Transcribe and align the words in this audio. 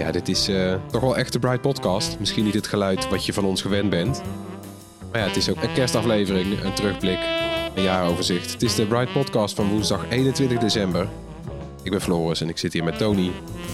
Ja, 0.00 0.10
dit 0.10 0.28
is 0.28 0.48
eh, 0.48 0.74
toch 0.90 1.00
wel 1.00 1.16
echt 1.16 1.32
de 1.32 1.38
Bright 1.38 1.60
Podcast. 1.60 2.18
Misschien 2.18 2.44
niet 2.44 2.54
het 2.54 2.66
geluid 2.66 3.08
wat 3.08 3.26
je 3.26 3.32
van 3.32 3.44
ons 3.44 3.62
gewend 3.62 3.90
bent. 3.90 4.22
Maar 5.10 5.20
ja, 5.20 5.26
het 5.26 5.36
is 5.36 5.50
ook 5.50 5.62
een 5.62 5.72
kerstaflevering, 5.72 6.62
een 6.64 6.72
terugblik, 6.72 7.18
een 7.74 7.82
jaaroverzicht. 7.82 8.52
Het 8.52 8.62
is 8.62 8.74
de 8.74 8.86
Bright 8.86 9.12
Podcast 9.12 9.54
van 9.54 9.68
woensdag 9.68 10.04
21 10.08 10.58
december. 10.58 11.08
Ik 11.82 11.90
ben 11.90 12.00
Floris 12.00 12.40
en 12.40 12.48
ik 12.48 12.58
zit 12.58 12.72
hier 12.72 12.84
met 12.84 12.98
Tony 12.98 13.30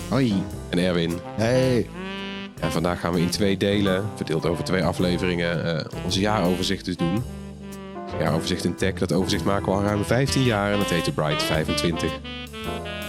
Hoi. 0.09 0.43
en 0.69 0.79
Erwin. 0.79 1.19
Hey. 1.37 1.89
En 2.61 2.73
vandaag 2.73 3.01
gaan 3.01 3.13
we 3.13 3.21
in 3.21 3.31
twee 3.31 3.57
delen, 3.57 4.05
verdeeld 4.15 4.47
over 4.47 4.65
twee 4.65 4.85
afleveringen, 4.85 5.79
eh, 5.79 5.85
onze 6.05 6.21
jaaroverzicht 6.21 6.85
dus 6.85 6.97
doen. 6.97 7.23
Jaaroverzicht 8.19 8.65
in 8.65 8.75
tech, 8.75 8.95
dat 8.95 9.13
overzicht 9.13 9.45
maken 9.45 9.65
we 9.65 9.79
al 9.79 9.83
ruim 9.83 10.05
15 10.05 10.43
jaar 10.43 10.73
en 10.73 10.79
dat 10.79 10.91
heet 10.91 11.05
de 11.05 11.13
Bright 11.13 11.43
25. 11.43 12.13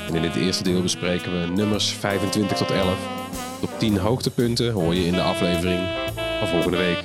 En 0.08 0.16
in 0.16 0.22
dit 0.22 0.36
eerste 0.36 0.64
deel 0.64 0.82
bespreken 0.82 1.32
we 1.42 1.48
nummers 1.48 1.90
25 1.94 2.58
tot 2.58 2.72
11. 2.72 2.98
Op 3.62 3.70
10 3.80 3.98
hoogtepunten 3.98 4.72
hoor 4.72 4.94
je 4.96 5.06
in 5.06 5.14
de 5.14 5.22
aflevering 5.22 5.80
van 6.40 6.48
volgende 6.48 6.78
week. 6.78 7.04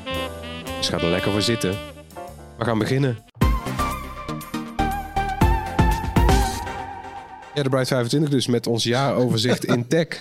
Dus 0.79 0.89
ga 0.89 0.99
er 0.99 1.07
lekker 1.07 1.33
voor 1.33 1.43
zitten. 1.43 1.71
We 2.59 2.65
gaan 2.65 2.79
beginnen. 2.79 3.19
Ja, 7.55 7.63
de 7.63 7.69
Bright 7.69 7.89
25 7.89 8.31
dus 8.31 8.47
met 8.47 8.67
ons 8.67 8.85
jaaroverzicht 8.85 9.65
in 9.65 9.87
tech. 9.89 10.07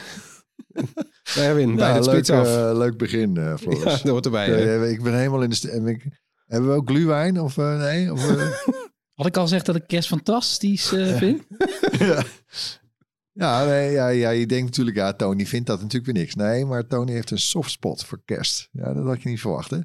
Erwin, 1.37 1.75
bij 1.75 1.87
Ja, 1.87 1.93
het 1.93 2.05
leuk, 2.05 2.13
spits 2.13 2.29
af. 2.29 2.47
eh, 2.47 2.77
leuk 2.77 2.97
begin, 2.97 3.37
eh 3.37 3.53
Floris. 3.61 3.83
ja, 3.83 3.89
dat 3.89 4.01
hoort 4.07 4.25
erbij. 4.25 4.47
Ik 4.91 5.03
ben 5.03 5.13
helemaal 5.17 5.41
in 5.41 5.49
de... 5.49 5.81
ik- 5.85 6.19
Hebben 6.47 6.69
we 6.69 6.75
ook 6.75 6.89
gluwijn? 6.89 7.39
Of 7.41 7.57
eh, 7.57 7.77
nee? 7.77 8.11
Of, 8.11 8.29
eh, 8.37 8.47
Had 9.21 9.29
ik 9.29 9.37
al 9.37 9.43
gezegd 9.43 9.65
dat 9.65 9.75
ik 9.75 9.87
kerst 9.87 10.07
fantastisch 10.07 10.93
eh, 10.93 11.17
vind? 11.17 11.43
ja. 11.99 12.23
Ja, 13.31 13.65
nee, 13.65 13.91
ja, 13.91 14.07
ja, 14.07 14.29
je 14.29 14.45
denkt 14.45 14.65
natuurlijk, 14.65 14.97
ja, 14.97 15.13
Tony 15.13 15.45
vindt 15.45 15.67
dat 15.67 15.81
natuurlijk 15.81 16.11
weer 16.11 16.21
niks. 16.21 16.35
Nee, 16.35 16.65
maar 16.65 16.87
Tony 16.87 17.11
heeft 17.11 17.31
een 17.31 17.39
softspot 17.39 18.05
voor 18.05 18.21
kerst. 18.25 18.69
Ja, 18.71 18.93
dat 18.93 19.05
had 19.05 19.21
je 19.21 19.29
niet 19.29 19.39
verwacht, 19.39 19.71
hè? 19.71 19.79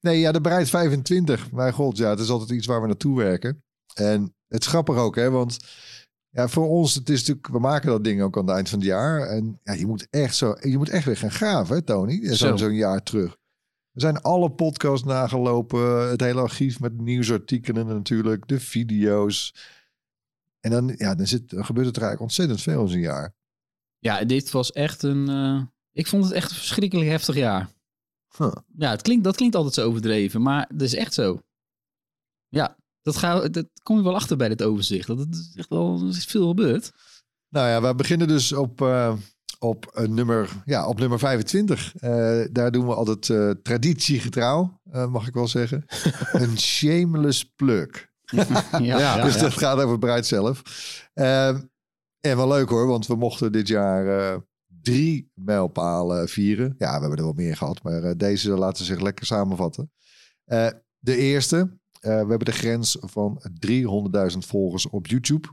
Nee, 0.00 0.18
ja, 0.18 0.32
de 0.32 0.40
bereid 0.40 0.68
25. 0.68 1.52
Mijn 1.52 1.72
god, 1.72 1.96
ja, 1.96 2.10
het 2.10 2.18
is 2.18 2.28
altijd 2.28 2.50
iets 2.50 2.66
waar 2.66 2.80
we 2.80 2.86
naartoe 2.86 3.16
werken. 3.16 3.64
En 3.94 4.34
het 4.48 4.60
is 4.60 4.66
grappig 4.66 4.96
ook, 4.96 5.16
hè, 5.16 5.30
want 5.30 5.58
ja, 6.28 6.48
voor 6.48 6.68
ons, 6.68 6.94
het 6.94 7.08
is 7.08 7.18
natuurlijk, 7.18 7.48
we 7.48 7.58
maken 7.58 7.88
dat 7.88 8.04
ding 8.04 8.22
ook 8.22 8.36
aan 8.36 8.46
het 8.46 8.54
eind 8.54 8.68
van 8.68 8.78
het 8.78 8.88
jaar. 8.88 9.20
En 9.20 9.60
ja, 9.62 9.72
je 9.72 9.86
moet 9.86 10.06
echt 10.10 10.36
zo, 10.36 10.56
je 10.60 10.76
moet 10.76 10.88
echt 10.88 11.04
weer 11.04 11.16
gaan 11.16 11.30
graven, 11.30 11.76
hè, 11.76 11.82
Tony? 11.82 12.20
Zo'n 12.22 12.36
Zo. 12.36 12.56
zo'n 12.56 12.74
jaar 12.74 13.02
terug. 13.02 13.36
We 13.96 14.02
zijn 14.02 14.20
alle 14.20 14.50
podcasts 14.50 15.06
nagelopen, 15.06 16.10
het 16.10 16.20
hele 16.20 16.40
archief 16.40 16.80
met 16.80 17.00
nieuwsartikelen 17.00 17.86
natuurlijk, 17.86 18.48
de 18.48 18.60
video's. 18.60 19.54
En 20.60 20.70
dan, 20.70 20.94
ja, 20.96 21.14
dan, 21.14 21.26
zit, 21.26 21.50
dan 21.50 21.64
gebeurt 21.64 21.86
het 21.86 21.96
er 21.96 22.02
eigenlijk 22.02 22.32
ontzettend 22.32 22.62
veel 22.62 22.82
in 22.82 22.88
zo'n 22.88 23.00
jaar. 23.00 23.34
Ja, 23.98 24.24
dit 24.24 24.50
was 24.50 24.72
echt 24.72 25.02
een... 25.02 25.28
eh, 25.28 25.62
ik 25.92 26.06
vond 26.06 26.24
het 26.24 26.32
echt 26.32 26.50
een 26.50 26.56
verschrikkelijk 26.56 27.08
heftig 27.08 27.34
jaar. 27.34 27.68
Huh. 28.36 28.52
Ja, 28.76 28.90
het 28.90 29.02
klinkt, 29.02 29.24
dat 29.24 29.36
klinkt 29.36 29.54
altijd 29.54 29.74
zo 29.74 29.86
overdreven, 29.88 30.42
maar 30.42 30.68
dat 30.68 30.80
is 30.80 30.94
echt 30.94 31.14
zo. 31.14 31.40
Ja, 32.48 32.76
dat, 33.02 33.16
ga, 33.16 33.48
dat 33.48 33.66
kom 33.82 33.96
je 33.96 34.02
wel 34.02 34.14
achter 34.14 34.36
bij 34.36 34.48
dit 34.48 34.62
overzicht. 34.62 35.06
Dat 35.06 35.26
is 35.30 35.52
echt 35.54 35.68
wel 35.68 36.00
er 36.00 36.08
is 36.08 36.24
veel 36.24 36.48
gebeurd. 36.48 36.92
Nou 37.48 37.68
ja, 37.68 37.88
we 37.88 37.94
beginnen 37.94 38.28
dus 38.28 38.52
op, 38.52 38.80
eh, 38.80 39.16
op, 39.58 39.90
een 39.92 40.14
nummer, 40.14 40.62
ja, 40.64 40.86
op 40.86 40.98
nummer 40.98 41.18
25. 41.18 41.94
Eh, 41.96 42.40
daar 42.52 42.70
doen 42.70 42.86
we 42.86 42.94
altijd 42.94 43.30
eh, 43.30 43.50
traditiegetrouw, 43.62 44.80
eh, 44.90 45.06
mag 45.06 45.26
ik 45.26 45.34
wel 45.34 45.48
zeggen. 45.48 45.84
een 46.32 46.58
shameless 46.58 47.44
plug. 47.44 48.08
Ja, 48.80 49.22
dus 49.22 49.38
dat 49.38 49.52
gaat 49.52 49.78
over 49.82 49.98
Bruid 49.98 50.26
zelf. 50.26 50.62
Ehm, 51.14 51.60
en 52.20 52.36
wel 52.36 52.48
leuk 52.48 52.68
hoor, 52.68 52.86
want 52.86 53.06
we 53.06 53.16
mochten 53.16 53.52
dit 53.52 53.68
jaar 53.68 54.32
eh, 54.32 54.38
drie 54.82 55.30
mijlpalen 55.34 56.28
vieren. 56.28 56.74
Ja, 56.78 56.94
we 56.94 57.00
hebben 57.00 57.18
er 57.18 57.24
wel 57.24 57.32
meer 57.32 57.56
gehad, 57.56 57.82
maar 57.82 58.02
eh, 58.02 58.12
deze 58.16 58.50
laten 58.50 58.84
zich 58.84 59.00
lekker 59.00 59.26
samenvatten. 59.26 59.92
Eh, 60.44 60.68
de 60.98 61.16
eerste, 61.16 61.56
eh, 62.00 62.10
we 62.10 62.28
hebben 62.28 62.44
de 62.44 62.52
grens 62.52 62.96
van 63.00 63.42
300.000 63.60 64.46
volgers 64.46 64.88
op 64.88 65.06
YouTube 65.06 65.48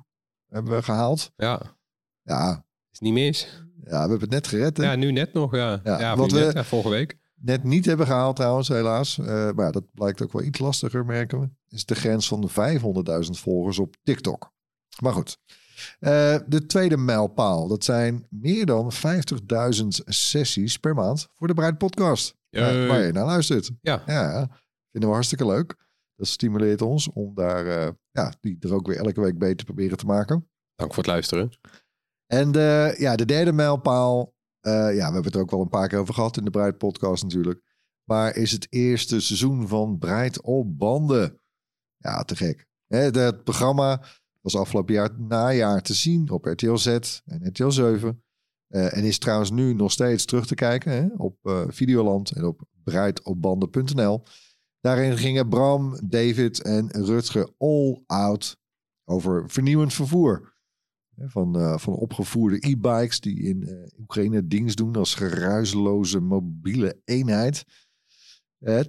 hebben 0.48 0.74
we 0.76 0.84
gehaald. 0.84 1.32
Ja, 1.36 1.78
Ja, 2.22 2.66
is 2.92 3.00
niet 3.00 3.14
mis. 3.14 3.63
Ja, 3.86 3.92
we 4.04 4.10
hebben 4.10 4.20
het 4.20 4.30
net 4.30 4.48
gered. 4.48 4.78
hè? 4.78 4.84
Ja, 4.84 4.96
nu 4.96 5.12
net 5.12 5.34
nog. 5.34 5.56
Ja, 5.56 5.80
Ja, 5.84 6.16
net, 6.16 6.32
we- 6.32 6.52
ja, 6.54 6.64
vorige 6.64 6.90
week. 6.90 7.18
Net 7.36 7.64
niet 7.64 7.86
hebben 7.86 8.06
gehaald 8.06 8.36
trouwens, 8.36 8.68
helaas. 8.68 9.18
Eh, 9.20 9.26
maar 9.26 9.66
ja, 9.66 9.72
dat 9.72 9.84
blijkt 9.94 10.22
ook 10.22 10.32
wel 10.32 10.42
iets 10.42 10.60
lastiger, 10.60 11.06
merken 11.06 11.40
we. 11.40 11.50
Is 11.70 11.86
de 11.86 11.96
grens 11.96 12.28
van 12.28 12.42
de 12.42 12.48
500.000 12.50 13.40
volgers 13.40 13.80
op 13.80 13.96
TikTok. 14.04 14.52
Maar 15.02 15.14
goed. 15.14 15.38
Eh, 16.00 16.36
de 16.48 16.66
tweede 16.66 16.98
mijlpaal, 16.98 17.68
dat 17.68 17.84
zijn 17.84 18.28
meer 18.30 18.66
dan 18.66 18.92
50.000 18.92 20.02
sessies 20.06 20.78
per 20.78 20.94
maand 20.96 21.28
voor 21.34 21.48
de 21.48 21.54
Bruid 21.54 21.78
Podcast. 21.78 22.36
Eh, 22.50 22.88
waar 22.88 23.02
je 23.06 23.12
naar 23.12 23.26
luistert. 23.26 23.72
Ja. 23.82 24.04
ja, 24.06 24.48
vinden 24.92 25.10
we 25.10 25.16
hartstikke 25.16 25.46
leuk. 25.46 25.76
Dat 26.16 26.28
stimuleert 26.28 26.82
ons 26.82 27.10
om 27.14 27.36
daar, 27.36 27.66
eh, 27.66 27.90
ja, 28.12 28.34
die 28.42 28.58
er 28.60 28.74
ook 28.74 28.88
weer 28.88 28.98
elke 28.98 29.22
week 29.22 29.38
beter 29.38 29.66
proberen 29.66 29.98
te 29.98 30.06
maken. 30.06 30.50
Dank 30.76 30.94
voor 30.94 31.04
het 31.04 31.12
luisteren. 31.12 31.50
En 32.26 32.52
de, 32.52 32.96
ja, 32.98 33.16
de 33.16 33.26
derde 33.26 33.54
mijlpaal, 33.54 34.34
eh, 34.60 34.72
ja, 34.72 35.08
we 35.08 35.14
hebben 35.14 35.24
het 35.24 35.36
er 35.36 35.42
ook 35.42 35.52
wel 35.52 35.62
een 35.62 35.70
paar 35.70 35.88
keer 35.88 36.00
over 36.00 36.14
gehad 36.14 36.38
in 36.38 36.44
de 36.44 36.52
Breit 36.52 36.78
podcast 36.78 37.24
natuurlijk. 37.24 37.62
Maar 38.04 38.36
is 38.36 38.52
het 38.52 38.68
eerste 38.70 39.22
seizoen 39.22 39.68
van 39.68 39.98
Breit 39.98 40.42
op 40.42 40.78
banden. 40.78 41.40
Ja, 41.98 42.24
te 42.24 42.36
gek. 42.36 42.68
Het 42.88 43.44
programma 43.44 44.04
was 44.42 44.56
afgelopen 44.56 44.94
jaar 44.94 45.20
najaar 45.20 45.82
te 45.82 45.94
zien 45.94 46.30
op 46.30 46.46
RTL 46.46 46.76
Z 46.76 46.88
en 47.26 47.48
RTL 47.48 47.70
7. 47.70 48.24
Eh, 48.68 48.98
en 48.98 49.04
is 49.04 49.18
trouwens 49.18 49.52
nu 49.52 49.74
nog 49.74 49.92
steeds 49.92 50.26
terug 50.26 50.46
te 50.46 50.56
kijken 50.56 50.92
hè, 50.92 51.08
op 51.18 51.38
eh, 51.42 51.64
Videoland 51.68 52.32
en 52.32 52.46
op 52.46 52.62
breidopbanden.nl. 52.84 54.24
Daarin 54.80 55.18
gingen 55.18 55.50
Bram, 55.50 56.00
David 56.04 56.62
en 56.62 56.92
Rutger 56.92 57.50
all 57.58 58.04
out 58.06 58.58
over 59.06 59.50
vernieuwend 59.50 59.94
vervoer. 59.94 60.53
Van, 61.18 61.60
eh, 61.60 61.78
van 61.78 61.94
opgevoerde 61.94 62.58
e-bikes 62.60 63.20
die 63.20 63.40
in 63.42 63.64
eh, 63.64 64.00
Oekraïne 64.00 64.48
dienst 64.48 64.78
doen 64.78 64.96
als 64.96 65.16
geruisloze 65.16 66.20
mobiele 66.20 67.02
eenheid. 67.06 67.66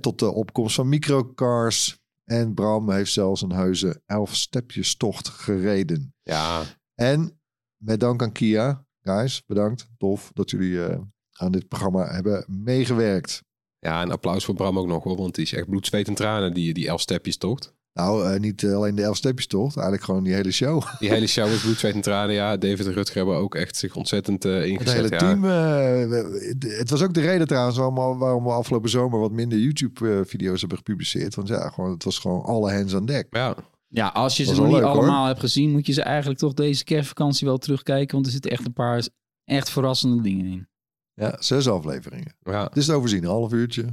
Tot 0.01 0.19
de 0.19 0.33
opkomst 0.33 0.75
van 0.75 0.89
microcars. 0.89 1.99
En 2.25 2.55
Bram 2.55 2.91
heeft 2.91 3.13
zelfs 3.13 3.43
een 3.43 3.53
heuse 3.53 4.03
elf-stepjestocht 4.07 5.29
gereden. 5.29 6.15
Ja, 6.23 6.63
En 6.95 7.41
met 7.77 8.01
dank 8.01 8.23
aan 8.23 8.33
Kia, 8.33 8.87
guys, 9.01 9.45
bedankt. 9.47 9.89
Tof 9.99 10.31
dat 10.33 10.51
jullie 10.51 10.85
eh, 10.85 11.01
aan 11.33 11.53
dit 11.53 11.69
programma 11.69 12.07
hebben 12.07 12.45
meegewerkt. 12.49 13.43
ja, 13.79 14.03
en 14.03 14.11
applaus 14.11 14.45
voor 14.45 14.55
Bram 14.55 14.79
ook 14.79 14.87
nog 14.87 15.05
hoor. 15.05 15.17
Want 15.17 15.35
die 15.35 15.45
is 15.45 15.53
echt 15.53 15.69
bloed, 15.69 15.87
zweet 15.87 16.09
en 16.09 16.15
tranen, 16.15 16.55
die, 16.55 16.75
die 16.75 16.89
elf 16.89 17.01
stepjes 17.01 17.37
tocht. 17.37 17.74
Nou, 18.01 18.33
eh, 18.33 18.41
niet 18.41 18.65
alleen 18.65 18.95
de 18.95 19.03
elf-stepjestocht, 19.03 19.75
eigenlijk 19.75 20.05
gewoon 20.05 20.25
die 20.25 20.35
hele 20.35 20.51
show. 20.53 20.83
Die 21.01 21.09
hele 21.11 21.27
show 21.27 21.49
is 21.49 21.61
bloed, 21.63 21.79
zweet 21.79 21.95
en 21.95 22.01
tranen. 22.01 22.35
Ja, 22.35 22.57
David 22.57 22.87
en 22.87 22.93
Rutger 22.93 23.17
hebben 23.17 23.37
ook 23.37 23.55
echt 23.55 23.77
zich 23.77 23.97
ontzettend 23.97 24.45
eh, 24.45 24.55
Het 24.55 24.65
ingezet. 24.65 24.95
hele 24.95 25.09
ja. 25.11 25.19
team. 25.19 25.45
eh, 25.45 26.49
het- 26.49 26.79
het 26.79 26.91
was 26.91 27.03
ook 27.03 27.15
de 27.15 27.21
reden 27.21 27.47
trouwens 27.47 27.77
waarom, 27.77 28.19
waarom 28.19 28.45
we 28.45 28.51
afgelopen 28.51 28.91
zomer 28.91 29.21
wat 29.21 29.33
minder 29.33 29.59
YouTube-video's 29.59 30.61
hebben 30.61 30.79
gepubliceerd. 30.79 31.35
Want 31.35 31.49
ja, 31.49 31.69
gewoon, 31.69 31.91
het 31.91 32.05
was 32.05 32.19
gewoon 32.19 32.43
alle 32.43 32.73
hands 32.73 32.95
aan 32.95 33.07
dek. 33.07 33.27
Ja, 33.31 33.55
Ja, 33.89 34.09
als 34.09 34.37
je 34.37 34.45
ze 34.45 34.55
nog 34.55 34.65
niet 34.65 34.73
leuk, 34.75 34.83
hoor. 34.83 34.91
allemaal 34.93 35.27
hebt 35.27 35.41
gezien, 35.41 35.71
moet 35.71 35.87
je 35.87 35.93
ze 35.93 36.03
eigenlijk 36.03 36.39
toch 36.41 36.55
deze 36.55 36.85
kerstvakantie 36.85 37.47
wel 37.47 37.59
terugkijken. 37.59 38.15
Want 38.15 38.27
er 38.27 38.33
zitten 38.33 38.51
echt 38.51 38.65
een 38.67 38.73
paar 38.73 39.09
echt 39.45 39.71
verrassende 39.71 40.23
dingen 40.23 40.47
in. 40.47 40.69
Ja, 41.13 41.37
zes 41.39 41.69
afleveringen. 41.69 42.37
Ja, 42.43 42.65
Het 42.65 42.77
is 42.77 42.87
te 42.87 42.93
overzien, 42.93 43.23
een 43.25 43.29
half 43.31 43.53
uurtje. 43.53 43.85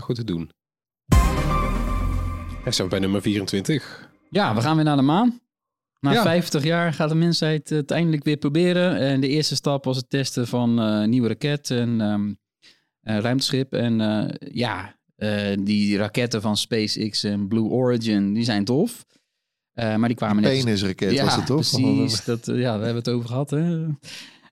goed 0.00 0.14
te 0.16 0.24
doen. 0.24 0.50
En 2.66 2.74
zijn 2.74 2.88
we 2.88 2.92
bij 2.92 2.98
nummer 3.02 3.22
24. 3.22 4.08
Ja, 4.30 4.54
we 4.54 4.60
gaan 4.60 4.76
weer 4.76 4.84
naar 4.84 4.96
de 4.96 5.02
maan. 5.02 5.40
Na 6.00 6.12
Ja. 6.12 6.22
50 6.22 6.64
jaar 6.64 6.92
gaat 6.92 7.08
de 7.08 7.14
mensheid 7.14 7.68
het 7.68 7.90
eindelijk 7.90 8.24
weer 8.24 8.36
proberen. 8.36 8.96
En 8.96 9.20
de 9.20 9.28
eerste 9.28 9.54
stap 9.54 9.84
was 9.84 9.96
het 9.96 10.10
testen 10.10 10.46
van 10.46 10.80
eh, 10.80 10.84
een 10.84 11.10
nieuwe 11.10 11.28
raket 11.28 11.70
en 11.70 12.00
ehm, 12.00 12.32
een 13.02 13.20
ruimteschip. 13.20 13.72
En 13.72 14.00
eh, 14.00 14.34
ja, 14.52 14.96
eh, 15.16 15.56
die 15.60 15.96
raketten 15.96 16.42
van 16.42 16.56
SpaceX 16.56 17.24
en 17.24 17.48
Blue 17.48 17.68
Origin, 17.68 18.34
die 18.34 18.44
zijn 18.44 18.64
tof. 18.64 19.04
Eh, 19.72 19.96
maar 19.96 20.08
die 20.08 20.16
kwamen 20.16 20.42
net... 20.42 20.64
Penisraket 20.64 21.12
ja, 21.12 21.24
was 21.24 21.36
het 21.36 21.46
toch? 21.46 21.56
precies. 21.56 22.24
Dat, 22.24 22.48
eh, 22.48 22.60
ja, 22.60 22.76
daar 22.76 22.84
hebben 22.84 23.02
we 23.04 23.10
het 23.10 23.18
over 23.18 23.28
gehad. 23.28 23.50
Hè? 23.50 23.86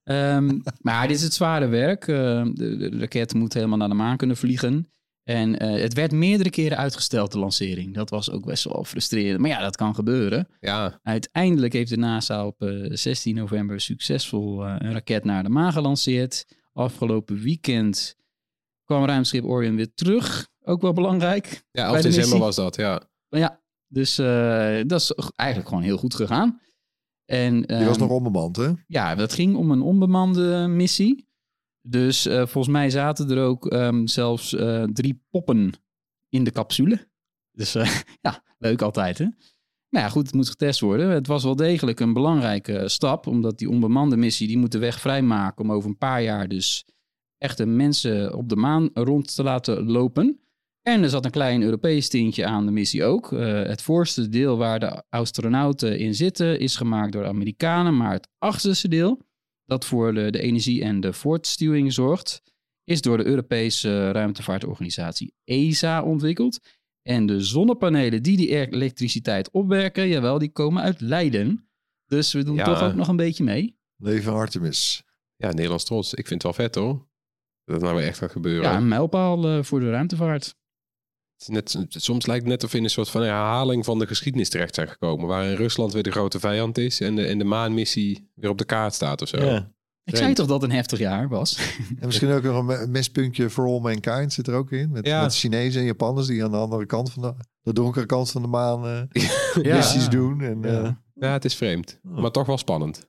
Ehm, 0.05 0.58
maar 0.87 1.08
dit 1.08 1.16
is 1.16 1.22
het 1.22 1.34
zware 1.34 1.66
werk. 1.66 2.08
Eh, 2.08 2.44
de, 2.52 2.76
de 2.76 2.99
raket 2.99 3.34
moet 3.34 3.55
helemaal 3.55 3.78
naar 3.78 3.88
de 3.88 3.94
maan 3.94 4.16
kunnen 4.16 4.37
vliegen. 4.37 4.88
En 5.25 5.59
eh, 5.59 5.81
het 5.81 5.94
werd 5.94 6.12
meerdere 6.12 6.50
keren 6.50 6.79
uitgesteld, 6.79 7.32
de 7.32 7.38
lancering. 7.38 7.94
Dat 7.94 8.11
was 8.11 8.31
ook 8.31 8.44
best 8.44 8.65
wel 8.65 8.85
frustrerend. 8.85 9.41
Maar 9.41 9.50
ja, 9.50 9.61
dat 9.61 9.76
kan 9.76 9.94
gebeuren. 9.94 10.49
Ja, 10.61 11.00
Uiteindelijk 11.03 11.73
heeft 11.73 11.91
de 11.91 11.97
NASA 11.97 12.47
op 12.47 12.62
eh, 12.62 12.91
16 12.91 13.35
november 13.35 13.81
succesvol 13.81 14.65
eh, 14.65 14.75
een 14.79 14.93
raket 14.93 15.25
naar 15.25 15.43
de 15.43 15.49
maan 15.49 15.73
gelanceerd. 15.73 16.47
Afgelopen 16.73 17.38
weekend 17.41 18.17
kwam 18.85 19.05
ruimteschip 19.05 19.44
Orion 19.44 19.76
weer 19.76 19.94
terug. 19.94 20.49
Ook 20.62 20.82
wel 20.82 20.93
belangrijk. 20.93 21.47
ja 21.47 21.61
Bij 21.71 21.85
11 21.85 21.97
de 21.97 22.09
december 22.09 22.38
was 22.38 22.56
dat, 22.56 22.76
ja. 22.76 23.03
Maar 23.29 23.41
ja, 23.41 23.61
dus 23.87 24.19
eh, 24.19 24.81
dat 24.87 25.00
is 25.00 25.12
eigenlijk 25.35 25.69
gewoon 25.69 25.85
heel 25.85 25.99
goed 25.99 26.15
gegaan. 26.15 26.61
En, 27.25 27.62
Die 27.62 27.76
was 27.76 27.97
ehm, 27.97 28.00
nog 28.00 28.11
onbemand, 28.11 28.56
hè? 28.56 28.71
ja, 28.87 29.15
dat 29.15 29.32
ging 29.32 29.56
om 29.56 29.71
een 29.71 29.82
onbemande 29.82 30.67
missie. 30.69 31.29
Dus 31.87 32.27
eh, 32.27 32.37
volgens 32.37 32.69
mij 32.69 32.91
zaten 32.91 33.31
er 33.31 33.43
ook 33.43 33.67
ehm, 33.67 34.07
zelfs 34.07 34.55
eh, 34.55 34.83
drie 34.83 35.23
poppen 35.31 35.73
in 36.29 36.45
de 36.45 36.51
capsule. 36.51 37.09
Dus 37.53 37.75
eh, 37.75 37.91
ja, 38.21 38.43
leuk 38.59 38.83
altijd 38.83 39.19
hè. 39.19 39.27
Maar 39.89 40.03
ja, 40.03 40.09
goed, 40.09 40.27
het 40.27 40.35
moet 40.35 40.49
getest 40.49 40.81
worden. 40.81 41.09
Het 41.09 41.27
was 41.27 41.45
wel 41.45 41.57
degelijk 41.57 42.01
een 42.01 42.13
belangrijke 42.13 42.89
stap, 42.89 43.27
omdat 43.27 43.59
die 43.59 43.69
onbemande 43.69 44.17
missie, 44.17 44.47
die 44.47 44.59
moet 44.59 44.73
de 44.73 44.79
weg 44.79 45.01
vrijmaken 45.01 45.65
om 45.65 45.73
over 45.73 45.89
een 45.89 45.99
paar 45.99 46.23
jaar 46.23 46.49
dus 46.49 46.87
echte 47.39 47.67
mensen 47.67 48.35
op 48.35 48.49
de 48.49 48.57
maan 48.57 48.91
rond 48.95 49.35
te 49.35 49.43
laten 49.43 49.85
lopen. 49.85 50.41
En 50.83 51.03
er 51.03 51.09
zat 51.09 51.25
een 51.25 51.31
klein 51.31 51.63
Europees 51.63 52.09
tintje 52.09 52.47
aan 52.47 52.67
de 52.67 52.73
missie 52.73 53.05
ook. 53.05 53.31
Het 53.31 53.83
voorste 53.83 54.29
deel 54.29 54.57
waar 54.57 54.81
de 54.81 55.03
astronauten 55.09 55.99
in 55.99 56.15
zitten 56.15 56.61
is 56.61 56.77
gemaakt 56.77 57.13
door 57.13 57.27
Amerikanen, 57.27 57.97
maar 57.97 58.13
het 58.13 58.29
achterste 58.39 58.89
deel, 58.89 59.21
dat 59.64 59.84
voor 59.84 60.14
de, 60.14 60.31
de 60.31 60.40
energie 60.40 60.82
en 60.82 61.00
de 61.00 61.12
voortstuwing 61.12 61.93
zorgt, 61.93 62.43
is 62.84 63.00
door 63.00 63.16
de 63.16 63.25
Europese 63.25 64.11
ruimtevaartorganisatie 64.11 65.34
ESA 65.44 66.02
ontwikkeld. 66.02 66.58
En 67.02 67.26
de 67.26 67.40
zonnepanelen 67.40 68.22
die 68.22 68.37
die 68.37 68.55
er- 68.56 68.72
elektriciteit 68.72 69.50
opwerken, 69.50 70.08
jawel, 70.08 70.38
die 70.38 70.50
komen 70.52 70.82
uit 70.82 71.00
Leiden. 71.00 71.69
Dus 72.06 72.32
we 72.32 72.44
doen 72.44 72.55
Ja. 72.56 72.64
toch 72.64 72.82
ook 72.82 72.94
nog 72.94 73.08
een 73.08 73.16
beetje 73.16 73.44
mee. 73.44 73.76
Leven 73.96 74.32
Artemis. 74.32 75.02
Ja, 75.37 75.50
Nederlands 75.52 75.84
trots. 75.84 76.14
Ik 76.14 76.26
vind 76.26 76.43
het 76.43 76.56
wel 76.56 76.66
vet 76.66 76.75
hoor. 76.75 77.08
Dat 77.64 77.81
nou 77.81 77.96
weer 77.96 78.06
echt 78.06 78.19
gaat 78.19 78.31
gebeuren. 78.31 78.62
Ja, 78.70 78.76
een 78.76 78.88
mijlpaal 78.88 79.49
eh, 79.49 79.62
voor 79.62 79.81
de 79.81 79.90
ruimtevaart. 79.90 80.56
Net, 81.47 81.85
soms 81.89 82.27
lijkt 82.27 82.43
het 82.43 82.53
net 82.53 82.65
of 82.65 82.71
we 82.73 82.79
in 82.79 82.85
een 82.85 82.91
soort 82.91 83.11
van 83.11 83.23
herhaling 83.23 83.85
van 83.85 83.99
de 83.99 84.07
geschiedenis 84.07 84.49
terecht 84.49 84.75
zijn 84.75 84.89
gekomen. 84.89 85.27
Waarin 85.27 85.55
Rusland 85.57 85.93
weer 85.93 86.03
de 86.03 86.11
grote 86.11 86.41
vijand 86.41 86.79
is 86.79 87.01
en 87.01 87.15
de, 87.17 87.27
en 87.27 87.39
de 87.39 87.45
maanmissie 87.45 88.31
weer 88.35 88.51
op 88.51 88.59
de 88.59 88.65
kaart 88.65 88.95
staat 88.95 89.23
of 89.23 89.29
zo. 89.29 89.37
Ja. 89.45 89.73
Ik 90.05 90.17
zei 90.17 90.33
toch 90.33 90.47
dat 90.47 90.63
een 90.63 90.71
heftig 90.73 90.99
jaar 90.99 91.29
was? 91.29 91.57
En 92.01 92.07
misschien 92.07 92.31
ook 92.31 92.43
nog 92.43 92.59
een 92.59 92.65
me- 92.67 92.87
mespuntje 92.87 93.51
for 93.51 93.67
all 93.67 93.81
mankind 93.81 94.33
zit 94.33 94.47
er 94.47 94.55
ook 94.55 94.71
in. 94.71 94.91
Met, 94.91 95.07
Ja. 95.07 95.23
met 95.23 95.35
Chinezen 95.37 95.81
en 95.81 95.87
Japanners 95.87 96.27
die 96.27 96.45
aan 96.45 96.51
de 96.51 96.57
andere 96.57 96.87
kant 96.87 97.13
van 97.13 97.23
de, 97.23 97.35
de 97.63 97.73
donkere 97.73 98.07
kant 98.07 98.31
van 98.31 98.43
de 98.43 98.49
maan 98.49 98.87
eh 98.87 99.23
Ja. 99.63 99.77
missies 99.77 100.09
doen. 100.09 100.41
En, 100.41 100.63
Ja. 100.63 100.83
eh, 100.83 100.91
Ja, 101.15 101.33
het 101.33 101.45
is 101.45 101.55
vreemd. 101.55 102.01
Oh. 102.05 102.19
Maar 102.21 102.31
toch 102.31 102.47
wel 102.47 102.59
spannend. 102.59 103.07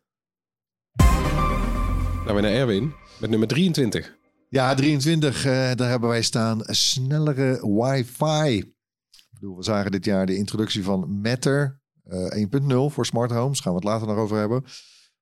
Nou, 2.25 2.33
weer 2.33 2.41
naar 2.41 2.51
Erwin 2.51 2.93
met 3.19 3.29
nummer 3.29 3.47
23. 3.47 4.15
Ja, 4.55 4.73
23, 4.73 5.45
eh, 5.45 5.51
daar 5.75 5.89
hebben 5.89 6.09
wij 6.09 6.21
staan 6.21 6.59
snellere 6.63 7.81
wifi. 7.81 8.57
Ik 8.57 9.39
we 9.39 9.63
zagen 9.63 9.91
dit 9.91 10.05
jaar 10.05 10.25
de 10.25 10.35
introductie 10.35 10.83
van 10.83 11.21
Matter 11.21 11.81
eh 12.03 12.37
1.0 12.37 12.89
voor 12.89 13.05
smart 13.05 13.31
homes. 13.31 13.59
Gaan 13.59 13.71
we 13.71 13.77
het 13.77 13.87
later 13.87 14.07
nog 14.07 14.17
over 14.17 14.37
hebben. 14.37 14.63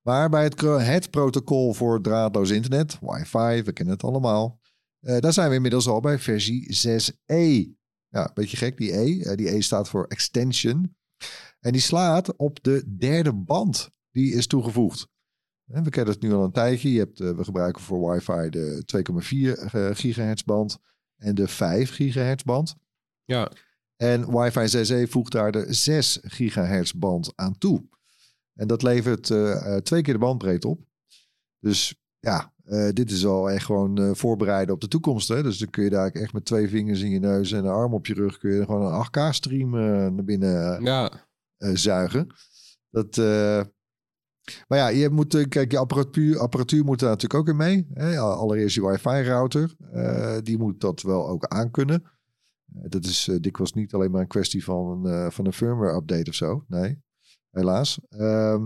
Maar 0.02 0.30
bij 0.30 0.44
het, 0.44 0.62
het 0.62 1.10
protocol 1.10 1.74
voor 1.74 2.02
draadloos 2.02 2.50
internet, 2.50 2.98
wifi, 3.02 3.64
we 3.64 3.72
kennen 3.74 3.94
het 3.94 4.04
allemaal. 4.04 4.60
eh, 5.00 5.20
daar 5.20 5.34
zijn 5.34 5.50
we 5.50 5.56
inmiddels 5.56 5.88
al 5.88 6.00
bij 6.00 6.20
versie 6.20 6.74
6e. 6.74 7.74
Ja, 8.10 8.26
een 8.28 8.34
beetje 8.34 8.58
gek, 8.58 8.78
die 8.78 8.98
E. 8.98 9.22
Eh, 9.22 9.36
die 9.36 9.56
E 9.56 9.62
staat 9.62 9.90
voor 9.90 10.06
extension. 10.06 10.96
En 11.60 11.72
die 11.72 11.82
slaat 11.82 12.36
op 12.36 12.64
de 12.64 12.96
derde 12.98 13.34
band. 13.34 13.90
Die 14.12 14.34
is 14.34 14.48
toegevoegd. 14.48 15.12
We 15.66 15.90
kennen 15.90 16.14
het 16.14 16.24
nu 16.24 16.34
al 16.34 16.44
een 16.44 16.52
tijdje. 16.52 16.92
Je 16.92 17.00
hebt, 17.00 17.20
eh, 17.20 17.32
we 17.32 17.44
gebruiken 17.44 17.82
voor 17.82 18.12
wifi 18.12 18.50
de 18.50 18.84
2,4 18.86 19.58
eh, 19.58 19.90
gigahertz 19.94 20.44
band 20.44 20.78
en 21.18 21.36
de 21.36 21.48
5 21.48 21.92
gigahertz 21.92 22.44
band. 22.44 22.76
Ja, 23.26 23.52
En 23.96 24.38
wifi 24.38 24.68
6e 24.68 25.10
voegt 25.10 25.32
daar 25.32 25.52
de 25.52 25.74
6 25.74 26.20
gigahertz 26.22 26.92
band 26.92 27.32
aan 27.36 27.58
toe. 27.58 27.84
En 28.54 28.68
dat 28.68 28.82
levert 28.82 29.30
eh, 29.30 29.76
twee 29.76 30.02
keer 30.02 30.14
de 30.14 30.20
bandbreedte 30.20 30.68
op. 30.68 30.82
Dus 31.60 31.96
ja, 32.20 32.54
dit 32.94 33.12
is 33.12 33.26
al 33.26 33.50
echt 33.50 33.66
gewoon 33.66 34.16
voorbereiden 34.16 34.76
op 34.76 34.82
de 34.82 34.88
toekomst. 34.88 35.28
Hè? 35.28 35.44
Dus 35.44 35.58
dan 35.58 35.70
kun 35.70 35.84
je 35.84 35.90
daar 35.90 36.12
echt 36.12 36.34
met 36.34 36.46
twee 36.46 36.70
vingers 36.70 37.02
in 37.02 37.10
je 37.10 37.20
neus 37.20 37.52
en 37.52 37.66
een 37.66 37.72
arm 37.72 37.94
op 37.94 38.06
je 38.06 38.14
rug... 38.14 38.38
kun 38.38 38.52
je 38.52 38.66
gewoon 38.66 38.94
een 38.94 39.06
8K-stream 39.06 39.70
naar 40.16 40.24
binnen 40.24 40.84
ja. 40.84 41.12
zuigen. 41.58 42.28
Dat, 42.90 43.16
maar 44.68 44.78
ja, 44.78 44.88
je 44.88 45.10
moet, 45.10 45.34
eh, 45.36 45.48
kijk, 45.48 45.72
je 45.72 45.78
apparatuur, 45.78 46.40
apparatuur 46.40 46.84
moet 46.86 47.00
daar 47.00 47.10
natuurlijk 47.10 47.40
ook 47.40 47.48
in 47.48 47.56
mee. 47.56 47.88
Hè? 47.94 48.18
Allereerst 48.20 48.76
je 48.76 48.88
wifi-router. 48.88 49.76
eh, 49.92 50.38
die 50.44 50.58
moet 50.58 50.82
dat 50.82 51.02
wel 51.02 51.28
ook 51.30 51.46
aankunnen. 51.46 52.04
Eh, 52.76 52.84
dat 52.90 53.06
is 53.06 53.28
eh, 53.28 53.36
dikwijls 53.40 53.74
niet 53.74 53.94
alleen 53.94 54.12
maar 54.12 54.22
een 54.22 54.28
kwestie 54.28 54.64
van 54.64 55.06
een, 55.06 55.32
van 55.32 55.46
een 55.46 55.54
firmware-update 55.54 56.30
of 56.30 56.36
zo. 56.36 56.64
Nee, 56.68 57.02
helaas. 57.52 58.00
Ehm, 58.10 58.66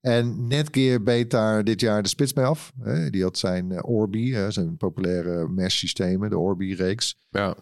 en 0.00 0.46
Netgear 0.46 1.02
beet 1.02 1.30
daar 1.30 1.64
dit 1.64 1.80
jaar 1.80 2.02
de 2.02 2.08
spits 2.08 2.32
mee 2.32 2.44
af. 2.44 2.72
Hè? 2.80 3.10
Die 3.10 3.22
had 3.22 3.38
zijn 3.38 3.84
Orbi, 3.84 4.50
zijn 4.52 4.76
populaire 4.76 5.48
mesh-systemen, 5.48 6.30
de 6.30 6.38
Orbi-reeks. 6.38 7.26
ja. 7.30 7.56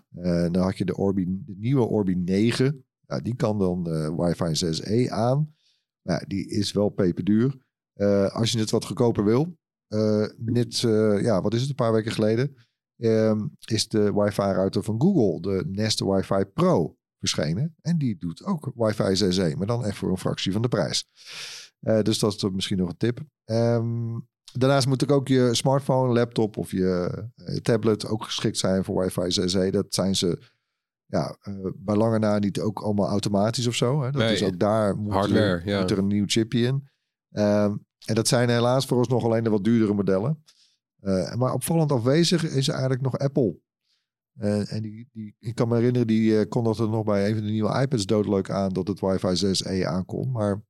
Dan 0.51 0.57
had 0.63 0.79
je 0.79 0.85
de, 0.85 0.97
Orbi, 0.97 1.25
de 1.47 1.55
nieuwe 1.59 1.85
Orbi 1.85 2.15
9. 2.15 2.85
Ja, 3.07 3.21
die 3.21 3.37
kan 3.37 3.59
dan 3.59 3.83
wifi 4.17 4.55
6E 4.67 5.11
aan. 5.11 5.55
Ja, 6.07 6.23
die 6.27 6.49
is 6.49 6.73
wel 6.73 6.89
peperduur. 6.89 7.57
Eh, 7.93 8.27
als 8.35 8.53
je 8.53 8.59
het 8.59 8.71
wat 8.71 8.85
goedkoper 8.85 9.25
wil. 9.25 9.57
eh, 9.87 10.27
net, 10.37 10.83
eh, 10.85 11.23
ja, 11.23 11.43
wat 11.43 11.55
is 11.55 11.61
het, 11.61 11.69
een 11.69 11.75
paar 11.75 11.93
weken 11.93 12.13
geleden. 12.13 12.55
ehm, 12.97 13.47
is 13.65 13.89
de 13.89 14.13
wifi-router 14.13 14.83
van 14.83 15.01
Google, 15.01 15.41
de 15.41 15.65
Nest 15.69 16.01
Wi-Fi 16.01 16.45
Pro, 16.45 16.97
verschenen. 17.19 17.77
En 17.81 17.99
die 17.99 18.17
doet 18.19 18.45
ook 18.45 18.73
wifi 18.75 19.17
6E, 19.17 19.57
maar 19.57 19.67
dan 19.67 19.85
echt 19.85 19.97
voor 19.97 20.11
een 20.11 20.19
fractie 20.19 20.53
van 20.53 20.63
de 20.63 20.69
prijs. 20.69 21.09
Dus 21.81 22.19
dat 22.19 22.35
is 22.35 22.43
misschien 22.53 22.79
nog 22.79 22.89
een 22.89 22.97
tip. 22.97 23.21
Ehm, 23.45 24.19
daarnaast 24.53 24.87
moet 24.87 25.03
ook 25.11 25.29
je 25.29 25.55
smartphone, 25.55 26.13
laptop 26.13 26.57
of 26.57 26.71
je 26.71 27.25
tablet 27.63 28.07
ook 28.07 28.25
geschikt 28.25 28.59
zijn 28.59 28.85
voor 28.85 29.03
wifi 29.03 29.31
6E. 29.31 29.71
Dat 29.71 29.95
zijn 29.95 30.17
ze 30.17 30.39
ja, 31.07 31.37
eh, 31.41 31.55
bij 31.77 31.97
lange 31.97 32.19
na 32.19 32.39
niet 32.39 32.61
ook 32.61 32.81
allemaal 32.81 33.09
automatisch 33.09 33.67
of 33.67 33.75
zo. 33.75 34.03
Hè? 34.03 34.11
Dat 34.11 34.23
Nee, 34.23 34.33
is 34.33 34.43
ook 34.45 34.59
daar 34.59 34.97
moet, 34.97 35.13
hardware, 35.13 35.41
er, 35.45 35.69
ja. 35.69 35.81
moet 35.81 35.91
er 35.91 35.99
een 35.99 36.07
nieuw 36.07 36.25
chipje 36.27 36.67
in. 36.67 36.89
Ehm, 37.31 37.75
en 38.07 38.15
dat 38.15 38.29
zijn 38.29 38.49
helaas 38.49 38.87
vooralsnog 38.87 39.25
alleen 39.25 39.45
de 39.45 39.51
wat 39.51 39.65
duurdere 39.65 39.95
modellen. 39.95 40.45
Eh, 41.01 41.35
maar 41.35 41.53
opvallend 41.53 41.93
afwezig 41.93 42.45
is 42.45 42.69
eigenlijk 42.69 43.01
nog 43.01 43.19
Apple. 43.19 43.59
Eh, 44.39 44.73
en 44.73 44.83
die, 44.83 45.09
die, 45.13 45.35
ik 45.39 45.55
kan 45.55 45.69
me 45.69 45.75
herinneren, 45.77 46.07
die 46.07 46.31
uh, 46.33 46.49
kondigde 46.49 46.87
nog 46.89 47.05
bij 47.05 47.29
een 47.29 47.35
van 47.35 47.45
de 47.45 47.51
nieuwe 47.51 47.81
iPads 47.83 48.07
doodleuk 48.07 48.51
aan 48.51 48.73
dat 48.73 48.89
het 48.89 49.01
wifi 49.01 49.37
6E 49.47 49.85
aankon. 49.87 50.33
Maar 50.33 50.63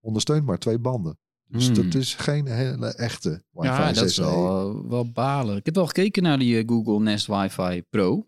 ondersteunt 0.00 0.44
maar 0.46 0.58
twee 0.58 0.78
banden. 0.78 1.18
Dus 1.50 1.66
Hmm. 1.66 1.74
dat 1.74 1.94
is 1.94 2.14
geen 2.14 2.46
hele 2.46 2.86
echte 2.94 3.42
wifi 3.50 3.68
Ja, 3.68 3.92
dat 3.92 4.04
is 4.04 4.14
6E. 4.20 4.22
wel, 4.24 4.88
wel 4.88 5.12
balen. 5.12 5.56
Ik 5.56 5.64
heb 5.66 5.74
wel 5.74 5.86
gekeken 5.86 6.22
naar 6.22 6.38
die 6.38 6.58
eh, 6.58 6.64
Google 6.68 7.00
Nest 7.00 7.26
Wi-Fi 7.26 7.82
Pro. 7.90 8.26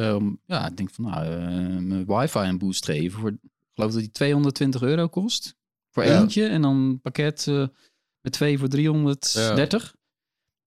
Ehm, 0.00 0.30
ja, 0.46 0.68
ik 0.68 0.76
denk 0.76 0.90
van 0.90 1.04
nou, 1.04 1.24
eh, 1.26 1.38
mijn 1.80 2.06
wifi 2.06 2.38
een 2.38 2.58
boost 2.58 2.84
geven. 2.84 3.20
Voor, 3.20 3.30
ik 3.30 3.38
geloof 3.74 3.92
dat 3.92 4.00
die 4.00 4.10
220 4.10 4.82
euro 4.82 5.08
kost. 5.08 5.54
Voor 5.90 6.04
Ja. 6.04 6.20
eentje. 6.20 6.46
En 6.46 6.62
dan 6.62 6.76
een 6.76 7.00
pakket 7.00 7.46
eh, 7.48 7.66
met 8.20 8.32
twee 8.32 8.58
voor 8.58 8.68
330. 8.68 9.94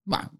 Maar 0.02 0.30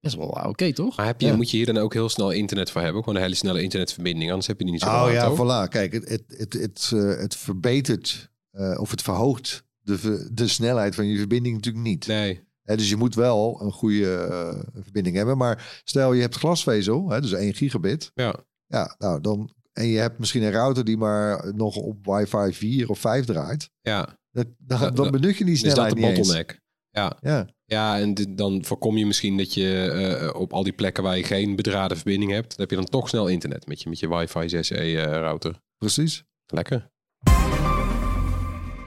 Best 0.00 0.16
wel 0.16 0.26
oké, 0.28 0.72
toch? 0.72 0.96
Maar 0.96 1.06
heb 1.06 1.20
je, 1.20 1.26
Ja. 1.26 1.36
moet 1.36 1.50
je 1.50 1.56
hier 1.56 1.66
dan 1.66 1.76
ook 1.78 1.92
heel 1.92 2.08
snel 2.08 2.30
internet 2.30 2.70
voor 2.70 2.80
hebben? 2.80 3.02
Gewoon 3.02 3.16
een 3.18 3.22
hele 3.24 3.34
snelle 3.34 3.62
internetverbinding, 3.62 4.28
anders 4.30 4.46
heb 4.46 4.58
je 4.58 4.64
die 4.64 4.72
niet 4.72 4.82
zo 4.82 5.04
Oh 5.04 5.12
ja, 5.12 5.34
voilà. 5.34 5.68
Kijk, 5.68 5.92
het, 5.92 6.08
het, 6.08 6.24
het, 6.28 6.52
het, 6.52 6.90
eh, 6.94 7.00
het 7.20 7.36
verbetert 7.36 8.30
eh, 8.50 8.80
of 8.80 8.90
het 8.90 9.02
verhoogt 9.02 9.64
de, 9.80 10.28
de 10.32 10.48
snelheid 10.48 10.94
van 10.94 11.06
je 11.06 11.18
verbinding 11.18 11.54
natuurlijk 11.54 11.84
niet. 11.84 12.06
Nee, 12.06 12.40
Dus 12.76 12.88
je 12.88 12.96
moet 12.96 13.14
wel 13.14 13.60
een 13.62 13.72
goede 13.72 14.16
eh, 14.16 14.82
verbinding 14.82 15.16
hebben. 15.16 15.36
Maar 15.36 15.80
stel 15.84 16.12
je 16.12 16.20
hebt 16.20 16.34
glasvezel, 16.36 17.10
hè, 17.10 17.20
dus 17.20 17.32
1 17.32 17.54
gigabit. 17.54 18.10
ja. 18.14 18.34
Ja, 18.66 18.94
nou 18.98 19.20
dan. 19.20 19.50
En 19.72 19.86
je 19.86 19.98
hebt 19.98 20.18
misschien 20.18 20.42
een 20.42 20.50
router 20.52 20.84
die 20.84 20.96
maar 20.96 21.54
nog 21.54 21.76
op 21.76 22.06
wifi 22.06 22.52
4 22.52 22.88
of 22.88 22.98
5 22.98 23.24
draait. 23.24 23.70
Ja, 23.80 24.18
Dat, 24.30 24.46
dan, 24.58 24.94
dan 24.94 25.10
benut 25.10 25.36
je 25.36 25.44
die 25.44 25.54
is 25.54 25.60
dat 25.62 25.70
snelheid 25.72 25.96
de 25.96 26.02
eens. 26.02 26.16
bottleneck? 26.18 26.60
Ja. 26.90 27.16
Ja, 27.20 27.48
Ja, 27.64 27.98
en 27.98 28.14
dit- 28.14 28.36
dan 28.38 28.64
voorkom 28.64 28.96
je 28.96 29.06
misschien 29.06 29.36
dat 29.36 29.54
je 29.54 29.90
eh, 29.90 30.40
op 30.40 30.52
al 30.52 30.62
die 30.62 30.72
plekken 30.72 31.02
waar 31.02 31.16
je 31.16 31.24
geen 31.24 31.56
bedraden 31.56 31.96
verbinding 31.96 32.30
hebt, 32.32 32.48
dan 32.48 32.60
heb 32.60 32.70
je 32.70 32.76
dan 32.76 32.84
toch 32.84 33.08
snel 33.08 33.26
internet 33.28 33.66
met 33.66 33.82
je, 33.82 33.88
met 33.88 33.98
je 33.98 34.08
wifi 34.08 34.48
6E 34.48 34.76
eh, 34.76 35.02
router. 35.04 35.60
precies. 35.78 36.24
Lekker. 36.46 36.90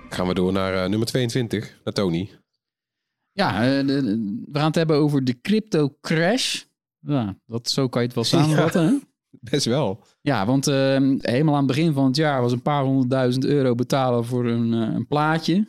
Gaan 0.10 0.28
we 0.28 0.34
door 0.34 0.52
naar 0.52 0.90
nummer 0.90 1.08
22, 1.08 1.80
naar 1.84 1.94
Tony. 1.94 2.30
Ja, 3.34 3.64
eh, 3.64 3.78
de- 3.88 4.04
de- 4.04 4.44
we 4.52 4.58
gaan 4.58 4.68
het 4.68 4.76
hebben 4.76 4.96
over 4.98 5.24
de 5.24 5.42
crypto 5.42 5.96
crash. 6.02 6.62
Ja, 7.00 7.36
dat, 7.46 7.70
zo 7.70 7.88
kan 7.88 8.02
je 8.02 8.08
het 8.08 8.16
wel 8.16 8.24
samenvatten. 8.42 9.04
Best 9.30 9.66
wel. 9.66 10.04
Ja, 10.22 10.46
want 10.46 10.68
eh, 10.68 10.76
helemaal 11.20 11.54
aan 11.54 11.68
het 11.68 11.76
begin 11.76 11.94
van 11.94 12.06
het 12.06 12.16
jaar 12.16 12.42
was 12.42 12.52
een 12.52 12.62
paar 12.62 12.84
honderdduizend 12.84 13.46
euro 13.46 13.76
betalen 13.76 14.26
voor 14.26 14.46
een, 14.48 14.74
eh, 14.74 14.94
een 14.96 15.08
plaatje 15.08 15.68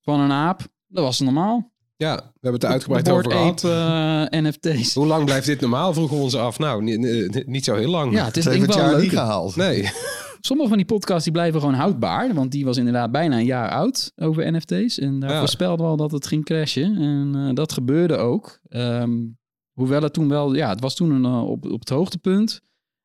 van 0.00 0.20
een 0.20 0.32
aap. 0.32 0.60
Dat 0.86 1.04
was 1.04 1.20
normaal. 1.20 1.72
Ja, 1.96 2.14
we 2.16 2.22
hebben 2.40 2.52
het 2.52 2.62
er 2.62 2.68
uitgebreid 2.70 3.08
over 3.10 3.30
gehad. 3.30 3.64
Ape, 3.64 4.28
eh, 4.30 4.40
NFT's. 4.42 4.94
Hoe 4.94 5.06
lang 5.06 5.24
blijft 5.24 5.46
dit 5.46 5.60
normaal? 5.60 5.92
Vroegen 5.94 6.16
we 6.16 6.22
ons 6.22 6.36
af. 6.36 6.58
Nou, 6.58 6.82
ni- 6.82 6.96
ni- 6.96 7.42
niet 7.46 7.64
zo 7.64 7.74
heel 7.74 7.90
lang. 7.90 8.12
Ja, 8.12 8.24
het 8.24 8.36
is 8.36 8.44
denk 8.44 8.64
wel 8.64 8.76
jaar 8.76 8.92
leuk. 8.92 9.00
niet 9.02 9.10
gehaald. 9.10 9.56
Nee. 9.56 9.90
Sommige 10.40 10.68
van 10.68 10.78
die 10.78 10.86
podcasts 10.86 11.24
die 11.24 11.32
blijven 11.32 11.60
gewoon 11.60 11.74
houdbaar. 11.74 12.34
Want 12.34 12.50
die 12.52 12.64
was 12.64 12.76
inderdaad 12.76 13.10
bijna 13.12 13.36
een 13.38 13.44
jaar 13.44 13.70
oud 13.70 14.12
over 14.16 14.52
NFT's. 14.52 14.98
En 14.98 15.18
daar 15.20 15.30
Ja. 15.30 15.38
voorspelde 15.38 15.82
al 15.82 15.96
dat 15.96 16.10
het 16.10 16.26
ging 16.26 16.44
crashen. 16.44 16.96
En 16.96 17.32
eh, 17.34 17.54
dat 17.54 17.72
gebeurde 17.72 18.16
ook. 18.16 18.58
Ehm, 18.68 19.16
hoewel 19.72 20.02
het 20.02 20.12
toen 20.12 20.28
wel... 20.28 20.54
Ja, 20.54 20.68
het 20.68 20.80
was 20.80 20.94
toen 20.94 21.10
een, 21.10 21.24
eh, 21.24 21.48
op, 21.50 21.64
op 21.70 21.80
het 21.80 21.88
hoogtepunt. 21.88 22.60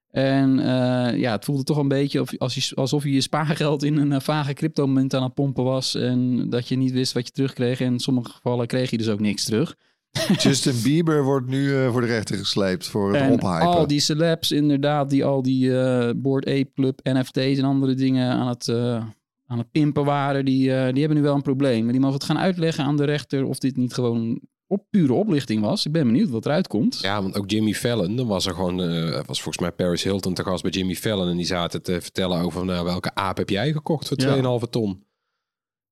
En 0.09 0.59
eh, 0.59 1.19
ja, 1.19 1.31
het 1.31 1.45
voelde 1.45 1.63
toch 1.63 1.77
een 1.77 1.87
beetje 1.87 2.21
of, 2.21 2.37
als 2.37 2.55
je, 2.55 2.75
alsof 2.75 3.03
je 3.03 3.11
je 3.11 3.21
spaargeld 3.21 3.83
in 3.83 3.97
een 3.97 4.21
vage 4.21 4.53
cryptomunt 4.53 5.13
aan 5.13 5.23
het 5.23 5.33
pompen 5.33 5.63
was. 5.63 5.95
En 5.95 6.49
dat 6.49 6.67
je 6.67 6.75
niet 6.75 6.91
wist 6.91 7.13
wat 7.13 7.25
je 7.25 7.31
terugkreeg. 7.33 7.79
En 7.81 7.93
in 7.93 7.99
sommige 7.99 8.31
gevallen 8.31 8.67
kreeg 8.67 8.89
je 8.89 8.97
dus 8.97 9.09
ook 9.09 9.19
niks 9.19 9.43
terug. 9.45 9.75
Justin 10.43 10.81
Bieber 10.83 11.23
wordt 11.23 11.47
nu 11.47 11.75
eh, 11.75 11.91
voor 11.91 12.01
de 12.01 12.07
rechter 12.07 12.37
gesleept 12.37 12.87
voor 12.87 13.13
het 13.13 13.21
En 13.21 13.31
ophypen. 13.31 13.67
al 13.67 13.87
die 13.87 13.99
celebs 13.99 14.51
inderdaad, 14.51 15.09
die 15.09 15.25
al 15.25 15.41
die 15.41 15.79
eh 15.79 16.09
Board 16.15 16.45
Ape 16.45 16.71
Club 16.73 16.99
NFT's 17.03 17.57
en 17.57 17.63
andere 17.63 17.93
dingen 17.93 18.31
aan 18.31 18.47
het, 18.47 18.67
eh, 18.67 19.05
aan 19.47 19.57
het 19.57 19.71
pimpen 19.71 20.05
waren, 20.05 20.45
die, 20.45 20.73
eh, 20.75 20.89
die 20.91 20.99
hebben 20.99 21.17
nu 21.17 21.23
wel 21.23 21.35
een 21.35 21.41
probleem. 21.41 21.83
Maar 21.83 21.91
die 21.91 22.01
mogen 22.01 22.15
het 22.15 22.25
gaan 22.25 22.37
uitleggen 22.39 22.83
aan 22.83 22.97
de 22.97 23.03
rechter 23.05 23.45
of 23.45 23.57
dit 23.59 23.77
niet 23.77 23.93
gewoon 23.93 24.39
op 24.67 24.85
pure 24.89 25.13
oplichting 25.13 25.61
was. 25.61 25.85
Ik 25.85 25.91
ben 25.91 26.05
benieuwd 26.05 26.29
wat 26.29 26.45
eruit 26.45 26.67
komt. 26.67 26.99
Ja, 27.01 27.21
want 27.21 27.37
ook 27.37 27.49
Jimmy 27.51 27.73
Fallon, 27.73 28.15
dan 28.15 28.27
was 28.27 28.45
er 28.45 28.53
gewoon, 28.53 28.81
eh, 28.81 29.09
was 29.25 29.41
volgens 29.41 29.59
mij 29.59 29.71
Paris 29.71 30.03
Hilton 30.03 30.33
te 30.33 30.43
gast 30.43 30.61
bij 30.63 30.71
Jimmy 30.71 30.95
Fallon. 30.95 31.29
En 31.29 31.37
die 31.37 31.45
zaten 31.45 31.81
te 31.83 32.01
vertellen 32.01 32.41
over 32.41 32.65
nou, 32.65 32.85
welke 32.85 33.15
aap 33.15 33.37
heb 33.37 33.49
jij 33.49 33.71
gekocht 33.71 34.07
voor 34.07 34.21
Ja. 34.21 34.25
2,5 34.59 34.69
ton. 34.69 35.03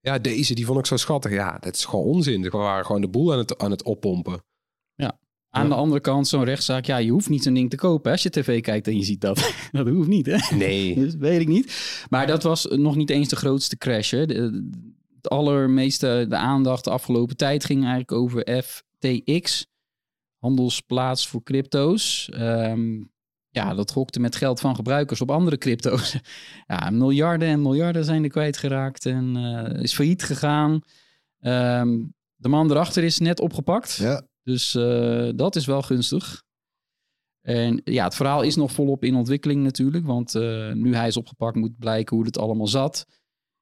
Ja, 0.01 0.19
deze, 0.19 0.53
die 0.53 0.65
vond 0.65 0.79
ik 0.79 0.85
zo 0.85 0.97
schattig. 0.97 1.31
Ja, 1.31 1.57
dat 1.59 1.75
is 1.75 1.85
gewoon 1.85 2.05
onzin. 2.05 2.41
We 2.41 2.49
waren 2.49 2.85
gewoon 2.85 3.01
de 3.01 3.09
boel 3.09 3.31
aan 3.31 3.37
het, 3.37 3.57
aan 3.57 3.71
het 3.71 3.83
oppompen. 3.83 4.43
Aan 5.53 5.69
de 5.69 5.75
andere 5.75 6.01
kant, 6.01 6.27
zo'n 6.27 6.43
rechtszaak, 6.43 6.85
ja, 6.85 6.97
je 6.97 7.11
hoeft 7.11 7.29
niet 7.29 7.43
zo'n 7.43 7.53
ding 7.53 7.69
te 7.69 7.75
kopen 7.75 8.05
hè, 8.05 8.11
als 8.11 8.23
je 8.23 8.29
tv 8.29 8.61
kijkt 8.61 8.87
en 8.87 8.97
je 8.97 9.03
ziet 9.03 9.21
dat. 9.21 9.53
dat 9.71 9.87
hoeft 9.87 10.07
niet, 10.07 10.25
hè? 10.25 10.55
Nee. 10.55 10.95
Dus 10.99 11.15
weet 11.15 11.41
ik 11.41 11.47
niet. 11.47 12.05
Maar 12.09 12.27
dat 12.27 12.43
was 12.43 12.65
nog 12.65 12.95
niet 12.95 13.09
eens 13.09 13.29
de 13.29 13.35
grootste 13.35 13.77
crash. 13.77 14.11
Hè. 14.11 14.25
De, 14.25 14.69
allermeeste 15.21 16.25
de 16.29 16.35
aandacht 16.35 16.83
de 16.83 16.89
afgelopen 16.89 17.37
tijd 17.37 17.65
ging 17.65 17.79
eigenlijk 17.79 18.11
over 18.11 18.63
FTX, 18.63 19.67
handelsplaats 20.37 21.27
voor 21.27 21.43
crypto's. 21.43 22.29
Ehm, 22.33 23.03
ja, 23.53 23.73
dat 23.73 23.91
gokte 23.91 24.19
met 24.19 24.35
geld 24.35 24.59
van 24.59 24.75
gebruikers 24.75 25.21
op 25.21 25.31
andere 25.31 25.57
crypto's. 25.57 26.17
ja, 26.67 26.89
miljarden 26.89 27.47
en 27.47 27.61
miljarden 27.61 28.05
zijn 28.05 28.23
er 28.23 28.29
kwijtgeraakt 28.29 29.05
en 29.05 29.35
eh, 29.35 29.81
is 29.83 29.93
failliet 29.93 30.23
gegaan. 30.23 30.81
Ehm, 31.39 31.99
de 32.35 32.47
man 32.47 32.71
erachter 32.71 33.03
is 33.03 33.19
net 33.19 33.39
opgepakt. 33.39 33.95
Ja, 33.95 34.27
Dus 34.43 34.75
eh, 34.75 35.29
dat 35.35 35.55
is 35.55 35.65
wel 35.65 35.81
gunstig. 35.81 36.43
En 37.41 37.81
ja, 37.83 38.03
het 38.03 38.15
verhaal 38.15 38.41
is 38.41 38.55
nog 38.55 38.71
volop 38.71 39.03
in 39.03 39.15
ontwikkeling 39.15 39.63
natuurlijk. 39.63 40.05
Want 40.05 40.35
eh, 40.35 40.71
nu 40.71 40.95
hij 40.95 41.07
is 41.07 41.17
opgepakt 41.17 41.55
moet 41.55 41.77
blijken 41.79 42.15
hoe 42.15 42.25
het 42.25 42.37
allemaal 42.37 42.67
zat. 42.67 43.05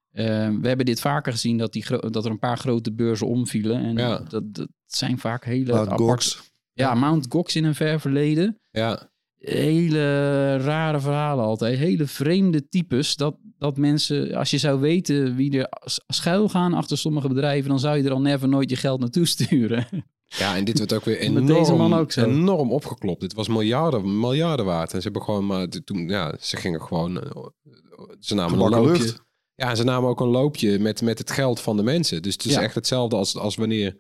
Eh, 0.10 0.26
we 0.62 0.68
hebben 0.68 0.86
dit 0.86 1.00
vaker 1.02 1.32
gezien 1.32 1.58
dat, 1.58 1.74
die 1.74 1.86
dat 2.10 2.26
er 2.26 2.32
een 2.32 2.40
paar 2.40 2.58
grote 2.58 2.94
beurzen 2.94 3.28
omvielen. 3.28 3.84
En 3.84 3.98
Ja. 3.98 4.18
dat, 4.20 4.56
dat 4.56 4.68
zijn 4.86 5.18
vaak 5.20 5.46
hele 5.46 5.72
Mount 5.74 5.86
aparte- 5.90 6.04
Gox. 6.04 6.52
Ja, 6.74 6.94
Mount 6.94 7.26
Gox 7.30 7.56
in 7.56 7.64
een 7.64 7.76
ver 7.76 8.00
verleden. 8.00 8.60
Ja, 8.70 9.09
Hele 9.40 10.58
rare 10.58 11.00
verhalen 11.00 11.46
altijd. 11.46 11.78
Hele 11.78 12.06
vreemde 12.08 12.68
types. 12.70 13.16
Dat, 13.16 13.36
dat 13.58 13.78
mensen, 13.78 14.36
als 14.36 14.50
je 14.50 14.58
zou 14.58 14.80
weten 14.80 15.36
wie 15.36 15.58
er 15.60 15.70
schuil 16.08 16.50
gaan 16.50 16.74
achter 16.74 16.98
sommige 16.98 17.28
bedrijven... 17.28 17.70
dan 17.70 17.80
zou 17.80 17.98
je 17.98 18.04
er 18.04 18.12
al 18.12 18.22
never 18.22 18.48
nooit 18.50 18.70
je 18.70 18.76
geld 18.76 19.00
naartoe 19.00 19.26
sturen. 19.38 19.88
ja, 20.26 20.56
en 20.56 20.64
dit 20.66 20.78
werd 20.78 20.94
ook 20.94 21.04
weer 21.06 21.18
enorm, 21.28 21.46
deze 21.46 21.74
man 21.74 21.94
ook 21.94 22.12
zo. 22.12 22.24
enorm 22.26 22.72
opgeklopt. 22.72 23.22
Dit 23.22 23.34
was 23.34 23.48
miljarden, 23.48 24.20
miljarden 24.20 24.66
waard. 24.66 24.92
En 24.94 24.98
ze 24.98 25.04
hebben 25.04 25.22
gewoon, 25.24 25.46
maar 25.46 25.68
toen, 25.68 26.08
ja, 26.08 26.36
ze 26.40 26.58
gingen 26.58 26.82
gewoon, 26.82 27.22
eh, 27.22 27.44
ze 28.20 28.36
namen 28.36 28.60
een 28.60 28.70
loopje. 28.70 28.92
lucht. 29.04 29.28
Ja, 29.56 29.70
en 29.70 29.78
ze 29.78 29.84
namen 29.84 30.10
ook 30.10 30.20
een 30.20 30.28
loopje 30.28 30.80
met, 30.80 31.02
met 31.02 31.18
het 31.18 31.32
geld 31.32 31.60
van 31.62 31.78
de 31.78 31.84
mensen. 31.84 32.22
Dus 32.22 32.34
het 32.34 32.46
is 32.46 32.54
Ja. 32.54 32.62
echt 32.62 32.76
hetzelfde 32.76 33.16
als, 33.16 33.36
als 33.38 33.56
wanneer 33.56 33.98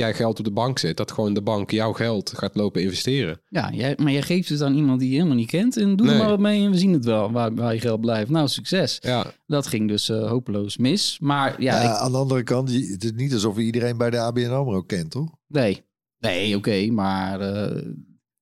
jij 0.00 0.14
geld 0.14 0.38
op 0.38 0.44
de 0.44 0.50
bank 0.50 0.78
zet. 0.78 0.96
Dat 0.96 1.12
gewoon 1.12 1.34
de 1.34 1.42
bank 1.42 1.70
jouw 1.70 1.92
geld 1.92 2.32
gaat 2.36 2.54
lopen 2.54 2.82
investeren. 2.82 3.40
Ja, 3.48 3.70
jij, 3.72 3.94
maar 4.02 4.12
jij 4.12 4.22
geeft 4.22 4.48
het 4.48 4.62
aan 4.62 4.74
iemand 4.74 5.00
die 5.00 5.08
je 5.08 5.14
helemaal 5.16 5.36
niet 5.36 5.50
kent. 5.50 5.76
En 5.76 5.96
doe 5.96 6.08
er 6.10 6.16
maar 6.18 6.28
wat 6.28 6.38
mee 6.38 6.64
en 6.64 6.70
we 6.70 6.78
zien 6.78 6.92
het 6.92 7.04
wel 7.04 7.32
waar, 7.32 7.54
waar 7.54 7.74
je 7.74 7.80
geld 7.80 8.00
blijft. 8.00 8.30
Nou, 8.30 8.48
succes. 8.48 8.98
Ja, 9.00 9.32
Dat 9.46 9.66
ging 9.66 9.88
dus 9.88 10.08
eh, 10.08 10.28
hopeloos 10.28 10.76
mis. 10.76 11.18
Maar 11.20 11.62
ja, 11.62 11.82
Ja, 11.82 11.90
ik- 11.92 11.96
aan 11.98 12.12
de 12.12 12.18
andere 12.18 12.42
kant, 12.42 12.72
je- 12.72 12.92
het 12.92 13.04
is 13.04 13.12
niet 13.12 13.32
alsof 13.32 13.56
je 13.56 13.62
iedereen 13.62 13.96
bij 13.96 14.10
de 14.10 14.18
ABN 14.18 14.50
AMRO 14.50 14.82
kent, 14.82 15.10
toch? 15.10 15.30
nee. 15.46 15.88
Nee, 16.18 16.56
oké, 16.56 16.86
maar 16.86 17.40
eh, 17.40 17.82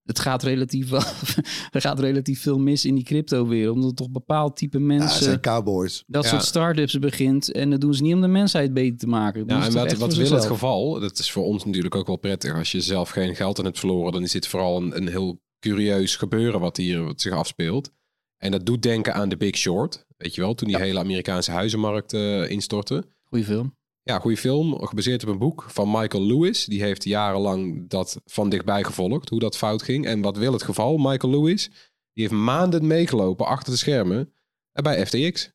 het 0.08 0.18
gaat 0.18 0.42
relatief, 0.42 0.88
wel, 0.88 1.02
er 1.70 1.80
gaat 1.80 2.00
relatief 2.00 2.42
veel 2.42 2.58
mis 2.58 2.84
in 2.84 2.94
die 2.94 3.04
crypto-wereld. 3.04 3.76
Omdat 3.76 3.96
toch 3.96 4.10
bepaald 4.10 4.56
type 4.56 4.78
mensen 4.78 5.40
cowboys. 5.40 6.04
dat 6.06 6.24
Ja. 6.24 6.30
soort 6.30 6.44
start-ups 6.44 6.98
begint. 6.98 7.52
En 7.52 7.70
dat 7.70 7.80
doen 7.80 7.94
ze 7.94 8.02
niet 8.02 8.14
om 8.14 8.20
de 8.20 8.28
mensheid 8.28 8.74
beter 8.74 8.98
te 8.98 9.06
maken. 9.06 9.46
Dat 9.46 9.58
ja 9.58 9.66
en 9.66 9.72
wat, 9.72 9.92
wat 9.92 10.14
wil 10.14 10.30
het 10.30 10.44
geval? 10.46 11.00
Dat 11.00 11.18
is 11.18 11.30
voor 11.30 11.44
ons 11.44 11.64
natuurlijk 11.64 11.94
ook 11.94 12.06
wel 12.06 12.16
prettig. 12.16 12.54
Als 12.54 12.72
je 12.72 12.80
zelf 12.80 13.10
geen 13.10 13.36
geld 13.36 13.58
aan 13.58 13.64
hebt 13.64 13.78
verloren, 13.78 14.12
dan 14.12 14.22
is 14.22 14.32
dit 14.32 14.46
vooral 14.46 14.76
een, 14.82 14.96
een 14.96 15.08
heel 15.08 15.40
curieus 15.60 16.16
gebeuren 16.16 16.60
wat 16.60 16.76
hier 16.76 17.04
wat 17.04 17.20
zich 17.20 17.32
afspeelt. 17.32 17.90
En 18.36 18.50
dat 18.50 18.66
doet 18.66 18.82
denken 18.82 19.14
aan 19.14 19.28
The 19.28 19.36
Big 19.36 19.56
Short. 19.56 20.06
Weet 20.16 20.34
je 20.34 20.40
wel, 20.40 20.54
toen 20.54 20.68
die 20.68 20.78
hele 20.78 20.98
Amerikaanse 20.98 21.50
huizenmarkt 21.50 22.12
eh, 22.12 22.50
instortte. 22.50 23.04
Goeie 23.24 23.44
film. 23.44 23.76
Ja, 24.08 24.18
goede 24.18 24.36
film, 24.36 24.86
gebaseerd 24.86 25.22
op 25.22 25.28
een 25.28 25.38
boek 25.38 25.64
van 25.68 25.90
Michael 25.90 26.26
Lewis. 26.26 26.64
Die 26.64 26.82
heeft 26.82 27.04
jarenlang 27.04 27.88
dat 27.88 28.20
van 28.24 28.48
dichtbij 28.48 28.84
gevolgd, 28.84 29.28
hoe 29.28 29.38
dat 29.38 29.56
fout 29.56 29.82
ging. 29.82 30.06
En 30.06 30.20
wat 30.20 30.36
wil 30.36 30.52
het 30.52 30.62
geval? 30.62 30.96
Michael 30.96 31.32
Lewis, 31.32 31.64
die 32.12 32.26
heeft 32.26 32.32
maanden 32.32 32.86
meegelopen 32.86 33.46
achter 33.46 33.72
de 33.72 33.78
schermen 33.78 34.32
eh, 34.72 34.82
bij 34.82 35.06
FTX. 35.06 35.50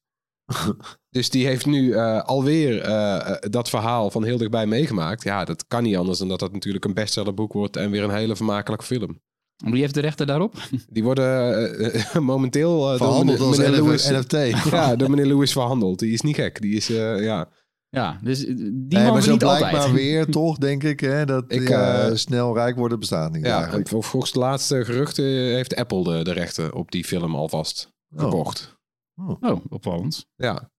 dus 1.10 1.30
die 1.30 1.46
heeft 1.46 1.66
nu 1.66 1.92
eh, 1.92 2.22
alweer 2.22 2.82
eh, 2.82 3.36
dat 3.40 3.70
verhaal 3.70 4.12
van 4.12 4.24
heel 4.24 4.38
dichtbij 4.38 4.66
meegemaakt. 4.66 5.24
Ja, 5.24 5.46
dat 5.46 5.68
kan 5.68 5.84
niet 5.84 5.98
anders 5.98 6.20
dan 6.20 6.28
dat 6.28 6.40
dat 6.40 6.54
natuurlijk 6.54 6.86
een 6.86 6.94
bestsellerboek 6.94 7.54
wordt 7.54 7.76
en 7.76 7.92
weer 7.92 8.04
een 8.04 8.16
hele 8.16 8.36
vermakelijke 8.36 8.86
film. 8.86 9.22
Wie 9.56 9.82
heeft 9.82 9.94
de 9.94 10.02
rechter 10.02 10.26
daarop? 10.26 10.56
Die 10.90 11.04
worden 11.04 11.76
momenteel 12.24 12.84
eh, 12.84 13.00
door 13.00 13.08
Verhandeld 13.08 13.58
meneer, 13.58 13.70
Lewis... 13.70 14.10
NFT. 14.10 14.70
Ja, 14.72 14.96
door 14.96 15.10
meneer 15.10 15.26
Lewis 15.26 15.52
verhandeld. 15.52 16.00
Die 16.00 16.14
is 16.14 16.22
niet 16.22 16.36
gek. 16.36 16.62
Die 16.62 16.76
is, 16.76 16.88
ja... 16.88 17.50
Ja, 17.94 18.20
dus 18.24 18.46
eh, 18.46 18.56
die 18.56 18.72
Nee, 18.72 19.04
man 19.04 19.14
maar 19.14 19.22
zo 19.22 19.38
blijkt 19.38 19.64
altijd. 19.64 19.72
maar 19.74 19.94
weer 19.94 20.26
toch, 20.32 20.58
denk 20.58 20.84
ik, 20.84 21.00
hè, 21.00 21.26
dat 21.26 21.46
Ik, 21.48 21.68
ja, 21.68 22.02
eh, 22.10 22.16
snel 22.16 22.54
rijk 22.54 22.76
worden 22.76 23.00
bestaat 23.00 23.32
niet 23.32 23.46
Ja, 23.46 23.58
eigenlijk. 23.58 23.88
volgens 23.88 24.32
de 24.32 24.40
laatste 24.40 24.86
geruchten 24.86 25.24
heeft 25.26 25.76
Apple 25.76 26.04
de, 26.04 26.24
de 26.24 26.32
rechten 26.32 26.74
op 26.74 26.92
die 26.92 27.04
film 27.04 27.36
alvast 27.36 27.92
Oh. 28.16 28.20
gekocht. 28.20 28.78
Oh, 29.16 29.56
opvallend. 29.70 30.26
Ja, 30.36 30.70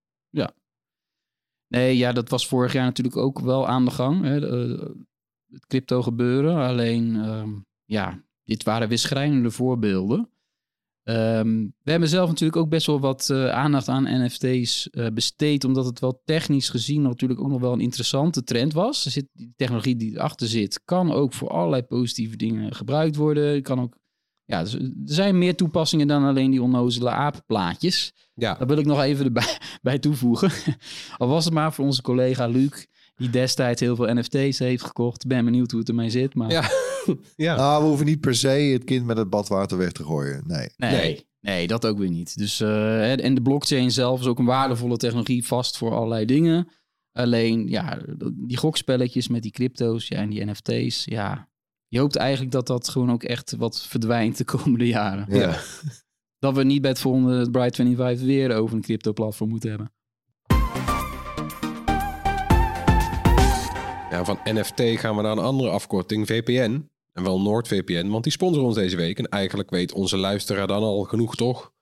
Nee, 1.68 1.96
ja, 1.96 2.12
dat 2.12 2.28
was 2.28 2.46
vorig 2.48 2.72
jaar 2.72 2.84
natuurlijk 2.84 3.16
ook 3.16 3.40
wel 3.40 3.66
aan 3.68 3.84
de 3.84 3.90
gang. 3.90 4.22
Hè, 4.22 4.40
de- 4.40 4.94
het 5.52 5.66
crypto 5.66 6.02
gebeuren. 6.02 6.56
Alleen, 6.56 7.16
ehm, 7.16 7.50
ja, 7.84 8.22
dit 8.44 8.62
waren 8.62 8.88
weer 8.88 8.98
schrijnende 8.98 9.50
voorbeelden. 9.50 10.28
Ehm, 11.04 11.66
we 11.82 11.90
hebben 11.90 12.08
zelf 12.08 12.28
natuurlijk 12.28 12.62
ook 12.62 12.68
best 12.68 12.86
wel 12.86 13.00
wat 13.00 13.30
eh, 13.30 13.50
aandacht 13.50 13.88
aan 13.88 14.24
NFT's 14.24 14.90
eh, 14.90 15.06
besteed, 15.14 15.64
omdat 15.64 15.84
het 15.84 16.00
wel 16.00 16.22
technisch 16.24 16.68
gezien 16.68 17.02
natuurlijk 17.02 17.40
ook 17.40 17.48
nog 17.48 17.60
wel 17.60 17.72
een 17.72 17.80
interessante 17.80 18.44
trend 18.44 18.72
was. 18.72 19.04
Er 19.04 19.10
zit, 19.10 19.26
die 19.32 19.52
technologie 19.56 19.96
die 19.96 20.14
erachter 20.14 20.46
zit, 20.46 20.80
kan 20.84 21.12
ook 21.12 21.32
voor 21.32 21.48
allerlei 21.48 21.82
positieve 21.82 22.36
dingen 22.36 22.74
gebruikt 22.74 23.16
worden. 23.16 23.62
Kan 23.62 23.80
ook, 23.80 23.98
ja, 24.44 24.62
dus 24.62 24.74
er 24.74 24.92
zijn 25.04 25.38
meer 25.38 25.56
toepassingen 25.56 26.06
dan 26.06 26.24
alleen 26.24 26.50
die 26.50 26.62
onnozele 26.62 27.10
apenplaatjes. 27.10 28.12
Ja, 28.34 28.54
Daar 28.54 28.66
wil 28.66 28.78
ik 28.78 28.86
nog 28.86 29.00
even 29.00 29.24
erbij 29.24 29.58
bij 29.82 29.98
toevoegen. 29.98 30.50
Al 31.16 31.28
was 31.28 31.44
het 31.44 31.54
maar 31.54 31.72
voor 31.72 31.84
onze 31.84 32.02
collega 32.02 32.46
Luc, 32.46 32.86
die 33.16 33.30
destijds 33.30 33.80
heel 33.80 33.96
veel 33.96 34.14
NFT's 34.14 34.58
heeft 34.58 34.84
gekocht. 34.84 35.26
Ben 35.26 35.44
benieuwd 35.44 35.70
hoe 35.70 35.80
het 35.80 35.88
ermee 35.88 36.10
zit, 36.10 36.34
maar 36.34 36.50
Ja. 36.50 36.70
ja. 37.36 37.56
Nou, 37.56 37.82
we 37.82 37.88
hoeven 37.88 38.06
niet 38.06 38.20
per 38.20 38.34
se 38.34 38.48
het 38.48 38.84
kind 38.84 39.06
met 39.06 39.16
het 39.16 39.30
badwater 39.30 39.78
weg 39.78 39.92
te 39.92 40.04
gooien. 40.04 40.42
Nee. 40.46 40.68
Nee, 40.76 40.90
Nee. 40.92 41.26
nee. 41.40 41.66
dat 41.66 41.86
ook 41.86 41.98
weer 41.98 42.10
niet. 42.10 42.38
Dus, 42.38 42.60
eh, 42.60 42.68
hè, 42.68 43.14
en 43.14 43.34
de 43.34 43.42
blockchain 43.42 43.90
zelf 43.90 44.20
is 44.20 44.26
ook 44.26 44.38
een 44.38 44.44
waardevolle 44.44 44.96
technologie, 44.96 45.46
vast 45.46 45.78
voor 45.78 45.94
allerlei 45.94 46.24
dingen. 46.24 46.68
Alleen, 47.12 47.68
ja, 47.68 47.98
die 48.34 48.56
gokspelletjes 48.56 49.28
met 49.28 49.42
die 49.42 49.52
crypto's 49.52 50.08
ja, 50.08 50.16
en 50.16 50.30
die 50.30 50.44
NFT's, 50.44 51.04
ja. 51.04 51.48
Je 51.88 51.98
hoopt 51.98 52.16
eigenlijk 52.16 52.52
dat 52.52 52.66
dat 52.66 52.88
gewoon 52.88 53.10
ook 53.12 53.22
echt 53.22 53.56
wat 53.56 53.82
verdwijnt 53.82 54.36
de 54.38 54.44
komende 54.44 54.86
jaren. 54.86 55.26
Ja. 55.28 55.60
Dat 56.38 56.54
we 56.54 56.64
niet 56.64 56.80
bij 56.80 56.90
het 56.90 57.00
volgende 57.00 57.50
Bright 57.50 57.76
25 57.76 58.26
weer 58.26 58.56
over 58.56 58.76
een 58.76 58.82
crypto-platform 58.82 59.50
moeten 59.50 59.68
hebben. 59.68 59.92
Ja, 64.14 64.24
van 64.24 64.38
NFT 64.44 64.80
gaan 64.80 65.16
we 65.16 65.22
naar 65.22 65.32
een 65.32 65.38
andere 65.38 65.70
afkorting, 65.70 66.26
VPN. 66.26 66.90
En 67.12 67.22
wel 67.22 67.40
NoordVPN, 67.40 68.08
want 68.08 68.22
die 68.22 68.32
sponsoren 68.32 68.66
ons 68.66 68.74
deze 68.74 68.96
week. 68.96 69.18
En 69.18 69.28
eigenlijk 69.28 69.70
weet 69.70 69.92
onze 69.92 70.16
luisteraar 70.16 70.66
dan 70.66 70.82
al 70.82 71.02
genoeg, 71.02 71.36
toch? 71.36 71.72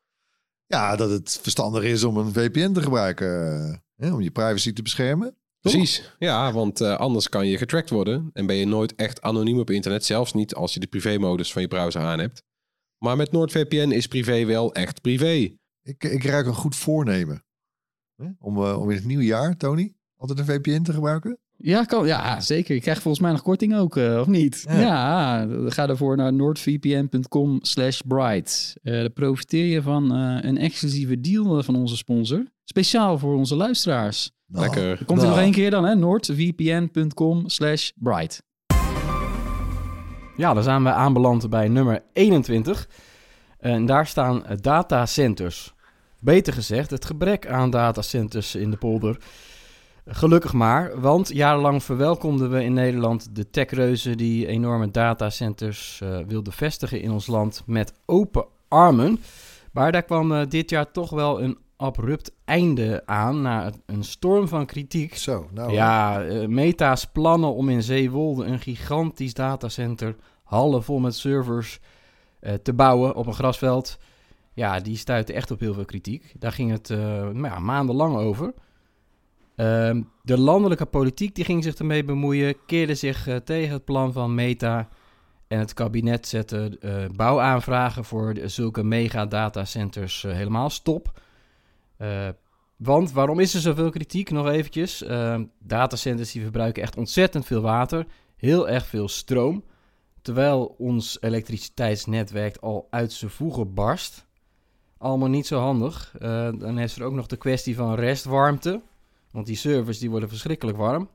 Ja, 0.67 0.97
dat 0.97 1.11
het 1.11 1.39
verstandig 1.43 1.83
is 1.83 2.05
om 2.05 2.17
een 2.17 2.33
VPN 2.33 2.73
te 2.73 2.83
gebruiken. 2.83 3.57
eh, 3.97 4.07
hè, 4.07 4.13
om 4.15 4.21
je 4.21 4.31
privacy 4.31 4.73
te 4.73 4.83
beschermen. 4.83 5.37
Toch? 5.61 5.73
Precies. 5.73 6.15
Ja, 6.19 6.53
want 6.53 6.81
eh, 6.81 6.97
anders 6.97 7.29
kan 7.29 7.47
je 7.47 7.59
getrackt 7.59 7.91
worden. 7.91 8.31
En 8.33 8.47
ben 8.47 8.57
je 8.57 8.67
nooit 8.67 8.95
echt 8.95 9.23
anoniem 9.23 9.59
op 9.59 9.71
internet. 9.71 10.05
Zelfs 10.05 10.33
niet 10.33 10.55
als 10.55 10.75
je 10.75 10.81
de 10.81 10.87
privé-modus 10.87 11.53
van 11.53 11.63
je 11.63 11.69
browser 11.69 12.01
aan 12.03 12.19
hebt. 12.19 12.43
Maar 12.99 13.17
met 13.17 13.33
NoordVPN 13.33 13.91
is 13.91 14.07
privé 14.07 14.45
wel 14.45 14.75
echt 14.75 15.01
privé. 15.01 15.57
Ik, 15.83 16.05
ik 16.05 16.25
ruik 16.25 16.47
een 16.47 16.55
goed 16.55 16.77
voornemen. 16.77 17.45
Hè, 18.17 18.29
Om, 18.39 18.57
eh, 18.65 18.81
om 18.81 18.91
in 18.91 18.97
het 18.97 19.05
nieuwe 19.05 19.25
jaar, 19.25 19.57
Tony, 19.57 19.95
altijd 20.17 20.39
een 20.39 20.45
VPN 20.45 20.83
te 20.83 20.93
gebruiken. 20.93 21.39
Ja, 21.63 21.85
kan, 21.85 22.07
ja, 22.07 22.41
zeker. 22.41 22.75
Je 22.75 22.81
krijgt 22.81 23.03
volgens 23.03 23.23
mij 23.23 23.33
nog 23.33 23.43
korting 23.43 23.77
ook, 23.77 23.97
eh, 23.97 24.19
of 24.21 24.27
niet? 24.27 24.65
Ja. 24.69 24.81
Ja, 24.81 25.47
ga 25.67 25.87
daarvoor 25.87 26.17
naar 26.17 26.33
noordvpn.com 26.33 27.59
slash 27.63 28.01
bright. 28.07 28.75
Eh, 28.83 28.93
daar 28.93 29.11
profiteer 29.11 29.65
je 29.65 29.83
van 29.83 30.15
eh, 30.15 30.49
een 30.49 30.59
exclusieve 30.59 31.21
deal 31.21 31.59
eh, 31.59 31.65
van 31.65 31.77
onze 31.77 31.97
sponsor. 31.97 32.45
Speciaal 32.65 33.19
voor 33.19 33.35
onze 33.35 33.57
luisteraars. 33.57 34.31
Nou, 34.47 34.65
Lekker. 34.65 35.05
Komt 35.05 35.23
er 35.23 35.29
nog 35.29 35.39
één 35.39 35.53
keer 35.53 35.71
dan, 35.71 35.85
hè? 35.85 35.95
noordvpn.com 35.95 37.49
slash 37.49 37.91
bright. 37.95 38.43
Ja, 40.37 40.55
dan 40.55 40.63
zijn 40.63 40.83
we 40.83 40.91
aanbeland 40.91 41.51
bij 41.51 41.69
nummer 41.69 42.03
21. 42.13 42.89
En 43.59 43.87
daar 43.87 44.07
staan 44.07 44.47
eh, 44.47 44.57
datacenters. 44.61 45.75
Beter 46.21 46.53
gezegd, 46.53 46.91
het 46.91 47.05
gebrek 47.05 47.47
aan 47.47 47.71
datacenters 47.71 48.55
in 48.55 48.71
de 48.71 48.77
polder. 48.77 49.17
Gelukkig 50.05 50.53
maar, 50.53 51.01
want 51.01 51.29
jarenlang 51.29 51.83
verwelkomden 51.83 52.51
we 52.51 52.65
in 52.65 52.73
Nederland 52.73 53.37
de 53.37 53.51
techreuzen 53.51 54.17
die 54.17 54.47
enorme 54.47 54.91
datacenters 54.91 56.01
eh, 56.03 56.19
wilden 56.27 56.53
vestigen 56.53 57.01
in 57.01 57.11
ons 57.11 57.27
land 57.27 57.63
met 57.67 57.93
open 58.07 58.45
armen. 58.69 59.19
Maar 59.73 59.93
daar 59.93 60.03
kwam 60.03 60.33
eh, 60.33 60.49
dit 60.49 60.71
jaar 60.71 60.91
toch 60.91 61.11
wel 61.11 61.43
een 61.43 61.59
abrupt 61.77 62.35
einde 62.45 63.03
aan 63.07 63.43
na 63.43 63.71
een 63.87 64.05
storm 64.05 64.49
van 64.49 64.67
kritiek. 64.67 65.17
Zo, 65.17 65.49
nou. 65.53 65.73
Ja, 65.73 66.25
eh, 66.25 66.47
Meta's 66.47 67.07
plannen 67.07 67.55
om 67.55 67.69
in 67.69 67.83
Zeewolde 67.83 68.45
een 68.45 68.61
gigantisch 68.61 69.35
datacenter, 69.35 70.17
hallen 70.43 70.83
vol 70.83 70.99
met 70.99 71.15
servers, 71.15 71.81
te 72.63 72.73
bouwen 72.73 73.15
op 73.15 73.27
een 73.27 73.35
grasveld. 73.35 73.99
Ja, 74.53 74.81
die 74.81 74.97
stuitte 74.97 75.33
echt 75.33 75.51
op 75.51 75.61
heel 75.61 75.75
veel 75.75 75.85
kritiek. 75.85 76.35
Daar 76.39 76.53
ging 76.53 76.71
het 76.71 76.89
nou 76.89 77.43
ja, 77.43 77.59
maandenlang 77.59 78.17
over. 78.17 78.55
Ehm, 79.63 80.03
de 80.23 80.39
landelijke 80.39 80.87
politiek 80.87 81.35
die 81.35 81.45
ging 81.45 81.63
zich 81.63 81.75
ermee 81.75 82.05
bemoeien, 82.05 82.57
keerde 82.67 82.95
zich 82.95 83.27
eh, 83.27 83.37
tegen 83.37 83.73
het 83.73 83.85
plan 83.85 84.13
van 84.13 84.35
Meta. 84.35 84.89
En 85.49 85.59
het 85.59 85.75
kabinet 85.75 86.29
zette 86.29 86.79
eh, 86.81 87.05
bouwaanvragen 87.17 88.05
voor 88.05 88.35
zulke 88.45 88.83
mega-datacenters 88.83 90.25
eh, 90.25 90.33
helemaal 90.33 90.71
stop. 90.71 91.21
Want 92.77 93.13
waarom 93.13 93.41
is 93.41 93.55
er 93.55 93.61
zoveel 93.61 93.91
kritiek? 93.91 94.31
Nog 94.31 94.49
eventjes. 94.49 95.03
Ehm, 95.03 95.45
datacenters 95.59 96.33
die 96.33 96.43
verbruiken 96.43 96.83
echt 96.83 96.97
ontzettend 96.97 97.47
veel 97.47 97.61
water, 97.61 98.07
heel 98.37 98.69
erg 98.69 98.87
veel 98.87 99.09
stroom. 99.09 99.65
Terwijl 100.23 100.75
ons 100.79 101.19
elektriciteitsnetwerk 101.21 102.57
al 102.57 102.87
uit 102.91 103.13
zijn 103.13 103.31
voegen 103.31 103.75
barst. 103.75 104.27
Allemaal 104.99 105.29
niet 105.29 105.47
zo 105.47 105.59
handig. 105.59 106.15
Dan 106.59 106.79
is 106.79 106.97
er 106.97 107.05
ook 107.05 107.13
nog 107.13 107.27
de 107.27 107.37
kwestie 107.37 107.77
van 107.77 107.95
restwarmte. 107.95 108.81
Want 109.33 109.47
die 109.47 109.57
servers 109.57 109.99
die 109.99 110.11
worden 110.11 110.29
verschrikkelijk 110.29 110.79
warm. 110.79 111.09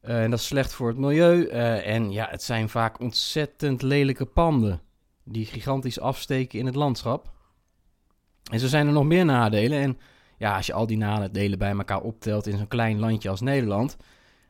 Eh, 0.00 0.22
en 0.22 0.30
dat 0.30 0.38
is 0.38 0.46
slecht 0.46 0.72
voor 0.72 0.88
het 0.88 0.96
milieu. 0.98 1.46
Eh, 1.46 1.94
en 1.94 2.12
ja, 2.12 2.26
het 2.30 2.42
zijn 2.42 2.68
vaak 2.68 3.00
ontzettend 3.00 3.82
lelijke 3.82 4.24
panden. 4.24 4.80
Die 5.24 5.46
gigantisch 5.46 6.00
afsteken 6.00 6.58
in 6.58 6.66
het 6.66 6.74
landschap. 6.74 7.32
En 8.50 8.60
zo 8.60 8.66
zijn 8.66 8.86
er 8.86 8.92
nog 8.92 9.04
meer 9.04 9.24
nadelen. 9.24 9.80
En 9.80 9.98
ja, 10.38 10.56
als 10.56 10.66
je 10.66 10.72
al 10.72 10.86
die 10.86 10.96
nadelen 10.96 11.58
bij 11.58 11.70
elkaar 11.70 12.00
optelt 12.00 12.46
in 12.46 12.56
zo'n 12.58 12.68
klein 12.68 12.98
landje 12.98 13.28
als 13.28 13.40
Nederland. 13.40 13.96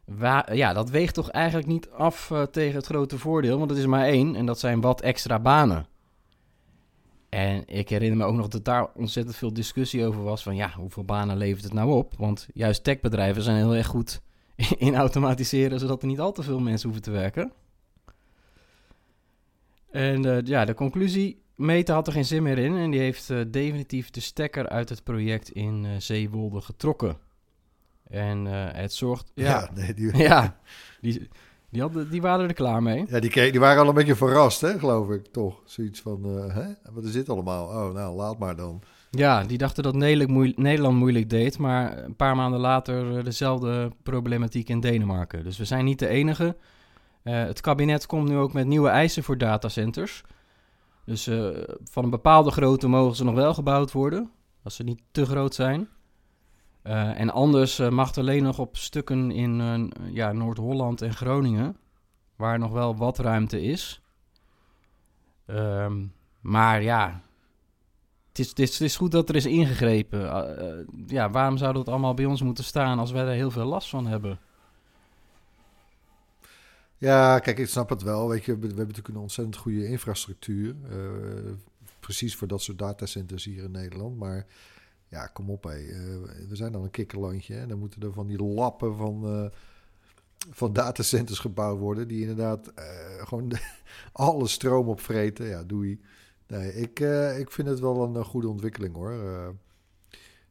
wa- 0.04 0.46
ja, 0.52 0.72
dat 0.72 0.90
weegt 0.90 1.14
toch 1.14 1.30
eigenlijk 1.30 1.66
niet 1.68 1.90
af 1.90 2.30
eh, 2.30 2.42
tegen 2.42 2.76
het 2.76 2.86
grote 2.86 3.18
voordeel. 3.18 3.58
Want 3.58 3.70
het 3.70 3.78
is 3.78 3.86
maar 3.86 4.04
één. 4.06 4.36
En 4.36 4.46
dat 4.46 4.58
zijn 4.58 4.80
wat 4.80 5.00
extra 5.00 5.38
banen. 5.38 5.86
En 7.34 7.62
ik 7.66 7.88
herinner 7.88 8.18
me 8.18 8.24
ook 8.24 8.34
nog 8.34 8.48
dat 8.48 8.64
daar 8.64 8.88
ontzettend 8.94 9.36
veel 9.36 9.52
discussie 9.52 10.06
over 10.06 10.22
was. 10.22 10.42
Van 10.42 10.56
ja, 10.56 10.72
hoeveel 10.76 11.04
banen 11.04 11.36
levert 11.36 11.64
het 11.64 11.72
nou 11.72 11.92
op? 11.92 12.14
Want 12.16 12.48
juist 12.52 12.84
techbedrijven 12.84 13.42
zijn 13.42 13.56
heel 13.56 13.74
erg 13.74 13.86
goed 13.86 14.20
in 14.78 14.94
automatiseren. 14.94 15.78
Zodat 15.78 16.02
er 16.02 16.08
niet 16.08 16.20
al 16.20 16.32
te 16.32 16.42
veel 16.42 16.60
mensen 16.60 16.88
hoeven 16.88 17.04
te 17.04 17.10
werken. 17.10 17.52
En 19.90 20.24
eh, 20.24 20.42
ja, 20.44 20.64
de 20.64 20.74
conclusie. 20.74 21.42
Meta 21.54 21.94
had 21.94 22.06
er 22.06 22.12
geen 22.12 22.24
zin 22.24 22.42
meer 22.42 22.58
in. 22.58 22.76
En 22.76 22.90
die 22.90 23.00
heeft 23.00 23.30
eh, 23.30 23.40
definitief 23.48 24.10
de 24.10 24.20
stekker 24.20 24.68
uit 24.68 24.88
het 24.88 25.04
project 25.04 25.50
in 25.50 25.84
eh, 25.84 25.90
Zeewolde 25.98 26.60
getrokken. 26.60 27.16
En 28.08 28.44
het 28.74 28.92
zorgt... 28.92 29.32
Ja, 29.34 29.44
Ja, 29.44 29.70
nee, 29.74 29.94
die, 29.94 30.16
ja, 30.28 30.60
die, 31.00 31.28
die, 31.74 31.82
hadden, 31.82 32.10
die 32.10 32.22
waren 32.22 32.48
er 32.48 32.54
klaar 32.54 32.82
mee. 32.82 33.04
ja 33.08 33.20
die, 33.20 33.50
die 33.50 33.60
waren 33.60 33.82
al 33.82 33.88
een 33.88 33.94
beetje 33.94 34.14
verrast, 34.16 34.60
hè, 34.60 34.78
geloof 34.78 35.10
ik. 35.10 35.26
Toch? 35.26 35.60
Zoiets 35.64 36.00
van, 36.00 36.24
eh, 36.24 36.54
hè? 36.54 36.64
wat 36.92 37.04
is 37.04 37.12
dit 37.12 37.28
allemaal? 37.28 37.66
Oh, 37.66 37.94
nou, 37.94 38.16
laat 38.16 38.38
maar 38.38 38.56
dan. 38.56 38.80
Ja, 39.10 39.42
die 39.44 39.58
dachten 39.58 39.82
dat 39.82 39.94
Nederland, 39.94 40.30
moeil- 40.30 40.52
Nederland 40.56 40.96
moeilijk 40.96 41.30
deed, 41.30 41.58
maar 41.58 42.04
een 42.04 42.16
paar 42.16 42.36
maanden 42.36 42.60
later 42.60 43.16
eh, 43.18 43.24
dezelfde 43.24 43.90
problematiek 44.02 44.68
in 44.68 44.80
Denemarken. 44.80 45.44
Dus 45.44 45.58
we 45.58 45.64
zijn 45.64 45.84
niet 45.84 45.98
de 45.98 46.08
enige. 46.08 46.56
Eh, 47.22 47.34
het 47.44 47.60
kabinet 47.60 48.06
komt 48.06 48.28
nu 48.28 48.36
ook 48.36 48.52
met 48.52 48.66
nieuwe 48.66 48.88
eisen 48.88 49.22
voor 49.22 49.38
datacenters. 49.38 50.22
Dus 51.04 51.24
van 51.90 52.04
een 52.04 52.10
bepaalde 52.10 52.50
grootte 52.50 52.88
mogen 52.88 53.16
ze 53.16 53.24
nog 53.24 53.34
wel 53.34 53.54
gebouwd 53.54 53.92
worden, 53.92 54.30
als 54.62 54.74
ze 54.76 54.82
niet 54.82 55.02
te 55.10 55.26
groot 55.26 55.54
zijn. 55.54 55.88
Eh, 56.84 57.20
en 57.20 57.30
anders 57.30 57.78
eh, 57.78 57.88
mag 57.88 58.06
het 58.06 58.18
alleen 58.18 58.42
nog 58.42 58.58
op 58.58 58.76
stukken 58.76 59.30
in 59.30 59.60
eh, 59.60 60.14
ja, 60.14 60.32
Noord-Holland 60.32 61.02
en 61.02 61.14
Groningen, 61.14 61.76
waar 62.36 62.58
nog 62.58 62.72
wel 62.72 62.96
wat 62.96 63.18
ruimte 63.18 63.62
is. 63.62 64.02
Ehm, 65.46 66.04
maar 66.40 66.82
ja, 66.82 67.22
het 68.28 68.38
is, 68.38 68.48
het, 68.48 68.80
is, 68.80 68.96
goed 68.96 69.12
dat 69.12 69.28
er 69.28 69.36
is 69.36 69.46
ingegrepen. 69.46 70.20
Ja, 71.06 71.30
waarom 71.30 71.56
zou 71.56 71.72
dat 71.72 71.88
allemaal 71.88 72.14
bij 72.14 72.24
ons 72.24 72.42
moeten 72.42 72.64
staan 72.64 72.98
als 72.98 73.10
wij 73.10 73.24
er 73.24 73.34
heel 73.34 73.50
veel 73.50 73.66
last 73.66 73.88
van 73.88 74.06
hebben? 74.06 74.38
Ja, 76.98 77.38
kijk, 77.38 77.58
ik 77.58 77.68
snap 77.68 77.88
het 77.88 78.02
wel. 78.02 78.28
Weet 78.28 78.44
je, 78.44 78.52
we, 78.52 78.60
we 78.60 78.66
hebben 78.66 78.86
natuurlijk 78.86 79.14
een 79.14 79.20
ontzettend 79.20 79.56
goede 79.56 79.86
infrastructuur. 79.86 80.74
Precies 82.00 82.36
voor 82.36 82.48
dat 82.48 82.62
soort 82.62 82.78
datacenters 82.78 83.44
hier 83.44 83.64
in 83.64 83.70
Nederland. 83.70 84.18
Maar 84.18 84.46
ja, 85.14 85.26
kom 85.26 85.50
op, 85.50 85.64
hé. 85.64 85.78
Uh, 85.78 85.96
we 86.48 86.56
zijn 86.56 86.72
dan 86.72 86.82
een 86.82 86.90
kikkerlandje. 86.90 87.56
En 87.56 87.68
dan 87.68 87.78
moeten 87.78 88.02
er 88.02 88.12
van 88.12 88.26
die 88.26 88.42
lappen 88.42 88.96
van, 88.96 89.22
uh, 89.24 89.46
van 90.50 90.72
datacenters 90.72 91.38
gebouwd 91.38 91.78
worden. 91.78 92.08
Die 92.08 92.20
inderdaad 92.20 92.72
uh, 92.78 93.26
gewoon 93.26 93.48
de, 93.48 93.58
alle 94.12 94.48
stroom 94.48 94.88
opvreten. 94.88 95.46
Ja, 95.46 95.64
doei. 95.64 96.00
Nee, 96.46 96.74
ik, 96.74 97.00
ik 97.38 97.50
vind 97.50 97.68
het 97.68 97.80
wel 97.80 98.02
een, 98.02 98.24
goede 98.24 98.48
ontwikkeling 98.48 98.94
hoor. 98.94 99.10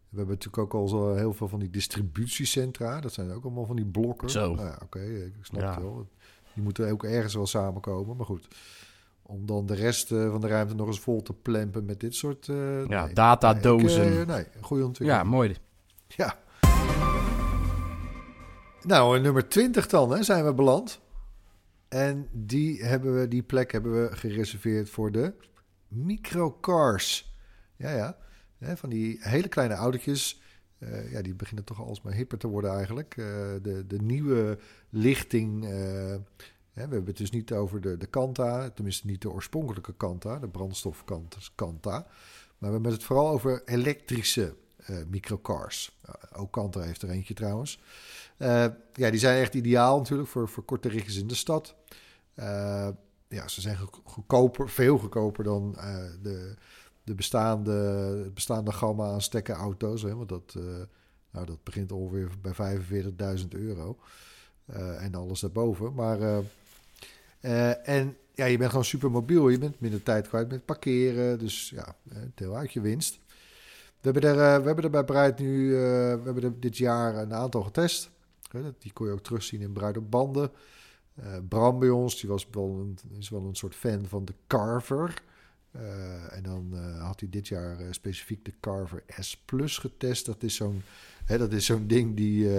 We 0.10 0.20
hebben 0.20 0.36
natuurlijk 0.36 0.64
ook 0.64 0.74
al 0.74 0.88
zo 0.88 1.14
heel 1.14 1.34
veel 1.34 1.48
van 1.48 1.60
die 1.60 1.70
distributiecentra. 1.70 3.00
Dat 3.00 3.14
zijn 3.14 3.32
ook 3.32 3.44
allemaal 3.44 3.66
van 3.66 3.76
die 3.76 3.86
blokken. 3.86 4.30
Zo. 4.30 4.56
Nou 4.56 4.68
ja, 4.68 4.74
Oké, 4.74 4.84
okay, 4.84 5.24
ik 5.24 5.34
snap 5.42 5.62
ja. 5.62 5.74
het 5.74 5.84
wel. 5.84 6.08
Die 6.54 6.64
moeten 6.64 6.92
ook 6.92 7.04
ergens 7.04 7.34
wel 7.34 7.48
samenkomen, 7.48 8.18
maar 8.18 8.26
goed. 8.26 8.48
Om 9.26 9.46
dan 9.46 9.66
de 9.66 9.76
rest 9.76 10.12
eh, 10.12 10.30
van 10.32 10.42
de 10.42 10.48
ruimte 10.48 10.76
nog 10.76 10.88
eens 10.88 11.00
vol 11.00 11.22
te 11.22 11.34
plempen 11.34 11.86
met 11.86 12.00
dit 12.00 12.16
soort... 12.16 12.48
eh, 12.50 12.86
Ja, 12.88 13.06
nee. 13.06 13.14
datadozen. 13.14 14.10
Nee, 14.10 14.20
eh, 14.22 14.28
nee, 14.28 14.46
goede 14.62 14.86
ontwikkeling. 14.86 15.24
Ja, 15.26 15.30
mooi. 15.30 15.56
Ja. 16.08 16.42
Nou, 18.82 19.20
nummer 19.20 19.48
20 19.50 19.88
dan, 19.88 20.12
hè, 20.12 20.24
zijn 20.24 20.46
we 20.46 20.54
beland. 20.54 21.02
En 21.88 22.28
die, 22.32 22.84
hebben 22.84 23.20
we, 23.20 23.28
die 23.28 23.44
plek 23.44 23.72
hebben 23.72 24.02
we 24.04 24.16
gereserveerd 24.16 24.90
voor 24.90 25.12
de 25.12 25.34
microcars. 25.88 27.36
Ja, 27.76 27.92
ja. 27.92 28.18
Van 28.76 28.90
die 28.90 29.18
hele 29.22 29.48
kleine 29.48 29.74
autootjes. 29.74 30.42
Ja, 31.12 31.22
die 31.22 31.36
beginnen 31.36 31.64
toch 31.66 31.82
alsmaar 31.82 32.14
hipper 32.14 32.38
te 32.38 32.48
worden 32.48 32.72
eigenlijk. 32.72 33.16
De, 33.62 33.84
de 33.88 34.02
nieuwe 34.02 34.58
lichting. 34.90 35.66
We 36.74 36.80
hebben 36.80 37.06
het 37.06 37.18
dus 37.18 37.32
niet 37.32 37.52
over 37.52 37.82
de, 37.82 37.98
de 37.98 38.06
Kanta. 38.06 38.70
Tenminste 38.70 39.08
niet 39.08 39.22
de 39.22 39.32
oorspronkelijke 39.32 39.94
Kanta. 39.94 40.40
De 40.40 40.48
brandstofkant 40.48 41.52
Kanta. 41.56 41.92
Maar 42.58 42.70
we 42.70 42.76
hebben 42.76 42.92
het 42.92 43.04
vooral 43.04 43.30
over 43.30 43.62
elektrische 43.66 44.56
eh, 44.78 44.96
microcars. 45.08 46.00
Uh, 46.06 46.42
ook 46.42 46.52
Kanta 46.52 46.82
heeft 46.82 47.02
er 47.02 47.10
eentje 47.10 47.34
trouwens. 47.34 47.80
Uh, 48.38 48.66
ja, 48.94 49.10
die 49.10 49.20
zijn 49.20 49.42
echt 49.42 49.54
ideaal 49.54 49.98
natuurlijk 49.98 50.30
voor, 50.30 50.50
voor 50.50 50.64
korte 50.64 50.90
ritjes 50.90 51.18
in 51.18 51.28
de 51.28 51.36
stad. 51.36 51.76
Ja, 53.28 53.48
ze 53.48 53.62
zijn 53.62 53.78
goedkoper, 54.04 54.70
veel 54.70 54.98
goedkoper 54.98 55.44
dan 55.44 55.72
de, 56.22 56.56
de 57.04 57.16
bestaande, 57.16 58.32
bestaande 58.34 58.72
gamma 58.72 59.06
aan 59.06 59.22
stekkerauto's. 59.22 60.02
Hè, 60.02 60.16
want 60.16 60.30
dat, 60.30 60.56
nou, 61.32 61.46
dat 61.46 61.64
begint 61.64 61.92
ongeveer 61.92 62.30
bij 62.42 62.80
45.000 63.40 63.48
euro. 63.50 63.98
Eh, 64.66 65.04
en 65.04 65.16
alles 65.16 65.40
daarboven. 65.40 65.94
Maar, 65.94 66.44
en 67.84 68.18
ja, 68.34 68.46
je 68.46 68.58
bent 68.58 68.70
gewoon 68.70 68.86
super 68.86 69.12
mobiel. 69.12 69.50
Je 69.50 69.60
bent 69.60 69.80
minder 69.80 70.04
tijd 70.04 70.28
kwijt 70.28 70.50
met 70.50 70.66
parkeren. 70.66 71.40
Dus 71.40 71.70
ja, 71.70 71.96
deel 72.36 72.56
uit 72.56 72.74
je 72.74 72.82
winst. 72.82 73.20
We 74.02 74.10
hebben 74.12 74.30
er, 74.30 74.62
we 74.62 74.66
hebben 74.66 74.84
er 74.84 74.90
bij 74.90 75.04
Breit 75.04 75.40
nu, 75.40 75.72
we 75.72 76.22
hebben 76.24 76.44
er 76.44 76.60
dit 76.60 76.78
jaar 76.78 77.16
een 77.16 77.34
aantal 77.34 77.64
getest. 77.64 78.10
Die 78.80 78.94
kon 78.94 79.08
je 79.08 79.14
ook 79.14 79.24
terugzien 79.24 79.62
in 79.62 79.74
Bruid 79.74 79.98
op 79.98 80.12
banden. 80.12 80.52
Uh, 81.20 81.26
Bram 81.50 81.80
bij 81.80 81.90
ons, 81.90 82.20
die 82.20 82.30
was 82.30 82.48
wel 82.52 82.80
een, 82.80 82.98
is 83.20 83.30
wel 83.30 83.46
een 83.46 83.56
soort 83.56 83.76
fan 83.76 84.06
van 84.08 84.26
de 84.26 84.34
Carver. 84.48 85.22
En 86.30 86.44
dan 86.44 86.74
had 87.00 87.20
hij 87.20 87.30
dit 87.30 87.48
jaar 87.48 87.78
specifiek 87.90 88.46
de 88.46 88.54
Carver 88.60 89.04
S 89.20 89.38
Plus 89.46 89.78
getest. 89.78 90.26
Dat 90.26 90.44
is 90.44 90.56
zo'n, 90.56 90.82
dat 91.26 91.52
is 91.52 91.66
zo'n 91.66 91.88
ding 91.88 92.16
die, 92.16 92.50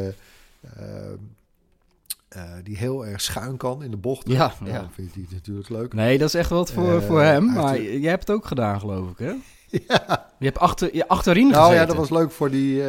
die 2.63 2.77
heel 2.77 3.07
erg 3.07 3.21
schuin 3.21 3.57
kan 3.57 3.83
in 3.83 3.91
de 3.91 3.97
bocht. 3.97 4.29
Ja, 4.29 4.53
nou, 4.61 4.73
ja. 4.73 4.89
vindt 4.93 5.15
hij 5.15 5.27
natuurlijk 5.31 5.69
leuk. 5.69 5.93
Nee, 5.93 6.19
dat 6.19 6.29
is 6.29 6.35
echt 6.35 6.51
wat 6.51 6.73
voor, 6.73 7.03
voor 7.03 7.23
hem. 7.23 7.53
Maar 7.53 7.83
jij 7.83 8.11
hebt 8.11 8.29
het 8.29 8.37
ook 8.37 8.47
gedaan, 8.47 8.81
geloof 8.81 9.11
ik, 9.11 9.19
hè? 9.19 9.35
Ja. 9.89 10.31
Je 10.39 10.45
hebt 10.45 10.59
achter, 10.59 10.95
je 10.95 11.09
achterin 11.09 11.49
nou, 11.49 11.57
gezeten. 11.57 11.81
ja, 11.81 11.87
dat 11.87 11.97
was 11.97 12.11
leuk 12.11 12.31
voor 12.31 12.51
die... 12.51 12.83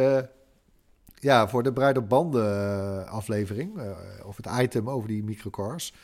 Ja, 1.18 1.48
voor 1.48 1.62
de 1.62 1.72
Bruid 1.72 1.98
op 1.98 2.08
Banden 2.08 3.08
aflevering, 3.08 3.80
of 4.24 4.36
het 4.36 4.48
item 4.60 4.90
over 4.90 5.08
die 5.08 5.24
microcars, 5.24 5.94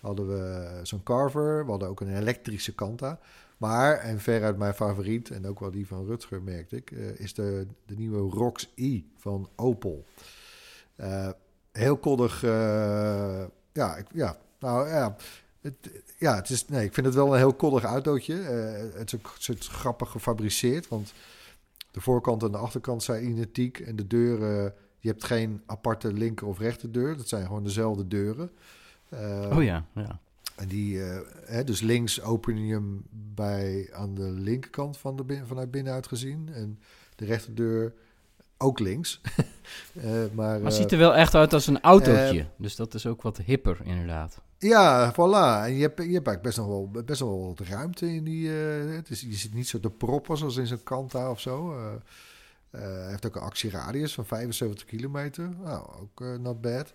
hadden 0.00 0.28
we 0.28 0.68
zo'n 0.82 1.02
Carver. 1.02 1.64
We 1.64 1.70
hadden 1.70 1.88
ook 1.88 2.00
een 2.00 2.16
elektrische 2.16 2.74
Kanta. 2.74 3.18
Maar, 3.56 3.98
en 3.98 4.20
veruit 4.20 4.58
mijn 4.58 4.74
favoriet, 4.74 5.30
en 5.30 5.46
ook 5.46 5.60
wel 5.60 5.70
die 5.70 5.86
van 5.86 6.06
Rutger 6.06 6.42
merkte 6.42 6.76
ik, 6.76 6.90
is 7.16 7.34
de, 7.34 7.66
de 7.86 7.94
nieuwe 7.94 8.36
ROX 8.36 8.72
i 8.76 9.10
van 9.16 9.48
Opel. 9.56 10.04
Heel 11.78 11.96
koddig, 11.96 12.40
ja, 13.72 13.96
ik, 13.96 14.06
ja, 14.12 14.36
nou 14.58 14.88
ja, 14.88 15.16
het, 15.60 15.74
ja, 16.18 16.34
het 16.34 16.50
is, 16.50 16.66
nee, 16.66 16.84
ik 16.84 16.94
vind 16.94 17.06
het 17.06 17.14
wel 17.14 17.32
een 17.32 17.38
heel 17.38 17.54
koddig 17.54 17.84
autootje. 17.84 18.34
het 18.94 19.12
is 19.12 19.14
ook 19.14 19.34
het 19.46 19.60
is 19.60 19.68
grappig 19.68 20.10
gefabriceerd, 20.10 20.88
want 20.88 21.12
de 21.90 22.00
voorkant 22.00 22.42
en 22.42 22.52
de 22.52 22.58
achterkant 22.58 23.02
zijn 23.02 23.28
identiek. 23.28 23.78
En 23.78 23.96
de 23.96 24.06
deuren, 24.06 24.74
je 24.98 25.08
hebt 25.08 25.24
geen 25.24 25.62
aparte 25.66 26.12
linker 26.12 26.46
of 26.46 26.58
rechterdeur. 26.58 27.16
Dat 27.16 27.28
zijn 27.28 27.46
gewoon 27.46 27.64
dezelfde 27.64 28.08
deuren. 28.08 28.50
Uh, 29.12 29.56
oh 29.56 29.62
ja, 29.62 29.84
ja. 29.94 30.20
En 30.56 30.68
die, 30.68 30.98
hè, 31.44 31.64
dus 31.64 31.80
links 31.80 32.22
open 32.22 32.66
je 32.66 32.72
hem 32.72 33.02
bij, 33.10 33.88
aan 33.92 34.14
de 34.14 34.30
linkerkant 34.30 34.98
van 34.98 35.16
de 35.16 35.42
vanuit 35.46 35.70
binnenuit 35.70 36.06
gezien. 36.06 36.48
En 36.52 36.78
de 37.16 37.24
rechterdeur 37.24 37.94
ook 38.58 38.78
links. 38.78 39.20
uh, 39.92 40.04
maar, 40.32 40.60
maar 40.60 40.72
ziet 40.72 40.92
er 40.92 40.98
wel 40.98 41.14
echt 41.14 41.34
uit 41.34 41.52
als 41.52 41.66
een 41.66 41.80
autootje. 41.80 42.46
dus 42.56 42.76
dat 42.76 42.94
is 42.94 43.06
ook 43.06 43.22
wat 43.22 43.36
hipper, 43.36 43.78
inderdaad. 43.84 44.40
Ja, 44.58 45.12
voilà. 45.12 45.66
En 45.66 45.74
je 45.74 45.82
hebt, 45.82 46.02
je 46.02 46.12
hebt 46.12 46.26
eigenlijk 46.26 46.42
best 46.42 46.56
nog 46.56 46.66
wel, 46.66 46.90
best 47.04 47.20
wel 47.20 47.46
wat 47.46 47.66
ruimte 47.66 48.14
in 48.14 48.24
die... 48.24 48.48
Het 48.48 49.10
is, 49.10 49.20
je 49.20 49.34
zit 49.34 49.54
niet 49.54 49.68
zo 49.68 49.80
te 49.80 49.90
proppen 49.90 50.36
zoals 50.36 50.56
in 50.56 50.66
zo'n 50.66 50.82
Kanta 50.82 51.30
of 51.30 51.40
zo. 51.40 51.76
Hij 52.70 53.08
heeft 53.08 53.26
ook 53.26 53.36
een 53.36 53.42
actieradius 53.42 54.14
van 54.14 54.26
75 54.26 54.86
kilometer. 54.86 55.48
Nou, 55.62 55.86
ook 56.00 56.38
not 56.38 56.60
bad. 56.60 56.94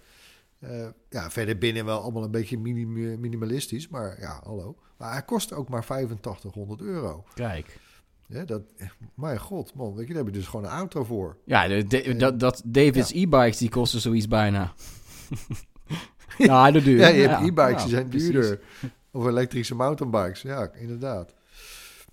ja, 1.09 1.31
verder 1.31 1.57
binnen 1.57 1.85
wel 1.85 2.01
allemaal 2.01 2.23
een 2.23 2.31
beetje 2.31 2.57
minim, 2.57 3.19
minimalistisch. 3.19 3.87
Maar 3.87 4.19
ja, 4.19 4.39
hallo. 4.43 4.75
Maar 4.97 5.11
hij 5.11 5.23
kost 5.23 5.53
ook 5.53 5.69
maar 5.69 5.79
8500 5.79 6.81
euro. 6.81 7.23
Kijk. 7.33 7.79
Ja, 8.27 8.45
dat, 8.45 8.61
mijn 9.13 9.39
god, 9.39 9.73
man. 9.73 9.95
Weet 9.95 10.07
je, 10.07 10.13
daar 10.13 10.23
heb 10.23 10.33
je 10.33 10.39
dus 10.39 10.47
gewoon 10.49 10.65
een 10.65 10.71
auto 10.71 11.03
voor. 11.03 11.37
Ja, 11.45 11.67
de, 11.67 11.87
de, 11.87 12.15
dat, 12.15 12.39
dat 12.39 12.61
David's 12.65 13.09
ja. 13.09 13.21
e-bikes, 13.21 13.57
die 13.57 13.69
kosten 13.69 13.99
zoiets 13.99 14.27
bijna. 14.27 14.73
Ja, 16.37 16.71
dat 16.71 16.83
duur. 16.83 16.99
Ja, 16.99 17.07
je 17.07 17.27
hebt 17.27 17.39
Ja, 17.39 17.45
e-bikes, 17.45 17.81
die 17.81 17.91
zijn 17.91 18.07
precies. 18.07 18.31
duurder. 18.31 18.59
Of 19.11 19.25
elektrische 19.25 19.75
mountainbikes, 19.75 20.41
ja, 20.41 20.71
inderdaad. 20.73 21.33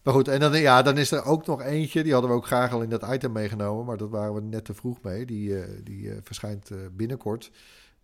Maar 0.02 0.14
goed, 0.14 0.28
en 0.28 0.40
dan, 0.40 0.60
ja, 0.60 0.82
dan 0.82 0.98
is 0.98 1.10
er 1.10 1.24
ook 1.24 1.46
nog 1.46 1.62
eentje, 1.62 2.02
die 2.02 2.12
hadden 2.12 2.30
we 2.30 2.36
ook 2.36 2.46
graag 2.46 2.72
al 2.72 2.82
in 2.82 2.88
dat 2.88 3.06
item 3.12 3.32
meegenomen, 3.32 3.84
maar 3.84 3.96
dat 3.96 4.10
waren 4.10 4.34
we 4.34 4.40
net 4.40 4.64
te 4.64 4.74
vroeg 4.74 5.02
mee. 5.02 5.26
Die, 5.26 5.60
eh, 5.60 5.68
die 5.84 6.10
eh, 6.10 6.16
verschijnt 6.22 6.70
eh, 6.70 6.78
binnenkort. 6.92 7.50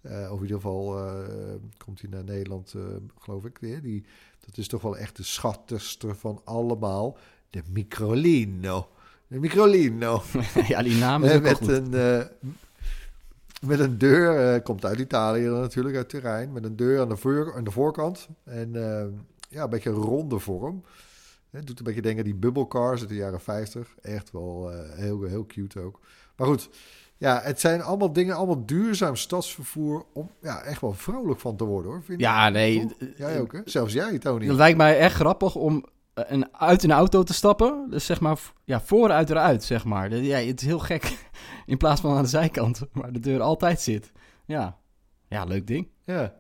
Of 0.03 0.37
in 0.37 0.43
ieder 0.43 0.57
geval 0.57 0.97
komt 1.85 2.01
hij 2.01 2.11
naar 2.11 2.25
Nederland, 2.25 2.75
geloof 3.19 3.45
ik. 3.45 3.59
weer. 3.59 3.83
Die, 3.83 4.05
dat 4.47 4.57
is 4.57 4.69
toch 4.69 4.83
wel 4.83 4.97
echt 4.97 5.17
de 5.17 5.23
schattigste 5.23 6.15
van 6.15 6.41
allemaal. 6.45 7.19
De 7.51 7.63
Microlino. 7.71 8.89
De 9.27 9.39
Microlino. 9.39 10.23
ja, 10.69 10.83
die 10.83 10.97
naam 10.97 11.25
is 11.25 11.31
Eh, 11.31 11.41
met, 11.41 11.57
goed. 11.57 11.69
een, 11.69 11.95
eh, 11.95 12.25
met 13.67 13.79
een 13.79 13.99
deur, 13.99 14.55
eh, 14.55 14.63
komt 14.63 14.85
uit 14.85 14.99
Italië 14.99 15.47
natuurlijk, 15.47 15.97
uit 15.97 16.09
terrein. 16.09 16.53
Met 16.53 16.65
een 16.65 16.77
deur 16.77 17.01
aan 17.01 17.09
de, 17.09 17.17
voor, 17.17 17.55
aan 17.57 17.65
de 17.65 17.71
voorkant. 17.71 18.29
En 18.45 18.71
ja, 19.49 19.63
een 19.63 19.71
beetje 19.71 19.91
een 19.91 19.97
ronde 19.97 20.39
vorm. 20.39 20.83
Het 21.51 21.67
doet 21.67 21.79
een 21.79 21.85
beetje 21.85 22.03
denken 22.03 22.25
aan 22.25 22.31
die 22.31 22.41
bubblecars 22.41 23.01
uit 23.01 23.09
de 23.09 23.15
jaren 23.15 23.41
50. 23.41 23.95
Echt 24.03 24.33
wel 24.33 24.71
heel, 24.95 25.23
heel 25.23 25.47
cute 25.47 25.81
ook. 25.81 26.01
Maar 26.37 26.47
goed, 26.47 26.69
ja, 27.17 27.41
het 27.43 27.61
zijn 27.61 27.83
allemaal 27.83 28.13
dingen, 28.13 28.37
allemaal 28.37 28.67
duurzaam 28.67 29.17
stadsvervoer... 29.17 30.05
om 30.13 30.31
ja, 30.41 30.63
echt 30.63 30.81
wel 30.81 30.93
vrolijk 30.93 31.41
van 31.41 31.57
te 31.57 31.65
worden, 31.65 31.91
hoor. 31.91 32.03
Vind 32.03 32.21
Ja, 32.21 32.49
nee, 32.49 32.87
Jij 33.17 33.41
ook, 33.41 33.53
hè? 33.53 33.61
Zelfs 33.65 33.93
jij, 33.93 34.19
Tony. 34.19 34.47
Het 34.47 34.57
lijkt 34.57 34.77
mij 34.77 34.99
echt 34.99 35.15
grappig 35.15 35.55
om 35.55 35.85
een, 36.25 36.57
uit 36.57 36.83
een 36.83 36.93
auto 36.93 37.23
te 37.23 37.35
stappen. 37.35 37.87
Dus 37.91 38.07
zeg 38.07 38.21
maar, 38.21 38.39
ja, 38.65 38.81
vooruit 38.81 39.31
eruit, 39.31 39.65
zeg 39.65 39.85
maar. 39.85 40.15
Ja, 40.15 40.39
het 40.39 40.61
is 40.61 40.67
heel 40.67 40.79
gek. 40.79 41.19
In 41.67 41.77
plaats 41.77 42.01
van 42.01 42.17
aan 42.17 42.23
de 42.23 42.29
zijkant, 42.29 42.81
waar 42.93 43.13
de 43.13 43.21
deur 43.21 43.41
altijd 43.41 43.81
zit. 43.81 44.13
Ja, 44.47 44.79
ja 45.29 45.45
leuk 45.45 45.67
ding. 45.67 45.89
Ja. 46.05 46.35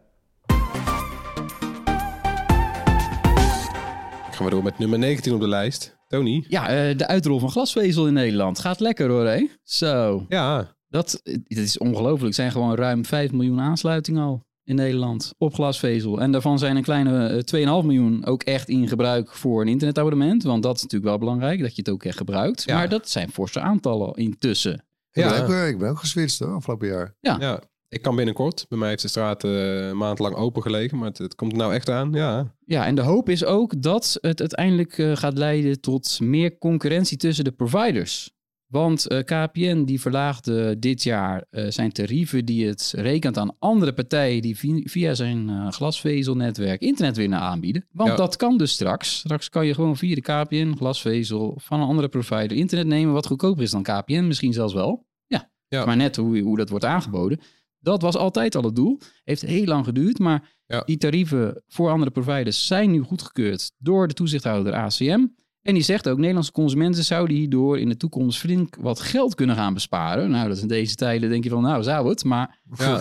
Gaan 4.30 4.44
we 4.44 4.50
door 4.50 4.62
met 4.62 4.78
nummer 4.78 4.98
19 4.98 5.34
op 5.34 5.40
de 5.40 5.48
lijst. 5.48 5.96
Tony? 6.08 6.44
Ja, 6.48 6.68
eh, 6.68 6.96
de 6.96 7.06
uitrol 7.06 7.38
van 7.38 7.50
glasvezel 7.50 8.06
in 8.06 8.12
Nederland. 8.12 8.58
Gaat 8.58 8.80
lekker 8.80 9.08
hoor, 9.08 9.26
hè? 9.26 9.48
Zo. 9.62 10.24
Ja, 10.28 10.74
Dat, 10.88 11.20
dat 11.24 11.58
is 11.58 11.78
ongelooflijk. 11.78 12.28
Er 12.28 12.34
zijn 12.34 12.50
gewoon 12.52 12.74
ruim 12.74 13.04
5 13.04 13.32
miljoen 13.32 13.60
aansluitingen 13.60 14.22
al 14.22 14.44
in 14.66 14.74
Nederland 14.74 15.32
op 15.38 15.54
glasvezel. 15.54 16.20
En 16.20 16.32
daarvan 16.32 16.58
zijn 16.58 16.76
een 16.76 16.82
kleine 16.82 17.26
eh, 17.26 17.80
2,5 17.80 17.86
miljoen 17.86 18.24
ook 18.26 18.42
echt 18.42 18.68
in 18.68 18.88
gebruik 18.88 19.32
voor 19.34 19.60
een 19.60 19.68
internetabonnement. 19.68 20.42
Want 20.42 20.62
dat 20.62 20.76
is 20.76 20.82
natuurlijk 20.82 21.10
wel 21.10 21.18
belangrijk, 21.18 21.60
dat 21.60 21.70
je 21.76 21.82
het 21.84 21.88
ook 21.90 22.04
echt 22.04 22.16
gebruikt. 22.16 22.62
Ja. 22.64 22.74
Maar 22.76 22.88
dat 22.88 23.08
zijn 23.08 23.30
forse 23.30 23.60
aantallen 23.60 24.14
intussen. 24.14 24.72
Ik, 25.12 25.24
ben 25.24 25.24
Ja. 25.24 25.46
eh, 25.62 25.68
ik 25.68 25.78
ben 25.78 25.90
ook 25.90 25.98
geswitcht, 25.98 26.38
hoor, 26.38 26.54
afgelopen 26.54 26.88
jaar. 26.88 27.14
ja. 27.20 27.60
Ik 27.88 28.02
kan 28.02 28.16
binnenkort. 28.16 28.66
Bij 28.68 28.78
mij 28.78 28.88
heeft 28.88 29.02
de 29.02 29.08
straat 29.08 29.44
eh, 29.44 29.86
een 29.88 29.96
maand 29.96 30.18
lang 30.18 30.34
open 30.34 30.62
gelegen. 30.62 30.98
Maar 30.98 31.08
het, 31.08 31.18
het 31.18 31.34
komt 31.34 31.56
nou 31.56 31.74
echt 31.74 31.90
aan. 31.90 32.12
Ja, 32.12 32.54
Ja, 32.64 32.86
en 32.86 32.94
de 32.94 33.02
hoop 33.02 33.28
is 33.28 33.44
ook 33.44 33.82
dat 33.82 34.18
het 34.20 34.40
uiteindelijk 34.40 34.98
eh, 34.98 35.16
gaat 35.16 35.38
leiden 35.38 35.80
tot 35.80 36.20
meer 36.20 36.58
concurrentie 36.58 37.16
tussen 37.16 37.44
de 37.44 37.52
providers. 37.52 38.30
Want 38.76 39.06
eh, 39.08 39.18
KPN 39.24 39.84
die 39.84 40.00
verlaagde 40.00 40.78
dit 40.78 41.02
jaar 41.02 41.44
eh, 41.50 41.64
zijn 41.68 41.92
tarieven 41.92 42.44
die 42.44 42.66
het 42.66 42.92
rekent 42.96 43.38
aan 43.38 43.56
andere 43.58 43.92
partijen 43.92 44.42
die 44.42 44.56
vi- 44.56 44.82
via 44.88 45.14
zijn 45.14 45.48
eh, 45.48 45.70
glasvezelnetwerk 45.70 46.80
internet 46.80 47.16
willen 47.16 47.38
aanbieden. 47.38 47.86
Want 47.92 48.10
Ja. 48.10 48.16
dat 48.16 48.36
kan 48.36 48.58
dus 48.58 48.72
straks. 48.72 49.18
Straks 49.18 49.48
kan 49.48 49.66
je 49.66 49.74
gewoon 49.74 49.96
via 49.96 50.14
de 50.14 50.20
KPN 50.20 50.74
glasvezel 50.76 51.58
van 51.62 51.80
een 51.80 51.86
andere 51.88 52.08
provider 52.08 52.52
internet 52.56 52.86
nemen 52.86 53.12
wat 53.12 53.26
goedkoper 53.26 53.62
is 53.62 53.70
dan 53.70 53.82
KPN, 53.82 54.26
misschien 54.26 54.52
zelfs 54.52 54.74
wel. 54.74 55.06
Ja, 55.26 55.50
Ja. 55.68 55.84
maar 55.84 55.96
net 55.96 56.16
hoe, 56.16 56.40
hoe 56.40 56.56
dat 56.56 56.68
wordt 56.68 56.84
aangeboden. 56.84 57.40
Dat 57.78 58.02
was 58.02 58.16
altijd 58.16 58.54
al 58.54 58.62
het 58.62 58.76
doel. 58.76 58.98
Heeft 59.24 59.42
heel 59.42 59.64
lang 59.64 59.84
geduurd, 59.84 60.18
maar 60.18 60.54
Ja. 60.66 60.82
die 60.84 60.96
tarieven 60.96 61.62
voor 61.68 61.90
andere 61.90 62.10
providers 62.10 62.66
zijn 62.66 62.90
nu 62.90 63.00
goedgekeurd 63.00 63.72
door 63.78 64.08
de 64.08 64.14
toezichthouder 64.14 64.72
ACM. 64.74 65.26
En 65.66 65.74
die 65.74 65.82
zegt 65.82 66.08
ook, 66.08 66.18
Nederlandse 66.18 66.52
consumenten 66.52 67.04
zouden 67.04 67.36
hierdoor 67.36 67.78
in 67.78 67.88
de 67.88 67.96
toekomst 67.96 68.38
flink 68.38 68.76
wat 68.80 69.00
geld 69.00 69.34
kunnen 69.34 69.56
gaan 69.56 69.74
besparen. 69.74 70.30
Nou, 70.30 70.48
dat 70.48 70.56
is 70.56 70.62
in 70.62 70.68
deze 70.68 70.94
tijden 70.94 71.28
denk 71.30 71.44
je 71.44 71.50
van, 71.50 71.62
nou 71.62 71.82
zou 71.82 72.08
het, 72.08 72.24
maar 72.24 72.58
Ja. 72.78 73.00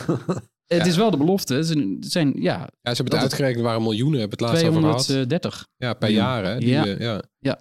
het 0.68 0.86
is 0.86 0.96
wel 0.98 1.12
de 1.12 1.18
belofte. 1.18 1.54
Het 1.54 1.66
zijn- 1.68 1.98
het 2.00 2.12
zijn, 2.12 2.28
ja, 2.36 2.42
Ja, 2.42 2.60
ze 2.62 2.70
hebben 2.82 2.96
het 2.98 3.12
Dat- 3.12 3.22
uitgerekend, 3.22 3.58
er 3.58 3.64
waren 3.64 3.82
miljoenen, 3.82 4.20
hebben 4.20 4.38
het 4.40 4.48
laatst 4.50 4.66
over 4.68 4.82
gehad. 4.82 5.04
230. 5.04 5.68
Ja, 5.78 5.94
per 5.94 6.10
Ja. 6.10 6.16
jaar 6.16 6.46
hè. 6.54 6.58
Die, 6.60 6.70
Ja. 6.70 6.86
eh, 6.86 7.18
ja. 7.40 7.60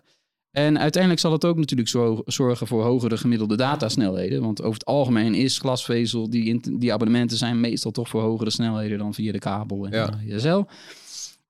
En 0.50 0.78
uiteindelijk 0.78 1.22
zal 1.22 1.32
het 1.32 1.44
ook 1.44 1.56
natuurlijk 1.56 1.88
zo 1.88 2.22
zorgen 2.24 2.66
voor 2.66 2.82
hogere 2.82 3.16
gemiddelde 3.16 3.56
datasnelheden. 3.56 4.42
Want 4.42 4.60
over 4.62 4.72
het 4.72 4.84
algemeen 4.84 5.34
is 5.34 5.58
glasvezel, 5.58 6.30
die, 6.30 6.78
die 6.78 6.92
abonnementen 6.92 7.36
zijn 7.36 7.60
meestal 7.60 7.90
toch 7.90 8.08
voor 8.08 8.22
hogere 8.22 8.50
snelheden 8.50 8.98
dan 8.98 9.14
via 9.14 9.32
de 9.32 9.38
kabel 9.38 9.86
en 9.86 9.92
Ja. 9.92 10.66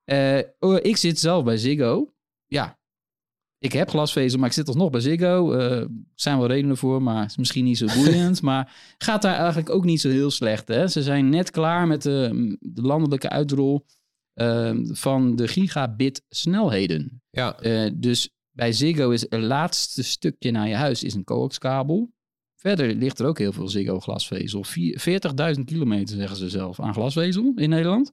Eh, 0.04 0.38
oh, 0.60 0.76
ik 0.82 0.96
zit 0.96 1.18
zelf 1.18 1.44
bij 1.44 1.56
Ziggo. 1.56 2.12
Ja, 2.46 2.78
ik 3.64 3.72
heb 3.72 3.88
glasvezel, 3.90 4.38
maar 4.38 4.48
ik 4.48 4.54
zit 4.54 4.66
alsnog 4.68 4.90
bij 4.90 5.00
Ziggo. 5.00 5.52
Eh, 5.52 5.70
Er 5.80 5.88
zijn 6.14 6.38
wel 6.38 6.46
redenen 6.46 6.76
voor, 6.76 7.02
maar 7.02 7.24
is 7.24 7.36
misschien 7.36 7.64
niet 7.64 7.78
zo 7.78 7.86
boeiend. 7.86 8.42
maar 8.48 8.94
gaat 8.98 9.22
daar 9.22 9.36
eigenlijk 9.36 9.70
ook 9.70 9.84
niet 9.84 10.00
zo 10.00 10.08
heel 10.08 10.30
slecht. 10.30 10.68
Hè? 10.68 10.88
Ze 10.88 11.02
zijn 11.02 11.28
net 11.28 11.50
klaar 11.50 11.86
met 11.86 12.02
de, 12.02 12.56
de 12.60 12.82
landelijke 12.82 13.28
uitrol 13.28 13.86
eh, 14.34 14.72
van 14.82 15.36
de 15.36 15.48
gigabit 15.48 16.22
snelheden. 16.28 17.22
ja. 17.30 17.58
Eh, 17.58 17.90
dus 17.94 18.28
bij 18.50 18.72
Ziggo 18.72 19.10
is 19.10 19.20
het 19.20 19.40
laatste 19.40 20.02
stukje 20.02 20.50
naar 20.50 20.68
je 20.68 20.74
huis 20.74 21.02
is 21.02 21.14
een 21.14 21.24
coaxkabel. 21.24 22.12
Verder 22.56 22.94
ligt 22.94 23.18
er 23.18 23.26
ook 23.26 23.38
heel 23.38 23.52
veel 23.52 23.68
Ziggo 23.68 24.00
glasvezel. 24.00 24.64
Vier- 24.64 25.54
40.000 25.56 25.64
kilometer 25.64 26.16
zeggen 26.16 26.36
ze 26.36 26.48
zelf 26.48 26.80
aan 26.80 26.94
glasvezel 26.94 27.52
in 27.56 27.68
Nederland. 27.68 28.12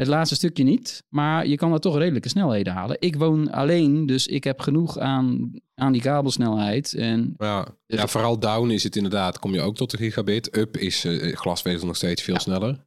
Het 0.00 0.08
laatste 0.08 0.34
stukje 0.34 0.64
niet, 0.64 1.02
maar 1.08 1.46
je 1.46 1.56
kan 1.56 1.72
er 1.72 1.80
toch 1.80 1.96
redelijke 1.96 2.28
snelheden 2.28 2.72
halen. 2.72 2.96
Ik 3.00 3.16
woon 3.16 3.50
alleen, 3.50 4.06
dus 4.06 4.26
ik 4.26 4.44
heb 4.44 4.60
genoeg 4.60 4.98
aan, 4.98 5.50
aan 5.74 5.92
die 5.92 6.02
kabelsnelheid. 6.02 6.94
En 6.94 7.34
Ja. 7.36 7.68
ja, 7.86 8.06
vooral 8.06 8.38
down 8.38 8.70
is 8.70 8.82
het 8.82 8.96
inderdaad. 8.96 9.38
Kom 9.38 9.54
je 9.54 9.60
ook 9.60 9.76
tot 9.76 9.90
de 9.90 9.96
gigabit. 9.96 10.56
Up 10.56 10.76
is 10.76 11.04
eh, 11.04 11.36
glasvezel 11.36 11.86
nog 11.86 11.96
steeds 11.96 12.22
veel 12.22 12.38
sneller. 12.38 12.86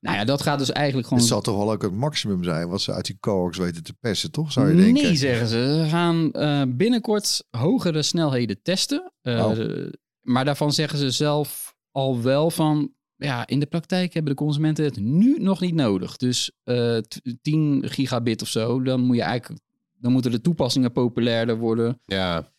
nou 0.00 0.16
ja, 0.16 0.24
dat 0.24 0.42
gaat 0.42 0.58
dus 0.58 0.72
eigenlijk 0.72 1.08
gewoon... 1.08 1.22
zal 1.22 1.40
toch 1.40 1.56
wel 1.56 1.72
ook 1.72 1.82
het 1.82 1.92
maximum 1.92 2.44
zijn 2.44 2.68
wat 2.68 2.80
ze 2.80 2.92
uit 2.92 3.06
die 3.06 3.16
coax 3.20 3.58
weten 3.58 3.82
te 3.82 3.94
persen, 4.00 4.30
toch? 4.30 4.52
Zou 4.52 4.68
je 4.68 4.76
denken? 4.76 5.02
Nee, 5.02 5.16
zeggen 5.16 5.46
ze. 5.46 5.80
Ze 5.84 5.88
gaan 5.88 6.32
eh, 6.32 6.62
binnenkort 6.68 7.44
hogere 7.50 8.02
snelheden 8.02 8.62
testen. 8.62 9.12
Eh, 9.20 9.46
Oh. 9.46 9.88
Maar 10.20 10.44
daarvan 10.44 10.72
zeggen 10.72 10.98
ze 10.98 11.10
zelf 11.10 11.74
al 11.90 12.22
wel 12.22 12.50
van... 12.50 12.92
Ja, 13.24 13.46
in 13.46 13.60
de 13.60 13.66
praktijk 13.66 14.14
hebben 14.14 14.32
de 14.32 14.38
consumenten 14.38 14.84
het 14.84 15.00
nu 15.00 15.36
nog 15.38 15.60
niet 15.60 15.74
nodig. 15.74 16.16
Dus 16.16 16.50
eh, 16.64 16.96
t- 16.96 17.20
10 17.42 17.82
gigabit 17.86 18.42
of 18.42 18.48
zo, 18.48 18.82
dan 18.82 19.00
moet 19.00 19.16
je 19.16 19.22
eigenlijk... 19.22 19.60
Dan 19.98 20.12
moeten 20.12 20.30
de 20.30 20.40
toepassingen 20.40 20.92
populairder 20.92 21.56
worden 21.58 22.00
Ja, 22.04 22.52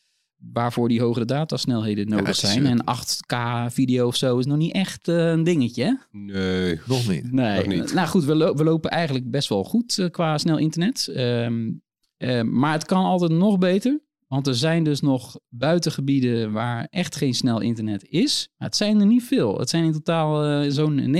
waarvoor 0.53 0.87
die 0.89 1.01
hogere 1.01 1.25
datasnelheden 1.25 2.09
nodig 2.09 2.35
zijn. 2.35 2.65
eh, 2.65 2.71
En 2.71 2.83
8K 2.83 3.35
video 3.73 4.07
of 4.07 4.15
zo 4.15 4.37
is 4.37 4.45
nog 4.45 4.57
niet 4.57 4.73
echt 4.73 5.07
eh, 5.07 5.29
een 5.29 5.43
dingetje. 5.43 5.83
hè? 5.83 5.93
nee. 6.19 6.79
Nog 6.85 7.07
niet. 7.09 7.31
Nee, 7.31 7.57
Nog 7.57 7.67
niet. 7.67 7.93
nou 7.93 8.07
goed, 8.07 8.23
we, 8.23 8.35
lo- 8.35 8.53
we 8.55 8.63
lopen 8.63 8.89
eigenlijk 8.89 9.31
best 9.31 9.49
wel 9.49 9.63
goed 9.63 9.97
eh, 9.97 10.09
qua 10.09 10.37
snel 10.37 10.57
internet. 10.57 11.07
Ehm, 11.07 11.71
eh, 12.17 12.41
maar 12.41 12.71
het 12.73 12.85
kan 12.85 13.03
altijd 13.03 13.31
nog 13.31 13.57
beter. 13.57 13.99
Want 14.27 14.47
er 14.47 14.55
zijn 14.55 14.83
dus 14.83 15.01
nog 15.01 15.39
buitengebieden 15.49 16.51
waar 16.51 16.87
echt 16.89 17.15
geen 17.15 17.33
snel 17.33 17.59
internet 17.59 18.03
is. 18.03 18.49
Maar 18.57 18.67
het 18.67 18.77
zijn 18.77 18.99
er 18.99 19.05
niet 19.05 19.23
veel. 19.23 19.59
Het 19.59 19.69
zijn 19.69 19.83
in 19.83 19.91
totaal 19.91 20.43
eh, 20.43 20.71
zo'n 20.71 21.15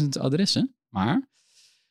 19.000 0.00 0.08
adressen. 0.20 0.74
Maar 0.88 1.28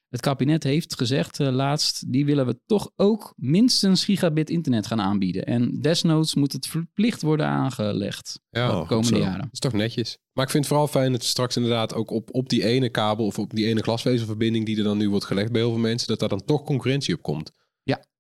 het 0.10 0.22
kabinet 0.22 0.64
heeft 0.64 0.98
gezegd 0.98 1.40
eh, 1.40 1.50
laatst, 1.52 2.12
die 2.12 2.26
willen 2.26 2.46
we 2.46 2.60
toch 2.66 2.92
ook 2.96 3.34
minstens 3.36 4.06
gigabit 4.06 4.50
internet 4.50 4.88
gaan 4.88 5.02
aanbieden. 5.02 5.46
En 5.46 5.82
desnoods 5.82 6.36
moet 6.36 6.52
het 6.52 6.68
verplicht 6.68 7.22
worden 7.22 7.46
aangelegd 7.46 8.40
Ja, 8.50 8.80
de 8.80 8.86
komende 8.88 9.16
zo. 9.18 9.24
jaren. 9.24 9.40
dat 9.42 9.50
is 9.52 9.60
toch 9.60 9.74
netjes. 9.74 10.18
Maar 10.34 10.46
ik 10.46 10.52
vind 10.52 10.64
het 10.64 10.74
vooral 10.74 10.88
fijn 10.92 11.12
dat 11.12 11.24
straks 11.24 11.56
inderdaad 11.56 11.94
ook 11.94 12.10
op, 12.12 12.30
op 12.34 12.50
die 12.50 12.64
ene 12.66 12.90
kabel 12.90 13.26
of 13.26 13.40
op 13.40 13.54
die 13.54 13.66
ene 13.66 13.82
glasvezelverbinding 13.82 14.66
die 14.66 14.78
er 14.78 14.84
dan 14.84 14.98
nu 14.98 15.10
wordt 15.10 15.26
gelegd 15.26 15.52
bij 15.52 15.62
heel 15.62 15.70
veel 15.72 15.80
mensen, 15.80 16.08
dat 16.08 16.20
daar 16.20 16.30
dan 16.30 16.46
toch 16.46 16.64
concurrentie 16.64 17.16
op 17.16 17.22
komt. 17.22 17.52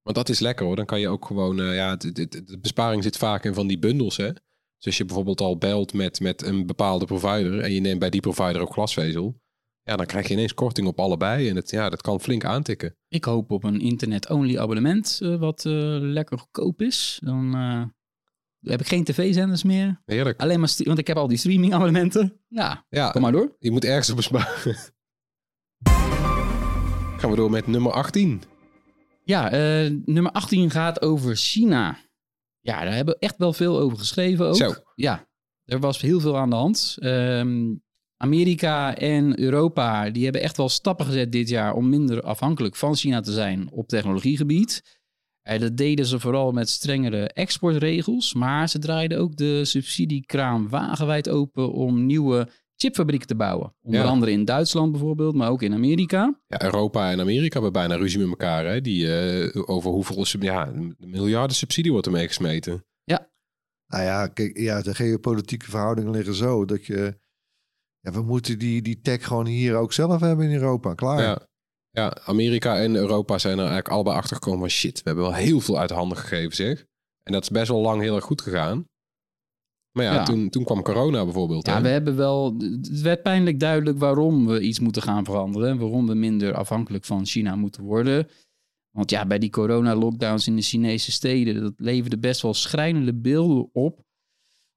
Want 0.05 0.17
dat 0.17 0.29
is 0.29 0.39
lekker 0.39 0.65
hoor. 0.65 0.75
Dan 0.75 0.85
kan 0.85 0.99
je 0.99 1.09
ook 1.09 1.25
gewoon, 1.25 1.59
eh, 1.59 1.75
ja, 1.75 1.95
de 1.95 2.57
besparing 2.61 3.03
zit 3.03 3.17
vaak 3.17 3.45
in 3.45 3.53
van 3.53 3.67
die 3.67 3.79
bundels 3.79 4.17
hè. 4.17 4.31
Dus 4.31 4.85
als 4.85 4.97
je 4.97 5.05
bijvoorbeeld 5.05 5.41
al 5.41 5.57
belt 5.57 5.93
met, 5.93 6.19
met 6.19 6.43
een 6.43 6.65
bepaalde 6.65 7.05
provider 7.05 7.59
en 7.59 7.73
je 7.73 7.79
neemt 7.79 7.99
bij 7.99 8.09
die 8.09 8.21
provider 8.21 8.61
ook 8.61 8.73
glasvezel, 8.73 9.41
ja, 9.83 9.95
dan 9.95 10.05
krijg 10.05 10.27
je 10.27 10.33
ineens 10.33 10.53
korting 10.53 10.87
op 10.87 10.99
allebei 10.99 11.49
en 11.49 11.55
het, 11.55 11.69
ja, 11.69 11.89
dat 11.89 12.01
kan 12.01 12.21
flink 12.21 12.45
aantikken. 12.45 12.95
Ik 13.07 13.23
hoop 13.25 13.51
op 13.51 13.63
een 13.63 13.79
internet-only 13.79 14.57
abonnement, 14.57 15.19
eh, 15.21 15.35
wat 15.35 15.65
eh, 15.65 15.73
lekker 15.99 16.37
goedkoop 16.39 16.81
is. 16.81 17.19
Dan 17.23 17.55
eh, 17.55 17.83
heb 18.71 18.79
ik 18.79 18.87
geen 18.87 19.03
tv-zenders 19.03 19.63
meer. 19.63 20.01
Heerlijk. 20.05 20.41
Alleen 20.41 20.59
maar, 20.59 20.73
want 20.77 20.97
ik 20.97 21.07
heb 21.07 21.17
al 21.17 21.27
die 21.27 21.37
streaming-abonnementen. 21.37 22.39
Ja, 22.47 22.85
Ja, 22.89 23.11
kom 23.11 23.21
maar 23.21 23.31
door. 23.31 23.55
je 23.59 23.71
moet 23.71 23.85
ergens 23.85 24.09
op 24.09 24.15
besparen. 24.15 24.75
Gaan 27.19 27.29
we 27.29 27.35
door 27.35 27.49
met 27.49 27.67
nummer 27.67 27.91
18. 27.91 28.41
Ja, 29.25 29.51
eh, 29.51 29.91
nummer 30.05 30.31
18 30.31 30.69
gaat 30.69 31.01
over 31.01 31.35
China. 31.35 31.97
Ja, 32.59 32.83
daar 32.83 32.95
hebben 32.95 33.13
we 33.13 33.19
echt 33.19 33.37
wel 33.37 33.53
veel 33.53 33.79
over 33.79 33.97
geschreven 33.97 34.45
ook. 34.47 34.55
Zo. 34.55 34.73
Ja, 34.95 35.27
er 35.65 35.79
was 35.79 36.01
heel 36.01 36.19
veel 36.19 36.37
aan 36.37 36.49
de 36.49 36.55
hand. 36.55 36.95
Ehm, 36.99 37.73
Amerika 38.17 38.95
en 38.97 39.39
Europa 39.39 40.09
die 40.09 40.23
hebben 40.23 40.41
echt 40.41 40.57
wel 40.57 40.69
stappen 40.69 41.05
gezet 41.05 41.31
dit 41.31 41.49
jaar 41.49 41.73
om 41.73 41.89
minder 41.89 42.21
afhankelijk 42.21 42.75
van 42.75 42.95
China 42.95 43.21
te 43.21 43.31
zijn 43.31 43.71
op 43.71 43.87
technologiegebied. 43.87 44.99
Eh, 45.41 45.59
dat 45.59 45.77
deden 45.77 46.05
ze 46.05 46.19
vooral 46.19 46.51
met 46.51 46.69
strengere 46.69 47.27
exportregels, 47.27 48.33
maar 48.33 48.69
ze 48.69 48.79
draaiden 48.79 49.19
ook 49.19 49.35
de 49.35 49.65
subsidiekraan 49.65 50.69
wagenwijd 50.69 51.29
open 51.29 51.71
om 51.71 52.05
nieuwe 52.05 52.49
chipfabrieken 52.75 53.27
te 53.27 53.35
bouwen. 53.35 53.75
Onder 53.81 53.99
Ja. 54.01 54.05
andere 54.07 54.31
in 54.31 54.45
Duitsland 54.45 54.91
bijvoorbeeld, 54.91 55.35
maar 55.35 55.49
ook 55.49 55.61
in 55.61 55.73
Amerika. 55.73 56.39
Ja, 56.47 56.63
Europa 56.63 57.11
en 57.11 57.19
Amerika 57.19 57.53
hebben 57.53 57.73
bijna 57.73 57.95
ruzie 57.95 58.19
met 58.19 58.29
elkaar. 58.29 58.65
Hè? 58.65 58.81
Die, 58.81 59.17
eh, 59.17 59.69
over 59.69 59.91
hoeveel 59.91 60.25
sub- 60.25 60.41
ja, 60.43 60.71
miljarden 60.97 61.55
subsidie 61.55 61.91
wordt 61.91 62.07
er 62.07 62.13
mee 62.13 62.27
gesmeten. 62.27 62.85
Nou 63.87 64.03
ja, 64.03 64.27
kijk, 64.27 64.57
ja, 64.57 64.81
de 64.81 64.95
geopolitieke 64.95 65.69
verhoudingen 65.69 66.11
liggen 66.11 66.33
zo 66.33 66.65
dat 66.65 66.85
je... 66.85 67.17
Ja, 67.99 68.11
we 68.11 68.21
moeten 68.21 68.59
die, 68.59 68.81
die 68.81 69.01
tech 69.01 69.25
gewoon 69.27 69.45
hier 69.45 69.75
ook 69.75 69.93
zelf 69.93 70.19
hebben 70.21 70.45
in 70.45 70.53
Europa. 70.53 70.93
Klaar. 70.93 71.21
Ja. 71.21 71.47
ja, 71.89 72.17
Amerika 72.25 72.77
en 72.79 72.95
Europa 72.95 73.37
zijn 73.37 73.53
er 73.53 73.59
eigenlijk 73.59 73.89
allebei 73.89 74.15
achter 74.15 74.35
gekomen 74.35 74.59
van 74.59 74.69
shit, 74.69 74.95
we 74.97 75.01
hebben 75.03 75.23
wel 75.23 75.33
heel 75.33 75.59
veel 75.59 75.79
uit 75.79 75.89
handen 75.89 76.17
gegeven 76.17 76.55
zeg. 76.55 76.85
En 77.23 77.33
dat 77.33 77.41
is 77.43 77.49
best 77.49 77.67
wel 77.67 77.81
lang 77.81 78.01
heel 78.01 78.15
erg 78.15 78.25
goed 78.25 78.41
gegaan. 78.41 78.85
Maar 79.95 80.05
ja, 80.05 80.13
Ja. 80.13 80.23
Toen, 80.23 80.49
toen 80.49 80.63
kwam 80.63 80.81
corona 80.81 81.23
bijvoorbeeld. 81.23 81.65
Ja, 81.65 81.75
hè? 81.75 81.81
we 81.81 81.87
hebben 81.87 82.15
wel. 82.15 82.55
Het 82.57 83.01
werd 83.01 83.21
pijnlijk 83.21 83.59
duidelijk 83.59 83.99
waarom 83.99 84.47
we 84.47 84.61
iets 84.61 84.79
moeten 84.79 85.01
gaan 85.01 85.25
veranderen. 85.25 85.69
en 85.69 85.77
Waarom 85.77 86.07
we 86.07 86.13
minder 86.13 86.53
afhankelijk 86.53 87.05
van 87.05 87.25
China 87.25 87.55
moeten 87.55 87.83
worden. 87.83 88.27
Want 88.91 89.09
ja, 89.09 89.25
bij 89.25 89.39
die 89.39 89.49
corona-lockdowns 89.49 90.47
in 90.47 90.55
de 90.55 90.61
Chinese 90.61 91.11
steden, 91.11 91.61
dat 91.61 91.73
leverde 91.77 92.17
best 92.17 92.41
wel 92.41 92.53
schrijnende 92.53 93.13
beelden 93.13 93.69
op. 93.73 94.03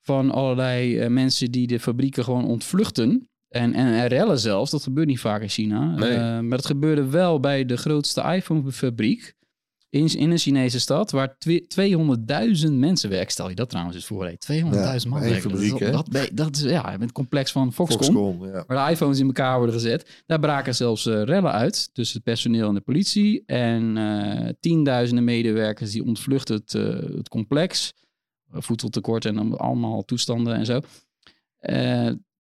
Van 0.00 0.30
allerlei 0.30 0.98
eh, 0.98 1.10
mensen 1.10 1.50
die 1.50 1.66
de 1.66 1.80
fabrieken 1.80 2.24
gewoon 2.24 2.44
ontvluchten. 2.44 3.28
En, 3.48 3.74
en, 3.74 3.86
en 3.86 4.06
rellen 4.06 4.38
zelfs. 4.38 4.70
Dat 4.70 4.82
gebeurt 4.82 5.06
niet 5.06 5.20
vaak 5.20 5.42
in 5.42 5.48
China. 5.48 5.94
Nee. 5.94 6.10
Eh, 6.10 6.18
maar 6.18 6.58
dat 6.58 6.66
gebeurde 6.66 7.08
wel 7.08 7.40
bij 7.40 7.64
de 7.64 7.76
grootste 7.76 8.22
iPhone-fabriek. 8.22 9.34
In, 9.90 10.06
in 10.06 10.30
een 10.30 10.38
Chinese 10.38 10.80
stad 10.80 11.10
waar 11.10 11.38
twe- 11.38 11.66
200.000 12.66 12.72
mensen 12.72 13.10
werken. 13.10 13.30
Stel 13.30 13.48
je 13.48 13.54
dat 13.54 13.68
trouwens 13.68 13.96
eens 13.96 14.06
voor. 14.06 14.24
hé. 14.26 14.32
200.000 14.32 15.08
man 15.08 15.20
werken. 15.20 15.50
Dat 15.50 15.60
fabriek, 15.60 15.92
dat, 15.92 16.06
dat, 16.10 16.30
dat 16.32 16.56
is 16.56 16.62
ja, 16.62 16.90
met 16.90 17.00
het 17.00 17.12
complex 17.12 17.52
van 17.52 17.72
Foxconn 17.72 18.04
Foxconn, 18.04 18.46
ja. 18.46 18.64
waar 18.66 18.86
de 18.86 18.92
iPhones 18.92 19.18
in 19.18 19.26
elkaar 19.26 19.56
worden 19.56 19.74
gezet. 19.74 20.22
Daar 20.26 20.40
braken 20.40 20.74
zelfs 20.74 21.06
eh, 21.06 21.22
rellen 21.22 21.52
uit 21.52 21.90
tussen 21.92 22.16
het 22.16 22.24
personeel 22.24 22.68
en 22.68 22.74
de 22.74 22.80
politie. 22.80 23.42
En 23.46 23.96
eh, 23.96 24.52
tienduizenden 24.60 25.24
medewerkers 25.24 25.92
die 25.92 26.04
ontvluchten 26.04 26.54
het, 26.54 26.74
eh, 26.74 27.16
het 27.16 27.28
complex. 27.28 27.92
Voedseltekort 28.50 29.24
en 29.24 29.34
dan 29.34 29.58
allemaal 29.58 30.04
toestanden 30.04 30.54
en 30.54 30.66
zo. 30.66 30.80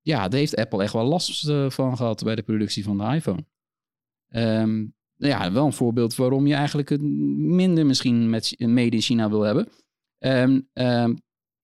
Ja, 0.02 0.28
daar 0.28 0.40
heeft 0.40 0.56
Apple 0.56 0.82
echt 0.82 0.92
wel 0.92 1.04
last 1.04 1.50
van 1.68 1.96
gehad 1.96 2.22
bij 2.22 2.34
de 2.34 2.42
productie 2.42 2.84
van 2.84 2.98
de 2.98 3.04
iPhone. 3.04 3.44
Ehm, 4.28 4.84
ja, 5.18 5.52
wel 5.52 5.66
een 5.66 5.72
voorbeeld 5.72 6.16
waarom 6.16 6.46
je 6.46 6.54
eigenlijk 6.54 6.88
het 6.88 7.02
minder 7.02 7.86
misschien 7.86 8.30
met 8.30 8.54
made 8.58 8.96
in 8.96 9.00
China 9.00 9.28
wil 9.28 9.42
hebben. 9.42 9.68
Ehm, 10.18 10.60
ehm, 10.72 11.14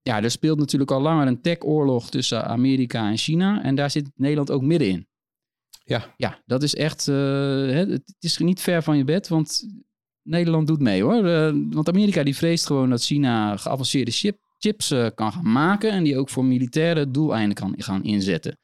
ja, 0.02 0.22
er 0.22 0.30
speelt 0.30 0.58
natuurlijk 0.58 0.90
al 0.90 1.00
langer 1.00 1.26
een 1.26 1.40
tech-oorlog 1.40 2.10
tussen 2.10 2.44
Amerika 2.44 3.08
en 3.10 3.16
China. 3.16 3.62
En 3.62 3.74
daar 3.74 3.90
zit 3.90 4.10
Nederland 4.14 4.50
ook 4.50 4.62
middenin. 4.62 5.06
Ja. 5.84 6.14
Ja, 6.16 6.42
dat 6.46 6.62
is 6.62 6.74
echt... 6.74 7.08
eh, 7.08 7.76
het 7.76 8.14
is 8.18 8.38
niet 8.38 8.60
ver 8.60 8.82
van 8.82 8.96
je 8.96 9.04
bed, 9.04 9.28
want 9.28 9.66
Nederland 10.22 10.66
doet 10.66 10.80
mee 10.80 11.02
hoor. 11.02 11.24
Eh, 11.24 11.54
want 11.70 11.88
Amerika 11.88 12.22
die 12.22 12.36
vreest 12.36 12.66
gewoon 12.66 12.90
dat 12.90 13.04
China 13.04 13.56
geavanceerde 13.56 14.10
chip, 14.10 14.38
chips 14.58 14.90
eh, 14.90 15.06
kan 15.14 15.32
gaan 15.32 15.52
maken... 15.52 15.90
en 15.90 16.04
die 16.04 16.18
ook 16.18 16.28
voor 16.28 16.44
militaire 16.44 17.10
doeleinden 17.10 17.54
kan 17.54 17.74
gaan 17.76 18.04
inzetten. 18.04 18.58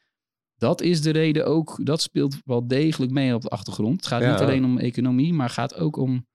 Dat 0.61 0.81
is 0.81 1.03
de 1.03 1.11
reden 1.11 1.47
ook, 1.47 1.81
dat 1.83 2.03
speelt 2.03 2.37
wel 2.45 2.67
degelijk 2.69 3.13
mee 3.13 3.35
op 3.35 3.43
de 3.43 3.49
achtergrond. 3.49 3.97
Het 3.97 4.07
gaat 4.07 4.23
Ja. 4.23 4.31
niet 4.33 4.41
alleen 4.41 4.65
om 4.65 4.79
economie, 4.79 5.33
maar 5.33 5.51
gaat 5.51 5.75
ook 5.77 5.97
om 5.97 6.27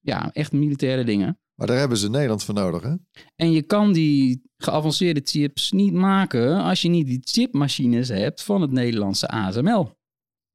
ja, 0.00 0.30
echt 0.32 0.52
militaire 0.52 1.04
dingen. 1.04 1.36
Maar 1.54 1.66
daar 1.66 1.78
hebben 1.78 1.98
ze 1.98 2.10
Nederland 2.10 2.44
voor 2.44 2.54
nodig, 2.54 2.82
hè? 2.82 2.94
En 3.36 3.52
je 3.52 3.62
kan 3.62 3.92
die 3.92 4.42
geavanceerde 4.56 5.20
chips 5.24 5.70
niet 5.72 5.92
maken 5.92 6.62
als 6.62 6.82
je 6.82 6.88
niet 6.88 7.06
die 7.06 7.20
chipmachines 7.22 8.08
hebt 8.08 8.42
van 8.42 8.60
het 8.60 8.70
Nederlandse 8.72 9.28
ASML. 9.28 9.90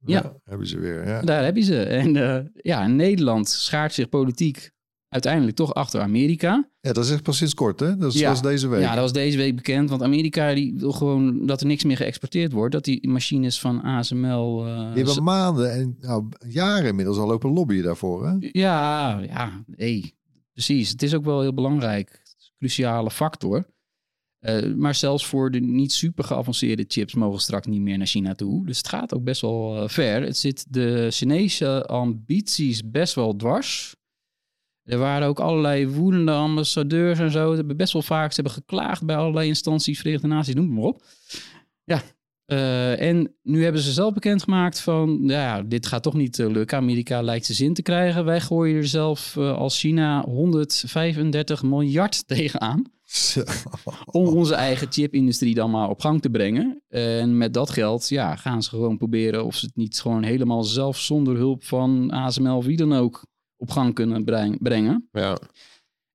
Ja. 0.04 0.36
Hebben 0.44 0.66
ze 0.66 0.78
weer, 0.78 1.06
ja. 1.06 1.22
Daar 1.22 1.44
heb 1.44 1.56
je 1.56 1.62
ze. 1.62 1.82
En 1.82 2.16
eh, 2.16 2.44
ja, 2.52 2.86
Nederland 2.86 3.48
schaart 3.48 3.92
zich 3.92 4.08
politiek 4.08 4.70
uiteindelijk 5.08 5.56
toch 5.56 5.74
achter 5.74 6.00
Amerika. 6.00 6.68
Ja, 6.80 6.92
dat 6.92 7.04
is 7.04 7.10
echt 7.10 7.22
pas 7.22 7.36
sinds 7.36 7.54
kort, 7.54 7.80
hè? 7.80 7.96
Dat 7.96 8.14
is, 8.14 8.20
Ja. 8.20 8.28
was 8.28 8.42
deze 8.42 8.68
week. 8.68 8.80
Ja, 8.80 8.90
dat 8.92 9.02
was 9.02 9.12
deze 9.12 9.36
week 9.36 9.56
bekend. 9.56 9.90
Want 9.90 10.02
Amerika 10.02 10.54
die 10.54 10.74
wil 10.76 10.92
gewoon 10.92 11.46
dat 11.46 11.60
er 11.60 11.66
niks 11.66 11.84
meer 11.84 11.96
geëxporteerd 11.96 12.52
wordt. 12.52 12.72
Dat 12.72 12.84
die 12.84 13.08
machines 13.08 13.60
van 13.60 13.82
ASML... 13.82 14.66
eh, 14.66 14.94
Die 14.94 15.04
hebben 15.04 15.22
maanden 15.24 15.72
en 15.72 15.96
nou, 16.00 16.28
jaren 16.48 16.88
inmiddels 16.88 17.18
al 17.18 17.26
lopen 17.26 17.52
lobbyen 17.52 17.82
daarvoor, 17.84 18.26
hè? 18.26 18.36
Ja, 18.40 19.18
ja, 19.20 19.64
nee, 19.76 20.14
precies. 20.52 20.90
Het 20.90 21.02
is 21.02 21.14
ook 21.14 21.24
wel 21.24 21.40
heel 21.40 21.54
belangrijk. 21.54 22.22
Cruciale 22.58 23.10
factor. 23.10 23.66
Eh, 24.38 24.74
maar 24.74 24.94
zelfs 24.94 25.26
voor 25.26 25.50
de 25.50 25.60
niet 25.60 25.92
super 25.92 26.24
geavanceerde 26.24 26.84
chips 26.88 27.14
mogen 27.14 27.40
straks 27.40 27.66
niet 27.66 27.80
meer 27.80 27.98
naar 27.98 28.06
China 28.06 28.34
toe. 28.34 28.66
Dus 28.66 28.78
het 28.78 28.88
gaat 28.88 29.14
ook 29.14 29.24
best 29.24 29.40
wel 29.40 29.82
eh, 29.82 29.88
ver. 29.88 30.22
Het 30.22 30.36
zit 30.36 30.66
de 30.68 31.08
Chinese 31.10 31.86
ambities 31.86 32.90
best 32.90 33.14
wel 33.14 33.36
dwars. 33.36 33.96
Er 34.88 34.98
waren 34.98 35.28
ook 35.28 35.40
allerlei 35.40 35.88
woedende 35.88 36.32
ambassadeurs 36.32 37.18
en 37.18 37.30
zo. 37.30 37.50
Ze 37.50 37.56
hebben 37.56 37.76
best 37.76 37.92
wel 37.92 38.02
vaak 38.02 38.32
ze 38.32 38.40
hebben 38.40 38.62
geklaagd 38.62 39.04
bij 39.04 39.16
allerlei 39.16 39.48
instanties, 39.48 39.98
Verenigde 39.98 40.26
Naties, 40.26 40.54
noem 40.54 40.64
het 40.64 40.74
maar 40.74 40.84
op. 40.84 41.02
Ja, 41.84 42.02
eh, 42.48 43.00
en 43.00 43.34
nu 43.42 43.62
hebben 43.62 43.82
ze 43.82 43.92
zelf 43.92 44.14
bekendgemaakt 44.14 44.80
van, 44.80 45.20
ja, 45.22 45.62
dit 45.62 45.86
gaat 45.86 46.02
toch 46.02 46.14
niet 46.14 46.38
eh, 46.38 46.50
lukken. 46.50 46.78
Amerika 46.78 47.22
lijkt 47.22 47.44
zijn 47.46 47.58
zin 47.58 47.74
te 47.74 47.82
krijgen. 47.82 48.24
Wij 48.24 48.40
gooien 48.40 48.76
er 48.76 48.86
zelf 48.86 49.36
eh, 49.36 49.56
als 49.56 49.78
China 49.78 50.24
135 50.24 51.62
miljard 51.62 52.26
tegenaan. 52.28 52.82
Zo. 53.04 53.42
Om 54.04 54.26
onze 54.26 54.54
eigen 54.54 54.86
chipindustrie 54.90 55.54
dan 55.54 55.70
maar 55.70 55.88
op 55.88 56.00
gang 56.00 56.22
te 56.22 56.30
brengen. 56.30 56.82
En 56.88 57.36
met 57.36 57.54
dat 57.54 57.70
geld 57.70 58.08
ja, 58.08 58.36
gaan 58.36 58.62
ze 58.62 58.68
gewoon 58.68 58.96
proberen 58.96 59.44
of 59.44 59.54
ze 59.54 59.66
het 59.66 59.76
niet 59.76 60.00
gewoon 60.00 60.22
helemaal 60.22 60.64
zelf 60.64 60.98
zonder 60.98 61.36
hulp 61.36 61.64
van 61.64 62.10
ASML 62.10 62.64
wie 62.64 62.76
dan 62.76 62.92
ook 62.92 63.26
op 63.58 63.70
gang 63.70 63.94
kunnen 63.94 64.24
breng- 64.24 64.62
brengen. 64.62 65.08
Ja. 65.12 65.38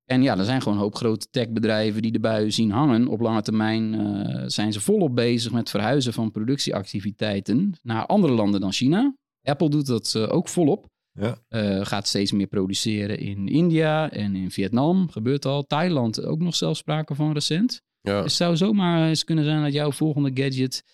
En 0.04 0.22
ja, 0.22 0.38
er 0.38 0.44
zijn 0.44 0.62
gewoon 0.62 0.76
een 0.76 0.82
hoop 0.84 0.94
grote 0.94 1.26
techbedrijven 1.30 2.02
die 2.02 2.12
de 2.12 2.20
buien 2.20 2.52
zien 2.52 2.70
hangen. 2.70 3.08
Op 3.08 3.20
lange 3.20 3.42
termijn 3.42 3.94
eh, 3.94 4.44
zijn 4.46 4.72
ze 4.72 4.80
volop 4.80 5.14
bezig 5.14 5.52
met 5.52 5.70
verhuizen 5.70 6.12
van 6.12 6.30
productieactiviteiten 6.30 7.72
naar 7.82 8.06
andere 8.06 8.32
landen 8.32 8.60
dan 8.60 8.72
China. 8.72 9.14
Apple 9.42 9.68
doet 9.68 9.86
dat 9.86 10.14
eh, 10.14 10.32
ook 10.32 10.48
volop. 10.48 10.86
Ja. 11.12 11.38
Eh, 11.48 11.84
gaat 11.86 12.06
steeds 12.06 12.32
meer 12.32 12.46
produceren 12.46 13.18
in 13.18 13.48
India 13.48 14.10
en 14.10 14.36
in 14.36 14.50
Vietnam. 14.50 15.10
Gebeurt 15.10 15.44
al. 15.44 15.66
Thailand 15.66 16.24
ook 16.24 16.38
nog 16.38 16.54
zelfs 16.54 16.78
sprake 16.78 17.14
van 17.14 17.32
recent. 17.32 17.82
Ja. 18.00 18.22
Het 18.22 18.32
zou 18.32 18.56
zomaar 18.56 19.08
eens 19.08 19.24
kunnen 19.24 19.44
zijn 19.44 19.62
dat 19.62 19.72
jouw 19.72 19.92
volgende 19.92 20.30
gadget... 20.34 20.84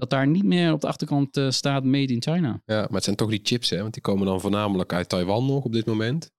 dat 0.00 0.10
daar 0.10 0.26
niet 0.26 0.44
meer 0.44 0.72
op 0.72 0.80
de 0.80 0.86
achterkant 0.86 1.36
eh, 1.36 1.50
staat 1.50 1.84
made 1.84 2.12
in 2.12 2.22
China. 2.22 2.62
ja, 2.64 2.80
maar 2.80 2.88
het 2.90 3.04
zijn 3.04 3.16
toch 3.16 3.30
die 3.30 3.40
chips, 3.42 3.70
hè? 3.70 3.80
Want 3.80 3.92
die 3.92 4.02
komen 4.02 4.26
dan 4.26 4.40
voornamelijk 4.40 4.92
uit 4.92 5.08
Taiwan 5.08 5.46
nog 5.46 5.64
op 5.64 5.72
dit 5.72 5.86
moment. 5.86 6.30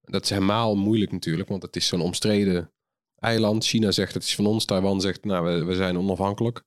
Dat 0.00 0.22
is 0.24 0.30
helemaal 0.30 0.76
moeilijk 0.76 1.12
natuurlijk, 1.12 1.48
want 1.48 1.62
het 1.62 1.76
is 1.76 1.86
zo'n 1.86 2.00
omstreden 2.00 2.72
eiland. 3.18 3.64
China 3.64 3.90
zegt 3.90 4.14
het 4.14 4.22
is 4.22 4.34
van 4.34 4.46
ons, 4.46 4.64
Taiwan 4.64 5.00
zegt 5.00 5.24
nou, 5.24 5.44
we, 5.46 5.64
we 5.64 5.74
zijn 5.74 5.98
onafhankelijk. 5.98 6.62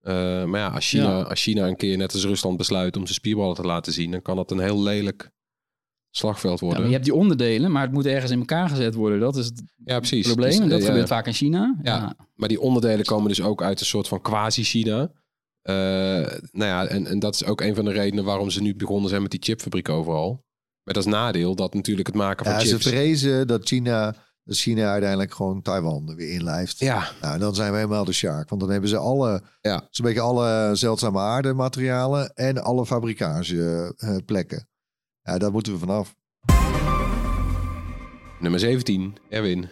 Eh, 0.00 0.44
maar 0.44 0.60
ja 0.60 0.68
als, 0.68 0.88
China, 0.88 1.18
Ja. 1.18 1.22
als 1.22 1.42
China 1.42 1.66
een 1.66 1.76
keer 1.76 1.96
net 1.96 2.12
als 2.12 2.24
Rusland 2.24 2.56
besluit 2.56 2.96
om 2.96 3.02
zijn 3.02 3.14
spierballen 3.14 3.54
te 3.54 3.62
laten 3.62 3.92
zien, 3.92 4.10
dan 4.10 4.22
kan 4.22 4.36
dat 4.36 4.50
een 4.50 4.58
heel 4.60 4.82
lelijk 4.82 5.30
slagveld 6.10 6.58
Ja, 6.60 6.64
worden. 6.64 6.78
maar 6.80 6.88
je 6.90 6.94
hebt 6.96 7.08
die 7.08 7.14
onderdelen, 7.18 7.72
maar 7.72 7.82
het 7.82 7.92
moet 7.92 8.06
ergens 8.06 8.30
in 8.30 8.38
elkaar 8.38 8.68
gezet 8.68 8.94
worden. 8.94 9.20
Dat 9.20 9.36
is 9.36 9.46
het 9.46 9.62
Ja, 9.84 9.98
precies. 9.98 10.26
probleem. 10.26 10.50
Dus, 10.50 10.58
en 10.60 10.68
dat 10.68 10.80
eh, 10.80 10.84
gebeurt 10.86 11.08
ja. 11.08 11.14
vaak 11.14 11.26
in 11.26 11.32
China. 11.32 11.78
Ja. 11.82 11.94
Ja. 11.96 12.16
Maar 12.34 12.48
die 12.48 12.60
onderdelen 12.60 13.04
komen 13.04 13.28
dus 13.28 13.42
ook 13.42 13.62
uit 13.62 13.80
een 13.80 13.86
soort 13.86 14.08
van 14.08 14.20
quasi-China. 14.20 15.12
Eh, 15.62 15.74
nou 16.52 16.70
ja, 16.70 16.86
en, 16.86 17.06
en 17.06 17.18
dat 17.18 17.34
is 17.34 17.44
ook 17.44 17.60
een 17.60 17.74
van 17.74 17.84
de 17.84 17.92
redenen 17.92 18.24
waarom 18.24 18.50
ze 18.50 18.62
nu 18.62 18.76
begonnen 18.76 19.08
zijn 19.10 19.22
met 19.22 19.30
die 19.30 19.42
chipfabriek 19.42 19.88
overal. 19.88 20.44
Met 20.82 20.96
als 20.96 21.06
nadeel 21.06 21.54
dat 21.54 21.74
natuurlijk 21.74 22.06
het 22.06 22.16
maken 22.16 22.44
van 22.44 22.54
Ja, 22.54 22.60
ze 22.60 22.78
vrezen 22.78 23.46
dat 23.46 23.66
China, 23.68 24.14
dat 24.44 24.56
China 24.56 24.90
uiteindelijk 24.90 25.34
gewoon 25.34 25.62
Taiwan 25.62 26.08
er 26.08 26.14
weer 26.16 26.30
inlijft. 26.32 26.78
Ja, 26.78 27.10
Nou, 27.20 27.38
dan 27.38 27.54
zijn 27.54 27.70
we 27.70 27.76
helemaal 27.76 28.04
de 28.04 28.12
sjaak. 28.12 28.48
Want 28.48 28.60
dan 28.60 28.70
hebben 28.70 28.88
ze 28.88 28.96
alle, 28.96 29.42
Ja. 29.60 29.86
zo'n 29.90 30.04
beetje 30.04 30.20
alle 30.20 30.70
zeldzame 30.74 31.18
aardematerialen 31.18 32.32
en 32.34 32.62
alle 32.62 32.86
fabrikageplekken. 32.86 34.68
Ja, 35.22 35.38
daar 35.38 35.52
moeten 35.52 35.72
we 35.72 35.78
vanaf. 35.78 36.14
nummer 38.40 38.60
17, 38.60 39.16
Erwin. 39.28 39.68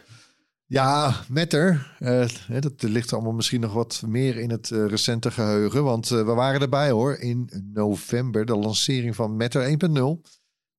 Ja, 0.70 1.24
Metter. 1.28 1.96
eh, 1.98 2.28
dat 2.60 2.82
ligt 2.82 3.12
allemaal 3.12 3.32
misschien 3.32 3.60
nog 3.60 3.72
wat 3.72 4.02
meer 4.06 4.36
in 4.36 4.50
het 4.50 4.70
eh, 4.70 4.86
recente 4.86 5.30
geheugen. 5.30 5.84
Want 5.84 6.10
eh, 6.10 6.16
we 6.18 6.32
waren 6.32 6.60
erbij 6.60 6.90
hoor. 6.90 7.14
In 7.14 7.50
november 7.72 8.44
de 8.44 8.56
lancering 8.56 9.16
van 9.16 9.36
Metter 9.36 9.62
1.0. 9.62 10.20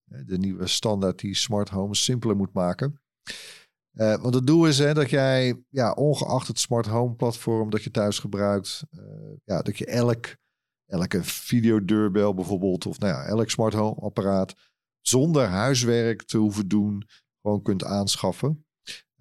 Eh, 0.07 0.19
De 0.25 0.37
nieuwe 0.37 0.67
standaard 0.67 1.19
die 1.19 1.35
smart 1.35 1.69
homes 1.69 2.03
simpeler 2.03 2.35
moet 2.35 2.53
maken. 2.53 3.01
Want 3.91 4.33
het 4.33 4.47
doel 4.47 4.65
is 4.65 4.77
hè, 4.77 4.93
dat 4.93 5.09
jij, 5.09 5.63
ja, 5.69 5.91
ongeacht 5.91 6.47
het 6.47 6.59
smart 6.59 6.85
home 6.85 7.15
platform 7.15 7.69
dat 7.69 7.83
je 7.83 7.91
thuis 7.91 8.19
gebruikt, 8.19 8.83
ja, 9.43 9.61
dat 9.61 9.77
je 9.77 9.85
elk, 9.85 10.35
elke 10.85 11.23
videodeurbel 11.23 12.33
bijvoorbeeld, 12.33 12.85
of 12.85 12.99
nou 12.99 13.13
ja, 13.13 13.23
elk 13.23 13.49
smart 13.49 13.73
home 13.73 13.99
apparaat, 13.99 14.55
zonder 15.01 15.45
huiswerk 15.45 16.23
te 16.23 16.37
hoeven 16.37 16.67
doen, 16.67 17.07
gewoon 17.41 17.61
kunt 17.61 17.83
aanschaffen. 17.83 18.65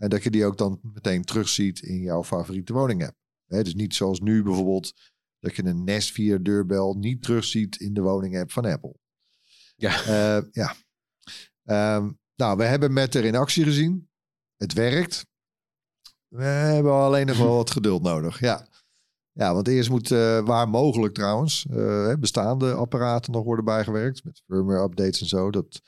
En 0.00 0.08
dat 0.08 0.22
je 0.22 0.30
die 0.30 0.44
ook 0.44 0.58
dan 0.58 0.80
meteen 0.82 1.24
terugziet 1.24 1.80
in 1.80 2.00
jouw 2.00 2.24
favoriete 2.24 2.72
woning 2.72 3.06
app. 3.06 3.16
Hè, 3.46 3.62
dus 3.62 3.74
niet 3.74 3.94
zoals 3.94 4.20
nu 4.20 4.42
bijvoorbeeld 4.42 4.92
dat 5.38 5.56
je 5.56 5.64
een 5.64 5.84
Nest 5.84 6.12
via 6.12 6.38
deurbel 6.38 6.94
niet 6.94 7.22
terugziet 7.22 7.76
in 7.76 7.94
de 7.94 8.00
woning 8.00 8.38
app 8.38 8.52
van 8.52 8.64
Apple. 8.64 8.94
Ja. 9.76 10.02
Eh, 10.04 10.42
ja. 10.52 10.74
Ehm, 11.64 12.10
nou, 12.36 12.56
we 12.56 12.64
hebben 12.64 12.92
met 12.92 13.14
er 13.14 13.24
in 13.24 13.36
actie 13.36 13.64
gezien. 13.64 14.08
Het 14.56 14.72
werkt. 14.72 15.26
We 16.28 16.44
hebben 16.44 16.92
alleen 16.92 17.26
nog 17.26 17.38
wel 17.38 17.56
wat 17.62 17.70
geduld 17.70 18.02
nodig. 18.02 18.40
Ja. 18.40 18.68
Ja, 19.32 19.54
want 19.54 19.68
eerst 19.68 19.90
moet, 19.90 20.10
eh, 20.10 20.40
waar 20.40 20.68
mogelijk 20.68 21.14
trouwens, 21.14 21.66
eh, 21.70 22.14
bestaande 22.14 22.74
apparaten 22.74 23.32
nog 23.32 23.44
worden 23.44 23.64
bijgewerkt. 23.64 24.24
Met 24.24 24.42
firmware 24.46 24.82
updates 24.82 25.20
en 25.20 25.26
zo. 25.26 25.50
Dat, 25.50 25.80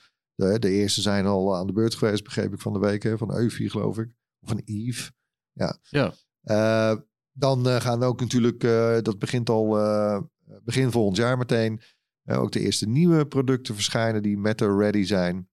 de, 0.43 0.59
de 0.59 0.71
eerste 0.71 1.01
zijn 1.01 1.27
al 1.27 1.57
aan 1.57 1.67
de 1.67 1.73
beurt 1.73 1.95
geweest, 1.95 2.25
begreep 2.25 2.53
ik 2.53 2.61
van 2.61 2.73
de 2.73 2.79
week. 2.79 3.03
Hè, 3.03 3.19
van 3.19 3.37
Eufy, 3.37 3.69
geloof 3.69 3.99
ik. 3.99 4.09
Of 4.41 4.49
van 4.49 4.61
Eve. 4.65 5.13
Ja. 5.53 5.79
Ja. 5.83 6.13
Eh, 6.43 6.97
dan 7.33 7.69
eh, 7.69 7.81
gaan 7.81 8.03
ook 8.03 8.21
natuurlijk, 8.21 8.65
eh, 8.65 8.99
dat 9.03 9.19
begint 9.19 9.49
al 9.49 9.79
eh, 9.79 10.21
begin 10.65 10.91
volgend 10.91 11.17
jaar 11.17 11.39
meteen. 11.39 11.81
eh, 12.23 12.41
ook 12.41 12.53
de 12.53 12.61
eerste 12.61 12.89
nieuwe 12.89 13.27
producten 13.27 13.75
verschijnen 13.75 14.23
die 14.23 14.39
Meta 14.39 14.77
ready 14.77 15.05
zijn. 15.05 15.49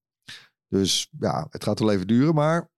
Dus 0.68 1.10
ja, 1.20 1.48
het 1.50 1.64
gaat 1.64 1.80
wel 1.80 1.92
even 1.92 2.08
duren, 2.08 2.34
maar 2.36 2.70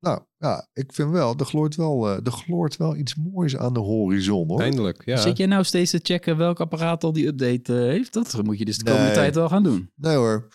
nou 0.00 0.20
ja, 0.36 0.68
ik 0.72 0.92
vind 0.92 1.10
wel, 1.10 1.34
er 1.36 1.44
gloort 1.46 1.74
wel, 1.76 2.08
eh, 2.10 2.26
er 2.26 2.32
gloort 2.32 2.76
wel 2.76 2.96
iets 2.96 3.14
moois 3.14 3.56
aan 3.56 3.72
de 3.72 3.80
horizon 3.80 4.48
hoor. 4.48 4.60
Eindelijk, 4.60 5.04
ja. 5.04 5.16
Zit 5.16 5.36
jij 5.36 5.46
nou 5.46 5.64
steeds 5.64 5.90
te 5.90 6.00
checken 6.02 6.36
welk 6.36 6.60
apparaat 6.60 7.04
al 7.04 7.12
die 7.12 7.26
update 7.26 7.74
eh, 7.74 7.80
heeft? 7.80 8.12
Dat 8.12 8.42
moet 8.42 8.58
je 8.58 8.64
dus 8.64 8.78
de 8.78 8.84
komende 8.84 9.06
Nee. 9.06 9.14
tijd 9.14 9.34
wel 9.34 9.48
gaan 9.48 9.62
doen. 9.62 9.90
Nee 9.94 10.16
hoor. 10.16 10.48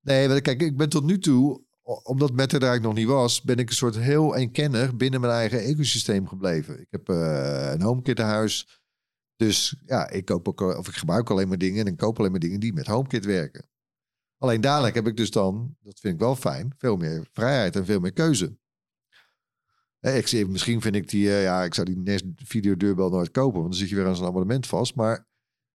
Nee, 0.00 0.40
kijk, 0.40 0.60
ik 0.62 0.76
ben 0.76 0.88
tot 0.88 1.04
nu 1.04 1.18
toe, 1.18 1.64
omdat 2.02 2.32
Meta 2.32 2.56
er 2.56 2.62
eigenlijk 2.62 2.82
nog 2.82 2.94
niet 2.94 3.06
was, 3.14 3.42
ben 3.42 3.56
ik 3.56 3.68
een 3.68 3.74
soort 3.74 3.96
heel 3.96 4.36
eenkennig 4.36 4.96
binnen 4.96 5.20
mijn 5.20 5.32
eigen 5.32 5.58
ecosysteem 5.60 6.28
gebleven. 6.28 6.80
Ik 6.80 6.86
heb 6.90 7.08
eh, 7.08 7.70
een 7.72 7.82
HomeKit 7.82 8.18
huis. 8.18 8.82
Dus 9.36 9.76
ja, 9.86 10.08
ik 10.10 10.24
koop 10.24 10.48
ook, 10.48 10.60
al- 10.60 10.76
of 10.78 10.88
ik 10.88 10.94
gebruik 10.94 11.30
alleen 11.30 11.48
maar 11.48 11.58
dingen 11.58 11.86
en 11.86 11.92
ik 11.92 11.96
koop 11.98 12.18
alleen 12.18 12.30
maar 12.30 12.40
dingen 12.40 12.60
die 12.60 12.72
met 12.72 12.86
HomeKit 12.86 13.24
werken. 13.24 13.68
Alleen 14.38 14.60
dadelijk 14.60 14.94
heb 14.94 15.06
ik 15.06 15.16
dus 15.16 15.30
dan, 15.30 15.76
dat 15.80 16.00
vind 16.00 16.14
ik 16.14 16.20
wel 16.20 16.36
fijn, 16.36 16.74
veel 16.78 16.96
meer 16.96 17.28
vrijheid 17.32 17.76
en 17.76 17.84
veel 17.84 18.00
meer 18.00 18.12
keuze. 18.12 18.58
Hè, 19.98 20.16
Ik 20.16 20.48
misschien 20.48 20.80
vind 20.80 20.94
ik 20.94 21.08
die, 21.08 21.28
eh, 21.28 21.42
ja, 21.42 21.64
ik 21.64 21.74
zou 21.74 21.86
die 21.86 21.98
Nest 21.98 22.24
videodeurbel 22.36 23.10
nooit 23.10 23.30
kopen, 23.30 23.58
want 23.60 23.70
dan 23.70 23.80
zit 23.80 23.88
je 23.88 23.94
weer 23.96 24.06
aan 24.06 24.16
zo'n 24.16 24.26
abonnement 24.26 24.66
vast. 24.66 24.94
Maar 24.94 25.28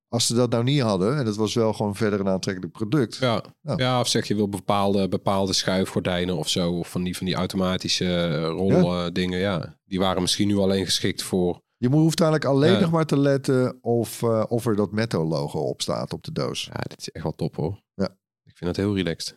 als 0.08 0.28
ze 0.28 0.34
dat 0.36 0.50
nou 0.52 0.64
niet 0.64 0.82
hadden, 0.82 1.18
en 1.18 1.26
dat 1.26 1.36
was 1.36 1.54
wel 1.54 1.74
gewoon 1.74 1.96
verder 1.96 2.20
een 2.20 2.28
aantrekkelijk 2.28 2.74
product. 2.74 3.16
Ja. 3.18 3.44
Ja. 3.62 3.74
ja, 3.78 4.00
of 4.00 4.08
zeg 4.08 4.28
je 4.28 4.36
wil 4.36 4.50
bepaalde, 4.50 5.08
bepaalde 5.08 5.54
schuifgordijnen 5.54 6.38
of 6.38 6.50
zo. 6.50 6.72
Of 6.72 6.90
van 6.90 7.04
die, 7.04 7.18
van 7.18 7.26
die 7.26 7.36
automatische 7.36 8.06
eh, 8.06 8.42
roldingen. 8.48 9.40
Ja. 9.40 9.78
die 9.86 10.00
waren 10.00 10.22
misschien 10.22 10.48
nu 10.48 10.58
alleen 10.58 10.86
geschikt 10.86 11.24
voor... 11.24 11.64
Je 11.78 11.90
moet- 11.90 12.00
hoeft 12.02 12.22
eigenlijk 12.22 12.52
alleen 12.52 12.72
Ja. 12.74 12.80
nog 12.80 12.92
maar 12.92 13.06
te 13.06 13.20
letten 13.20 13.78
of, 13.82 14.24
eh, 14.24 14.44
of 14.48 14.66
er 14.66 14.76
dat 14.76 14.92
Metto-logo 14.92 15.60
op 15.60 15.82
staat 15.82 16.14
op 16.14 16.24
de 16.24 16.32
doos. 16.32 16.64
Ja, 16.74 16.80
dit 16.88 17.00
is 17.00 17.10
echt 17.10 17.24
wel 17.24 17.36
top 17.36 17.56
hoor. 17.56 17.82
Ja. 17.94 18.10
Ik 18.44 18.58
vind 18.58 18.70
het 18.76 18.86
heel 18.86 18.96
relaxed. 18.96 19.36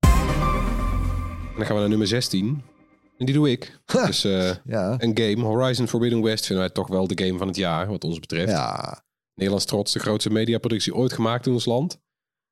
En 0.00 1.54
dan 1.56 1.66
gaan 1.66 1.74
we 1.74 1.80
naar 1.80 1.88
nummer 1.88 2.06
16. 2.06 2.62
En 3.18 3.26
die 3.26 3.34
doe 3.34 3.50
ik. 3.50 3.78
Dus 4.06 4.24
eh, 4.24 4.50
Ja, 4.64 4.94
een 4.98 5.18
game. 5.18 5.42
Horizon 5.42 5.88
Forbidden 5.88 6.22
West 6.22 6.46
vinden 6.46 6.64
wij 6.64 6.74
toch 6.74 6.88
wel 6.88 7.06
de 7.06 7.24
game 7.24 7.38
van 7.38 7.46
het 7.46 7.56
jaar, 7.56 7.86
wat 7.88 8.04
ons 8.04 8.18
betreft. 8.20 8.50
ja. 8.50 9.06
Nederlands 9.38 9.64
trots 9.64 9.92
de 9.92 9.98
grootste 9.98 10.30
mediaproductie 10.30 10.94
ooit 10.94 11.12
gemaakt 11.12 11.46
in 11.46 11.52
ons 11.52 11.64
land. 11.64 12.00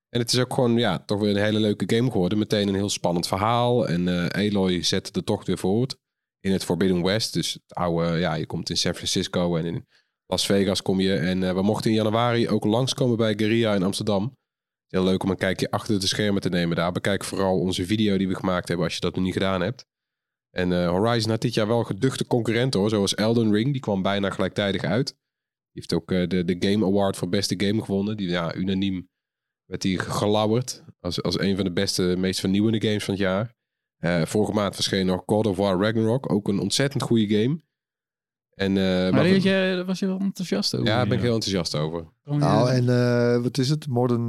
En 0.09 0.20
het 0.20 0.32
is 0.32 0.39
ook 0.39 0.55
gewoon, 0.55 0.76
ja, 0.76 0.99
toch 0.99 1.20
weer 1.20 1.30
een 1.30 1.43
hele 1.43 1.61
leuke 1.61 1.97
game 1.97 2.11
geworden. 2.11 2.39
Meteen 2.39 2.68
een 2.68 2.74
heel 2.74 2.89
spannend 2.89 3.26
verhaal. 3.26 3.89
En 3.89 4.09
eh 4.09 4.47
Aloy 4.47 4.82
zette 4.82 5.12
de 5.12 5.24
tocht 5.24 5.47
weer 5.47 5.59
voort 5.59 5.97
in 6.41 6.53
het 6.53 6.64
Forbidden 6.64 7.03
West. 7.03 7.32
Dus 7.32 7.53
het 7.53 7.74
oude, 7.74 8.18
ja, 8.18 8.34
je 8.34 8.47
komt 8.47 8.70
in 8.70 8.76
San 8.76 8.95
Francisco 8.95 9.57
en 9.57 9.64
in 9.64 9.87
Las 10.26 10.47
Vegas 10.47 10.82
kom 10.82 11.01
je. 11.01 11.16
En 11.16 11.43
eh, 11.43 11.55
we 11.55 11.62
mochten 11.62 11.91
in 11.91 11.97
januari 11.97 12.49
ook 12.49 12.64
langskomen 12.64 13.16
bij 13.16 13.34
Guerrilla 13.37 13.74
in 13.74 13.82
Amsterdam. 13.82 14.37
Heel 14.87 15.05
leuk 15.05 15.22
om 15.22 15.30
een 15.30 15.37
kijkje 15.37 15.70
achter 15.70 16.01
de 16.01 16.07
schermen 16.07 16.43
te 16.43 16.49
nemen 16.49 16.76
daar. 16.76 16.93
Bekijk 16.93 17.24
vooral 17.24 17.61
onze 17.61 17.87
video 17.87 18.16
die 18.16 18.28
we 18.28 18.34
gemaakt 18.34 18.68
hebben 18.68 18.87
als 18.87 18.95
je 18.95 19.01
dat 19.01 19.14
nog 19.14 19.24
niet 19.24 19.32
gedaan 19.32 19.61
hebt. 19.61 19.87
En 20.51 20.72
eh, 20.72 20.89
Horizon 20.89 21.30
had 21.30 21.41
dit 21.41 21.55
jaar 21.55 21.66
wel 21.66 21.84
geduchte 21.84 22.26
concurrenten 22.26 22.80
hoor. 22.80 22.89
Zoals 22.89 23.14
Elden 23.14 23.53
Ring, 23.53 23.72
die 23.72 23.80
kwam 23.80 24.03
bijna 24.03 24.30
gelijktijdig 24.30 24.82
uit. 24.82 25.16
Die 25.76 25.84
heeft 25.88 25.94
ook 25.94 26.12
eh, 26.12 26.28
de, 26.28 26.44
de 26.44 26.68
Game 26.68 26.86
Award 26.86 27.16
voor 27.16 27.28
beste 27.28 27.54
game 27.56 27.84
gewonnen. 27.84 28.16
Die, 28.16 28.28
ja, 28.28 28.54
unaniem 28.54 29.08
werd 29.64 29.82
die 29.82 29.98
gelauwerd 29.98 30.84
als, 31.00 31.22
als 31.22 31.40
een 31.40 31.56
van 31.56 31.64
de 31.64 31.72
beste, 31.72 32.14
meest 32.18 32.40
vernieuwende 32.40 32.80
games 32.86 33.04
van 33.04 33.14
het 33.14 33.22
jaar. 33.22 33.54
Eh, 33.96 34.22
vorige 34.24 34.52
maand 34.52 34.74
verscheen 34.74 35.06
nog 35.06 35.22
God 35.26 35.46
of 35.46 35.56
War 35.56 35.80
Ragnarok. 35.80 36.32
Ook 36.32 36.48
een 36.48 36.58
ontzettend 36.58 37.02
goede 37.02 37.28
game. 37.28 37.60
En, 38.54 38.76
eh, 38.76 39.12
Maar 39.12 39.40
daar 39.42 39.84
was 39.84 39.98
je 39.98 40.06
wel 40.06 40.18
enthousiast 40.18 40.74
over. 40.74 40.86
ja, 40.86 40.96
daar 40.96 41.08
ben 41.08 41.16
ik 41.16 41.22
heel 41.22 41.34
enthousiast 41.34 41.74
over. 41.74 42.06
Nou, 42.24 42.70
en 42.70 42.88
eh, 42.88 43.42
wat 43.42 43.58
is 43.58 43.68
het? 43.68 43.86
Modern 43.86 44.26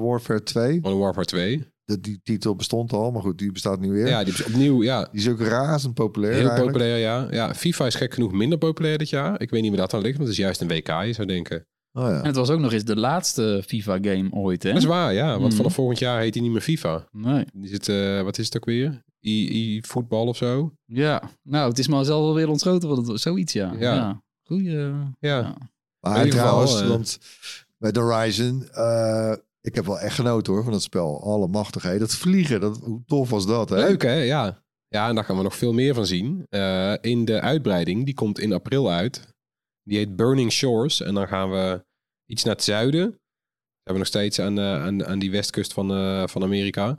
Warfare 0.00 0.42
2. 0.42 0.80
Modern 0.80 0.98
Warfare 0.98 1.26
2. 1.26 1.66
De, 1.88 2.00
die 2.00 2.20
titel 2.22 2.54
bestond 2.56 2.92
al, 2.92 3.10
maar 3.10 3.22
goed, 3.22 3.38
die 3.38 3.52
bestaat 3.52 3.80
nu 3.80 3.90
weer. 3.90 4.08
Ja, 4.08 4.24
die 4.24 4.32
is 4.32 4.44
opnieuw, 4.44 4.82
ja, 4.82 5.08
Die 5.12 5.20
is 5.20 5.28
ook 5.28 5.40
razend 5.40 5.94
populair 5.94 6.32
heel 6.34 6.42
eigenlijk. 6.42 6.72
populair, 6.72 6.98
ja. 6.98 7.26
ja. 7.30 7.54
FIFA 7.54 7.86
is 7.86 7.94
gek 7.94 8.14
genoeg 8.14 8.32
minder 8.32 8.58
populair 8.58 8.98
dit 8.98 9.08
jaar. 9.08 9.40
Ik 9.40 9.50
weet 9.50 9.60
niet 9.62 9.70
meer 9.70 9.80
dat 9.80 9.94
aan 9.94 10.00
ligt, 10.00 10.16
want 10.16 10.28
het 10.28 10.38
is 10.38 10.44
juist 10.44 10.60
een 10.60 10.68
WK, 10.68 10.86
je 11.04 11.12
zou 11.12 11.26
denken. 11.26 11.66
Oh, 11.92 12.04
ja. 12.04 12.18
En 12.20 12.26
het 12.26 12.36
was 12.36 12.50
ook 12.50 12.60
nog 12.60 12.72
eens 12.72 12.84
de 12.84 12.96
laatste 12.96 13.62
FIFA-game 13.66 14.28
ooit, 14.32 14.62
hè? 14.62 14.68
Dat 14.72 14.78
is 14.78 14.84
waar, 14.84 15.12
ja. 15.14 15.28
Want 15.30 15.42
Mhm. 15.46 15.56
vanaf 15.56 15.74
volgend 15.74 15.98
jaar 15.98 16.20
heet 16.20 16.34
hij 16.34 16.42
niet 16.42 16.52
meer 16.52 16.60
FIFA. 16.60 17.08
Nee. 17.12 17.44
Die 17.52 17.68
zit, 17.68 17.88
eh, 17.88 18.22
wat 18.22 18.38
is 18.38 18.44
het 18.44 18.56
ook 18.56 18.64
weer? 18.64 19.02
I-voetbal 19.26 20.26
of 20.26 20.36
zo? 20.36 20.72
Ja, 20.84 21.22
nou, 21.42 21.68
het 21.68 21.78
is 21.78 21.88
maar 21.88 22.04
zelf 22.04 22.22
alweer 22.24 22.48
ontschoten 22.48 22.88
van 22.88 23.08
het, 23.08 23.20
zoiets, 23.20 23.52
ja. 23.52 23.72
Ja. 23.78 23.94
ja. 23.94 24.22
Goeie. 24.42 24.70
Ja. 24.70 25.12
Ja. 25.20 25.56
Maar 26.00 26.28
trouwens, 26.28 26.80
eh, 26.80 26.88
want 26.88 27.18
bij 27.78 27.92
The 27.92 28.00
Horizon, 28.00 28.68
eh, 28.72 29.32
ik 29.68 29.74
heb 29.74 29.86
wel 29.86 30.00
echt 30.00 30.14
genoten 30.14 30.52
hoor 30.52 30.62
van 30.62 30.72
dat 30.72 30.82
spel. 30.82 31.22
Allemachtig, 31.22 31.98
Dat 31.98 32.14
vliegen, 32.14 32.60
dat, 32.60 32.78
hoe 32.78 33.02
tof 33.06 33.30
was 33.30 33.46
dat, 33.46 33.68
hè? 33.68 33.76
Leuk, 33.76 34.02
hè? 34.02 34.14
Ja. 34.14 34.62
Ja, 34.88 35.08
en 35.08 35.14
daar 35.14 35.24
gaan 35.24 35.36
we 35.36 35.42
nog 35.42 35.56
veel 35.56 35.72
meer 35.72 35.94
van 35.94 36.06
zien. 36.06 36.46
Eh, 36.48 36.94
in 37.00 37.24
de 37.24 37.40
uitbreiding, 37.40 38.04
die 38.04 38.14
komt 38.14 38.38
in 38.38 38.52
april 38.52 38.90
uit. 38.90 39.34
Die 39.82 39.98
heet 39.98 40.16
Burning 40.16 40.52
Shores. 40.52 41.00
En 41.00 41.14
dan 41.14 41.28
gaan 41.28 41.50
we 41.50 41.84
iets 42.26 42.44
naar 42.44 42.54
het 42.54 42.64
zuiden. 42.64 43.10
We 43.10 43.84
hebben 43.84 43.98
nog 43.98 44.06
steeds 44.06 44.38
aan, 44.40 44.58
eh, 44.58 44.82
aan, 44.82 45.06
aan 45.06 45.18
die 45.18 45.30
westkust 45.30 45.72
van, 45.72 45.90
eh, 45.90 46.26
van 46.26 46.42
Amerika. 46.42 46.98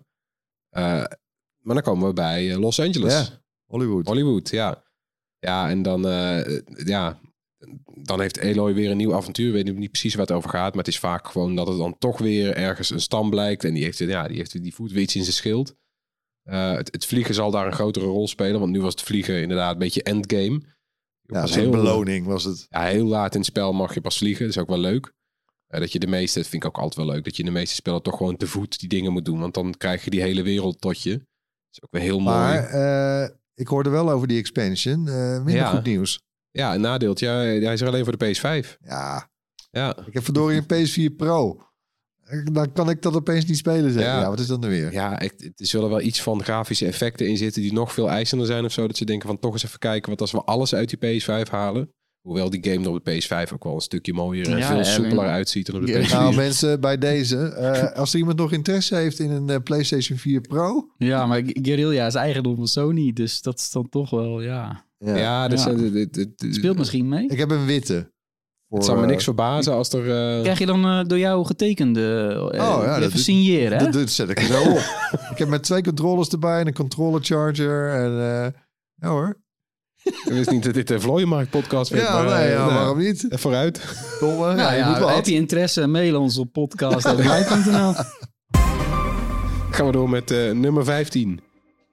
Maar 1.60 1.76
dan 1.76 1.82
komen 1.82 2.08
we 2.08 2.14
bij 2.14 2.58
Los 2.58 2.80
Angeles. 2.80 3.14
Ja. 3.14 3.42
Hollywood. 3.66 4.08
Hollywood, 4.08 4.50
ja. 4.50 4.84
Ja, 5.40 5.70
en 5.70 5.82
dan, 5.82 6.02
ja, 6.86 7.20
dan 8.04 8.22
heeft 8.22 8.38
Eloy 8.38 8.74
weer 8.74 8.92
een 8.92 8.98
nieuw 8.98 9.16
avontuur. 9.16 9.48
Ik 9.48 9.66
weet 9.66 9.78
niet 9.78 9.92
precies 9.92 10.14
waar 10.16 10.26
het 10.26 10.36
over 10.36 10.50
gaat. 10.50 10.70
Maar 10.70 10.84
het 10.84 10.94
is 10.94 11.00
vaak 11.00 11.28
gewoon 11.28 11.56
dat 11.56 11.68
het 11.68 11.78
dan 11.78 11.98
toch 11.98 12.18
weer 12.18 12.56
ergens 12.56 12.90
een 12.90 13.02
stam 13.02 13.30
blijkt. 13.30 13.64
En 13.64 13.74
die 13.74 13.84
heeft, 13.84 13.98
ja, 13.98 14.28
die, 14.28 14.38
heeft, 14.38 14.64
die 14.64 14.74
voert 14.74 14.92
weer 14.92 15.02
iets 15.02 15.16
in 15.16 15.22
zijn 15.24 15.36
schild. 15.36 15.76
Eh, 16.44 16.72
het, 16.74 16.92
het 16.92 17.06
vliegen 17.06 17.34
zal 17.36 17.52
daar 17.52 17.66
een 17.66 17.74
grotere 17.74 18.06
rol 18.06 18.28
spelen. 18.28 18.60
Want 18.60 18.72
nu 18.72 18.82
was 18.82 18.92
het 18.92 19.02
vliegen 19.02 19.42
inderdaad 19.42 19.72
een 19.74 19.80
beetje 19.80 20.04
endgame. 20.04 20.62
ja, 21.22 21.46
heel- 21.46 21.70
beloning 21.72 22.26
was 22.26 22.44
het. 22.44 22.66
Ja, 22.70 22.84
heel 22.86 23.06
laat 23.06 23.34
in 23.34 23.40
het 23.40 23.50
spel 23.50 23.74
mag 23.74 23.94
je 23.94 24.02
pas 24.02 24.18
vliegen. 24.18 24.46
Dat 24.46 24.56
is 24.56 24.62
ook 24.62 24.70
wel 24.70 24.80
leuk. 24.80 25.14
Eh, 25.68 25.80
dat 25.80 25.92
je 25.92 26.00
de 26.00 26.08
meeste, 26.08 26.40
dat 26.40 26.48
vind 26.48 26.64
ik 26.64 26.70
ook 26.70 26.78
altijd 26.78 27.06
wel 27.06 27.16
leuk. 27.16 27.24
Dat 27.24 27.36
je 27.36 27.44
in 27.44 27.48
de 27.54 27.58
meeste 27.60 27.76
spellen 27.76 28.02
toch 28.02 28.18
gewoon 28.18 28.38
te 28.38 28.48
voet 28.48 28.80
die 28.80 28.90
dingen 28.90 29.12
moet 29.12 29.26
doen. 29.26 29.40
Want 29.40 29.54
dan 29.54 29.74
krijg 29.78 30.04
je 30.04 30.10
die 30.10 30.22
hele 30.22 30.42
wereld 30.42 30.82
tot 30.82 31.02
je. 31.04 31.12
Dat 31.12 31.72
is 31.72 31.82
ook 31.84 31.92
weer 31.92 32.02
heel 32.02 32.20
mooi. 32.20 32.36
Maar 32.38 32.64
eh, 32.66 33.30
ik 33.54 33.68
hoorde 33.68 33.90
wel 33.90 34.12
over 34.12 34.28
die 34.28 34.40
expansion. 34.40 35.04
minder 35.04 35.54
Ja. 35.56 35.70
goed 35.76 35.84
nieuws. 35.86 36.20
Ja, 36.52 36.74
een 36.76 36.82
nadeeltje. 36.82 37.28
Ja, 37.28 37.34
hij 37.38 37.74
is 37.74 37.82
er 37.82 37.88
alleen 37.88 38.04
voor 38.04 38.18
de 38.18 38.26
PS5. 38.36 38.78
Ja, 38.84 39.30
Ja, 39.72 39.98
ik 40.06 40.14
heb 40.14 40.24
verdorie 40.24 40.62
een 40.68 40.88
PS4 41.12 41.16
Pro. 41.16 41.64
Dan 42.52 42.72
kan 42.74 42.90
ik 42.90 43.02
dat 43.02 43.16
opeens 43.16 43.46
niet 43.46 43.58
spelen. 43.58 43.92
Zeg. 43.92 44.04
Ja. 44.04 44.20
Ja. 44.20 44.30
wat 44.30 44.40
is 44.40 44.48
dat 44.48 44.60
nu 44.62 44.68
weer? 44.70 44.92
ja 44.94 45.20
ik, 45.20 45.34
er 45.42 45.66
zullen 45.66 45.90
wel 45.90 46.02
iets 46.02 46.22
van 46.22 46.44
grafische 46.44 46.86
effecten 46.86 47.28
in 47.28 47.38
zitten 47.38 47.62
die 47.62 47.74
nog 47.74 47.94
veel 47.94 48.10
eisender 48.10 48.48
zijn 48.48 48.66
of 48.66 48.72
zo. 48.72 48.88
Dat 48.88 48.98
ze 48.98 49.06
denken 49.06 49.28
van 49.28 49.40
toch 49.40 49.54
eens 49.54 49.64
even 49.66 49.80
kijken 49.80 50.10
wat 50.10 50.22
als 50.22 50.32
we 50.32 50.44
alles 50.44 50.74
uit 50.76 51.00
die 51.00 51.22
PS5 51.22 51.50
halen. 51.52 51.94
Hoewel 52.22 52.50
die 52.50 52.64
game 52.72 52.84
er 52.86 52.90
op 52.92 53.06
de 53.06 53.22
PS5 53.22 53.54
ook 53.54 53.64
wel 53.64 53.74
een 53.76 53.82
stukje 53.82 54.14
mooier 54.14 54.50
en 54.50 54.58
Ja, 54.58 54.68
veel 54.68 54.78
ja, 54.78 54.84
soepeler 54.84 55.28
uitziet 55.28 55.66
dan 55.66 55.76
op 55.76 55.86
de 55.86 55.92
Ja. 55.92 56.06
PS4. 56.08 56.10
Nou 56.12 56.36
mensen, 56.36 56.80
bij 56.82 56.98
deze. 56.98 57.38
eh, 57.38 57.92
als 57.98 58.14
er 58.14 58.20
iemand 58.20 58.38
nog 58.38 58.52
interesse 58.52 58.96
heeft 58.96 59.20
in 59.20 59.32
een 59.32 59.50
eh, 59.50 59.56
PlayStation 59.64 60.18
4 60.18 60.42
Pro. 60.42 60.90
ja, 60.98 61.26
maar 61.26 61.42
Guerrilla 61.46 62.06
is 62.08 62.16
eigendom 62.16 62.56
van 62.56 62.68
Sony, 62.68 63.14
dus 63.14 63.42
dat 63.42 63.60
is 63.60 63.72
dan 63.72 63.90
toch 63.90 64.10
wel, 64.10 64.42
ja. 64.42 64.88
Ja. 65.06 65.16
ja, 65.16 65.48
dus, 65.48 65.64
Ja. 65.64 65.72
eh, 65.72 65.94
Het 66.12 66.48
speelt 66.50 66.78
misschien 66.78 67.08
mee. 67.08 67.28
Ik 67.28 67.38
heb 67.38 67.52
een 67.52 67.66
witte. 67.66 68.12
Voor, 68.68 68.78
het 68.78 68.88
zou 68.88 68.98
me 69.00 69.04
eh, 69.04 69.10
niks 69.10 69.24
verbazen 69.24 69.74
als 69.74 69.94
er... 69.94 70.00
eh, 70.36 70.42
Krijg 70.42 70.60
je 70.60 70.66
dan 70.66 70.86
eh, 70.86 71.04
door 71.08 71.18
jou 71.20 71.46
getekende 71.46 72.28
eh, 72.34 72.42
Oh, 72.44 72.54
ja, 72.54 72.86
dat 72.86 72.98
even 72.98 73.12
doet- 73.12 73.20
signeren, 73.22 73.78
hè? 73.78 73.84
Dat, 73.84 73.94
dat 73.94 74.10
zet 74.10 74.30
ik 74.30 74.40
er 74.40 74.46
zo 74.46 74.62
op. 74.72 74.78
ik 75.32 75.38
heb 75.38 75.48
met 75.48 75.64
twee 75.64 75.84
controllers 75.84 76.30
erbij 76.30 76.60
en 76.60 76.68
een 76.68 76.74
controller 76.74 77.22
charger. 77.24 77.94
En, 77.94 78.12
eh, 78.12 78.52
ja 78.96 79.08
hoor. 79.10 79.42
Ik 80.04 80.22
wist 80.26 80.52
niet 80.52 80.64
dat 80.64 80.74
dit 80.74 80.88
de 80.88 81.00
Vlooienmarkt 81.00 81.50
podcast 81.50 81.92
werd. 81.92 82.08
Ja, 82.08 82.14
maar, 82.14 82.26
nee, 82.38 82.46
eh, 82.48 82.52
ja, 82.52 82.66
nou, 82.66 82.74
waarom 82.74 82.98
niet? 82.98 83.28
eh, 83.28 83.38
Vooruit. 83.38 83.82
Domme. 84.20 84.38
nou 84.46 84.58
ja, 84.58 84.72
je 84.72 84.78
ja, 84.78 84.90
moet 84.90 85.00
wat. 85.00 85.16
heb 85.16 85.26
je 85.26 85.34
interesse, 85.34 85.88
mail 85.88 86.20
ons 86.22 86.38
op 86.38 86.52
podcast.live.nl. 86.52 87.94
Gaan 89.72 89.86
we 89.86 89.92
door 89.92 90.10
met 90.10 90.32
eh, 90.32 90.52
nummer 90.52 90.84
15. 90.86 91.40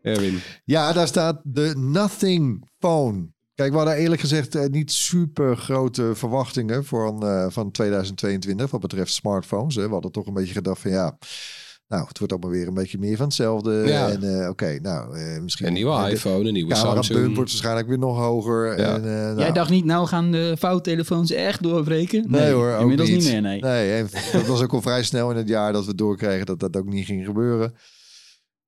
Erwin. 0.06 0.40
Ja, 0.64 0.92
daar 0.92 1.06
staat 1.06 1.40
de 1.44 1.74
Nothing 1.76 2.68
Phone. 2.78 3.28
Kijk, 3.54 3.70
we 3.70 3.76
hadden 3.76 3.96
eerlijk 3.96 4.20
gezegd 4.20 4.54
eh, 4.54 4.66
niet 4.66 4.92
super 4.92 5.56
grote 5.56 6.14
verwachtingen 6.14 6.84
voor, 6.84 7.22
eh, 7.22 7.46
van 7.48 7.70
2022 7.70 8.70
wat 8.70 8.80
betreft 8.80 9.12
smartphones. 9.12 9.74
Hè. 9.74 9.86
We 9.86 9.92
hadden 9.92 10.12
toch 10.12 10.26
een 10.26 10.34
beetje 10.34 10.52
gedacht 10.52 10.80
van 10.80 10.90
ja, 10.90 11.18
nou, 11.88 12.06
het 12.08 12.18
wordt 12.18 12.32
allemaal 12.32 12.50
weer 12.50 12.68
een 12.68 12.74
beetje 12.74 12.98
meer 12.98 13.16
van 13.16 13.26
hetzelfde. 13.26 13.82
Ja. 13.86 14.10
En 14.10 14.40
eh, 14.42 14.48
oké, 14.48 14.78
nou, 14.82 15.18
eh, 15.18 15.42
misschien... 15.42 15.66
Een 15.66 15.72
nieuwe 15.72 16.10
iPhone, 16.10 16.46
een 16.46 16.52
nieuwe 16.52 16.74
Samsung. 16.74 17.34
wordt 17.34 17.50
waarschijnlijk 17.50 17.88
weer 17.88 17.98
nog 17.98 18.18
hoger. 18.18 18.78
Ja. 18.78 18.94
En, 18.94 19.04
eh, 19.04 19.10
nou, 19.10 19.38
Jij 19.38 19.52
dacht 19.52 19.70
niet, 19.70 19.84
nou 19.84 20.06
gaan 20.06 20.30
de 20.30 20.54
vouwtelefoons 20.58 21.30
echt 21.30 21.62
doorbreken? 21.62 22.24
Nee, 22.28 22.52
hoor, 22.52 22.72
ook 22.72 22.80
inmiddels 22.80 23.08
niet, 23.08 23.18
niet. 23.18 23.32
meer, 23.32 23.40
nee. 23.40 23.60
Nee, 23.60 23.92
en 23.92 24.08
dat 24.32 24.46
was 24.46 24.62
ook 24.62 24.72
al 24.72 24.82
vrij 24.82 25.02
snel 25.02 25.30
in 25.30 25.36
het 25.36 25.48
jaar 25.48 25.72
dat 25.72 25.86
we 25.86 25.94
doorkregen 25.94 26.46
dat 26.46 26.60
dat 26.60 26.76
ook 26.76 26.88
niet 26.88 27.06
ging 27.06 27.24
gebeuren. 27.24 27.74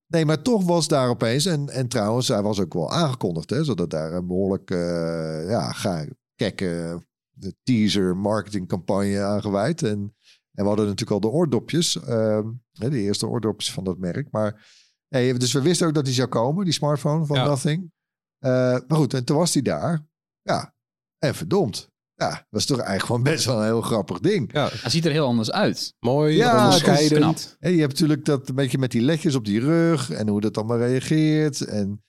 Nee, 0.08 0.24
maar 0.24 0.42
toch 0.42 0.64
was 0.64 0.88
daar 0.88 1.08
opeens, 1.08 1.46
en, 1.46 1.68
en 1.68 1.88
trouwens, 1.88 2.28
hij 2.28 2.42
was 2.42 2.60
ook 2.60 2.74
wel 2.74 2.92
aangekondigd, 2.92 3.50
hè, 3.50 3.64
zodat 3.64 3.90
daar 3.90 4.12
een 4.12 4.26
behoorlijk, 4.26 4.70
eh, 4.70 5.48
ja, 5.48 5.72
ga, 5.72 6.04
gekke 6.36 7.02
de 7.30 7.54
teaser 7.62 8.16
marketingcampagne 8.16 9.22
aan 9.22 9.40
gewijd. 9.40 9.82
En, 9.82 10.14
en 10.52 10.62
we 10.62 10.66
hadden 10.68 10.86
natuurlijk 10.86 11.10
al 11.10 11.30
de 11.30 11.36
oordopjes, 11.36 12.00
ehm, 12.02 12.48
de 12.72 12.98
eerste 12.98 13.26
oordopjes 13.26 13.72
van 13.72 13.84
dat 13.84 13.98
merk. 13.98 14.30
Maar, 14.30 14.66
nee, 15.08 15.34
dus 15.34 15.52
we 15.52 15.62
wisten 15.62 15.86
ook 15.86 15.94
dat 15.94 16.04
die 16.04 16.14
zou 16.14 16.28
komen, 16.28 16.64
die 16.64 16.74
smartphone 16.74 17.26
van 17.26 17.36
Ja. 17.36 17.44
Nothing. 17.44 17.92
Eh, 18.38 18.50
maar 18.50 18.98
goed, 18.98 19.14
en 19.14 19.24
toen 19.24 19.36
was 19.36 19.52
die 19.52 19.62
daar. 19.62 20.06
Ja, 20.42 20.74
en 21.18 21.34
verdomd. 21.34 21.90
Ja, 22.20 22.46
was 22.50 22.64
toch 22.64 22.76
eigenlijk 22.76 23.06
gewoon 23.06 23.22
best 23.22 23.44
wel 23.44 23.58
een 23.58 23.64
heel 23.64 23.80
grappig 23.80 24.18
ding. 24.20 24.52
Ja, 24.52 24.68
Hij 24.72 24.90
ziet 24.90 25.04
er 25.04 25.10
heel 25.10 25.26
anders 25.26 25.50
uit. 25.50 25.94
mooi, 26.00 26.36
Ja, 26.36 26.54
is 26.56 26.62
onderscheidend. 26.62 27.56
En 27.60 27.72
je 27.72 27.78
hebt 27.80 27.92
natuurlijk 27.92 28.24
dat 28.24 28.48
een 28.48 28.54
beetje 28.54 28.78
met 28.78 28.90
die 28.90 29.02
ledjes 29.02 29.34
op 29.34 29.44
die 29.44 29.60
rug 29.60 30.10
en 30.10 30.28
hoe 30.28 30.40
dat 30.40 30.56
allemaal 30.56 30.78
reageert. 30.78 31.60
En 31.60 32.02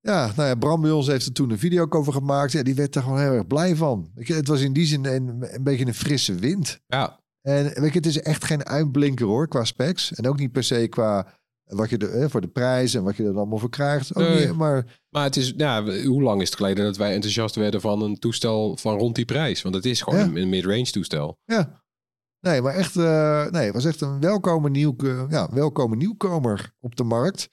ja, 0.00 0.32
nou 0.36 0.48
ja, 0.48 0.54
Bram 0.54 0.80
bij 0.80 0.90
ons 0.90 1.06
heeft 1.06 1.26
er 1.26 1.32
toen 1.32 1.50
een 1.50 1.58
video 1.58 1.82
ook 1.82 1.94
over 1.94 2.12
gemaakt. 2.12 2.52
Ja, 2.52 2.62
die 2.62 2.74
werd 2.74 2.94
er 2.96 3.02
gewoon 3.02 3.20
heel 3.20 3.32
erg 3.32 3.46
blij 3.46 3.76
van. 3.76 4.10
Je, 4.14 4.34
het 4.34 4.48
was 4.48 4.60
in 4.60 4.72
die 4.72 4.86
zin 4.86 5.04
een, 5.04 5.54
een 5.54 5.62
beetje 5.62 5.86
een 5.86 5.94
frisse 5.94 6.34
wind. 6.34 6.80
Ja, 6.86 7.20
En 7.42 7.64
weet 7.64 7.92
je, 7.92 7.98
het 7.98 8.06
is 8.06 8.20
echt 8.20 8.44
geen 8.44 8.64
uitblinker 8.66 9.26
hoor, 9.26 9.48
qua 9.48 9.64
specs. 9.64 10.12
En 10.12 10.28
ook 10.28 10.38
niet 10.38 10.52
per 10.52 10.64
se 10.64 10.86
qua 10.88 11.40
wat 11.76 11.90
je 11.90 11.96
er, 11.98 12.30
voor 12.30 12.40
de 12.40 12.48
prijs 12.48 12.94
en 12.94 13.02
wat 13.02 13.16
je 13.16 13.24
er 13.24 13.36
allemaal 13.36 13.58
voor 13.58 13.70
krijgt. 13.70 14.14
Ook 14.14 14.22
Nee. 14.22 14.46
niet, 14.46 14.56
maar 14.56 15.00
maar 15.08 15.24
het 15.24 15.36
is, 15.36 15.52
ja, 15.56 15.84
hoe 16.04 16.22
lang 16.22 16.40
is 16.40 16.46
het 16.48 16.56
geleden 16.56 16.84
dat 16.84 16.96
wij 16.96 17.12
enthousiast 17.14 17.54
werden 17.54 17.80
van 17.80 18.02
een 18.02 18.18
toestel 18.18 18.76
van 18.76 18.98
rond 18.98 19.14
die 19.14 19.24
prijs? 19.24 19.62
Want 19.62 19.74
het 19.74 19.84
is 19.84 20.00
gewoon 20.02 20.18
Ja. 20.34 20.40
een, 20.40 20.48
mid-range 20.48 20.90
toestel. 20.90 21.38
ja. 21.44 21.80
Nee, 22.40 22.62
maar 22.62 22.74
echt, 22.74 22.96
eh, 22.96 23.46
nee, 23.50 23.64
het 23.64 23.74
was 23.74 23.84
echt 23.84 24.00
een 24.00 24.20
welkome, 24.20 24.70
nieuw, 24.70 24.94
ja, 25.28 25.48
welkome 25.52 25.96
nieuwkomer 25.96 26.72
op 26.80 26.96
de 26.96 27.04
markt. 27.04 27.48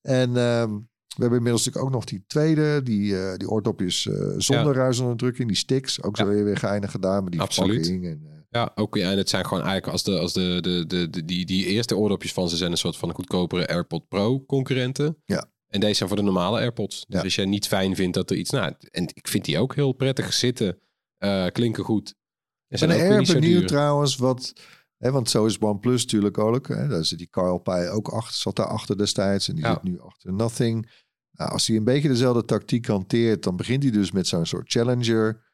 En 0.00 0.36
ehm, 0.36 0.70
we 1.16 1.22
hebben 1.22 1.38
inmiddels 1.38 1.64
natuurlijk 1.64 1.84
ook 1.84 1.90
nog 1.92 2.04
die 2.04 2.24
tweede, 2.26 2.82
die, 2.82 3.18
eh 3.18 3.36
die 3.36 3.48
oordopjes 3.50 4.06
eh, 4.06 4.14
zonder 4.36 4.72
Ja. 4.74 4.80
ruisonderdrukking, 4.80 5.48
die 5.48 5.56
sticks. 5.56 6.02
Ook 6.02 6.16
zo 6.16 6.24
Ja. 6.24 6.30
weer, 6.30 6.44
weer 6.44 6.56
geinig 6.56 6.90
gedaan 6.90 7.22
met 7.22 7.32
die 7.32 7.40
Absoluut. 7.40 7.86
verpakking. 7.86 8.04
En, 8.06 8.35
Ja, 8.56 8.72
ook, 8.74 8.96
ja, 8.96 9.10
en 9.10 9.18
het 9.18 9.28
zijn 9.28 9.46
gewoon 9.46 9.62
eigenlijk 9.62 9.92
als 9.92 10.02
de, 10.02 10.18
als 10.18 10.32
de, 10.32 10.58
de, 10.60 10.84
de, 10.86 11.10
de- 11.10 11.24
die, 11.24 11.46
die 11.46 11.66
eerste 11.66 11.96
oordopjes 11.96 12.32
van 12.32 12.48
ze 12.48 12.56
zijn 12.56 12.70
een 12.70 12.76
soort 12.76 12.96
van 12.96 13.12
goedkopere 13.14 13.68
AirPod 13.68 14.08
Pro 14.08 14.44
concurrenten. 14.44 15.16
Ja. 15.24 15.50
En 15.66 15.80
deze 15.80 15.94
zijn 15.94 16.08
voor 16.08 16.18
de 16.18 16.24
normale 16.24 16.58
AirPods. 16.58 17.04
Dus 17.06 17.16
Ja. 17.18 17.22
als 17.24 17.34
jij 17.34 17.44
niet 17.44 17.66
fijn 17.66 17.94
vindt 17.96 18.14
dat 18.14 18.30
er 18.30 18.36
iets, 18.36 18.50
nou, 18.50 18.72
en 18.90 19.02
ik 19.14 19.28
vind 19.28 19.44
die 19.44 19.58
ook 19.58 19.74
heel 19.74 19.92
prettig 19.92 20.32
zitten, 20.32 20.78
eh, 21.18 21.46
klinken 21.52 21.84
goed. 21.84 22.14
Ik 22.68 22.78
zijn 22.78 22.90
ben 22.90 22.98
erg 23.00 23.26
zo 23.26 23.32
benieuwd 23.32 23.68
trouwens 23.68 24.16
wat... 24.16 24.52
Hè, 24.96 25.10
want 25.10 25.30
zo 25.30 25.46
is 25.46 25.58
OnePlus 25.58 26.02
natuurlijk 26.02 26.38
ook. 26.38 26.68
Hè, 26.68 26.88
daar 26.88 27.04
zit 27.04 27.18
die 27.18 27.28
Carl 27.30 27.58
Pei 27.58 27.88
ook 27.88 28.08
achter, 28.08 28.34
zat 28.34 28.56
daar 28.56 28.66
achter 28.66 28.98
destijds. 28.98 29.48
En 29.48 29.54
die 29.54 29.64
Ja. 29.64 29.72
zit 29.72 29.82
nu 29.82 30.00
achter 30.00 30.32
Nothing. 30.32 30.90
Nou, 31.32 31.50
als 31.50 31.66
hij 31.66 31.76
een 31.76 31.84
beetje 31.84 32.08
dezelfde 32.08 32.44
tactiek 32.44 32.86
hanteert... 32.86 33.42
dan 33.42 33.56
begint 33.56 33.82
hij 33.82 33.92
dus 33.92 34.10
met 34.12 34.26
zo'n 34.26 34.46
soort 34.46 34.70
Challenger 34.70 35.44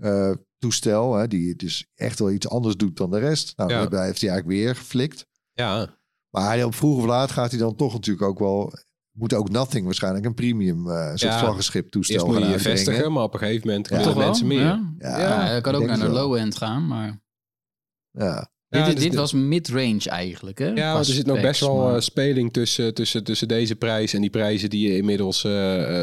eh, 0.00 0.30
toestel. 0.58 1.14
Hè, 1.14 1.28
die 1.28 1.56
dus 1.56 1.86
echt 1.94 2.18
wel 2.18 2.30
iets 2.30 2.48
anders 2.48 2.76
doet 2.76 2.96
dan 2.96 3.10
de 3.10 3.18
rest. 3.18 3.52
Nou, 3.56 3.70
Ja. 3.70 3.86
daar 3.86 4.04
heeft 4.04 4.20
hij 4.20 4.30
eigenlijk 4.30 4.60
weer 4.60 4.76
geflikt. 4.76 5.26
Ja, 5.52 5.96
Maar 6.30 6.46
hij, 6.46 6.64
op 6.64 6.74
vroeg 6.74 6.96
of 6.98 7.04
laat 7.04 7.30
gaat 7.30 7.50
hij 7.50 7.60
dan 7.60 7.74
toch 7.76 7.92
natuurlijk 7.92 8.26
ook 8.26 8.38
wel... 8.38 8.72
Moet 9.10 9.34
ook 9.34 9.50
Nothing 9.50 9.84
waarschijnlijk 9.84 10.24
een 10.24 10.34
premium 10.34 10.90
eh 10.90 11.06
soort 11.08 11.20
Ja. 11.20 11.38
vlaggenschip 11.38 11.88
toestel 11.90 12.14
eerst 12.14 12.26
moet 12.26 12.34
je 12.36 12.40
gaan 12.40 12.50
je 12.50 12.54
uitbrengen. 12.56 12.84
vestigen, 12.84 13.12
maar 13.12 13.22
op 13.22 13.32
een 13.32 13.38
gegeven 13.38 13.66
moment 13.66 13.88
Ja. 13.88 13.96
willen 13.96 14.12
Toch 14.12 14.18
wel? 14.18 14.26
mensen 14.28 14.46
meer. 14.46 14.60
Ja, 14.60 14.94
Ja, 14.98 15.18
ja, 15.18 15.52
dat 15.52 15.62
kan 15.62 15.74
ook 15.74 15.86
naar 15.86 15.98
de 15.98 16.08
low-end 16.08 16.56
gaan, 16.56 16.86
maar... 16.86 17.20
Ja. 18.10 18.48
Ja, 18.68 18.84
dit 18.84 18.94
dus 18.94 19.04
dit 19.04 19.14
was 19.14 19.32
mid-range 19.32 20.08
eigenlijk, 20.08 20.58
hè? 20.58 20.66
Ja, 20.68 20.98
er 20.98 21.04
zit 21.04 21.26
nog 21.26 21.40
best 21.40 21.60
wel 21.60 21.76
maar- 21.76 21.94
eh, 21.94 22.00
speling 22.00 22.52
tussen, 22.52 22.94
tussen, 22.94 23.24
tussen 23.24 23.48
deze 23.48 23.76
prijs 23.76 24.14
en 24.14 24.20
die 24.20 24.30
prijzen 24.30 24.70
die 24.70 24.88
je 24.90 24.96
inmiddels 24.96 25.42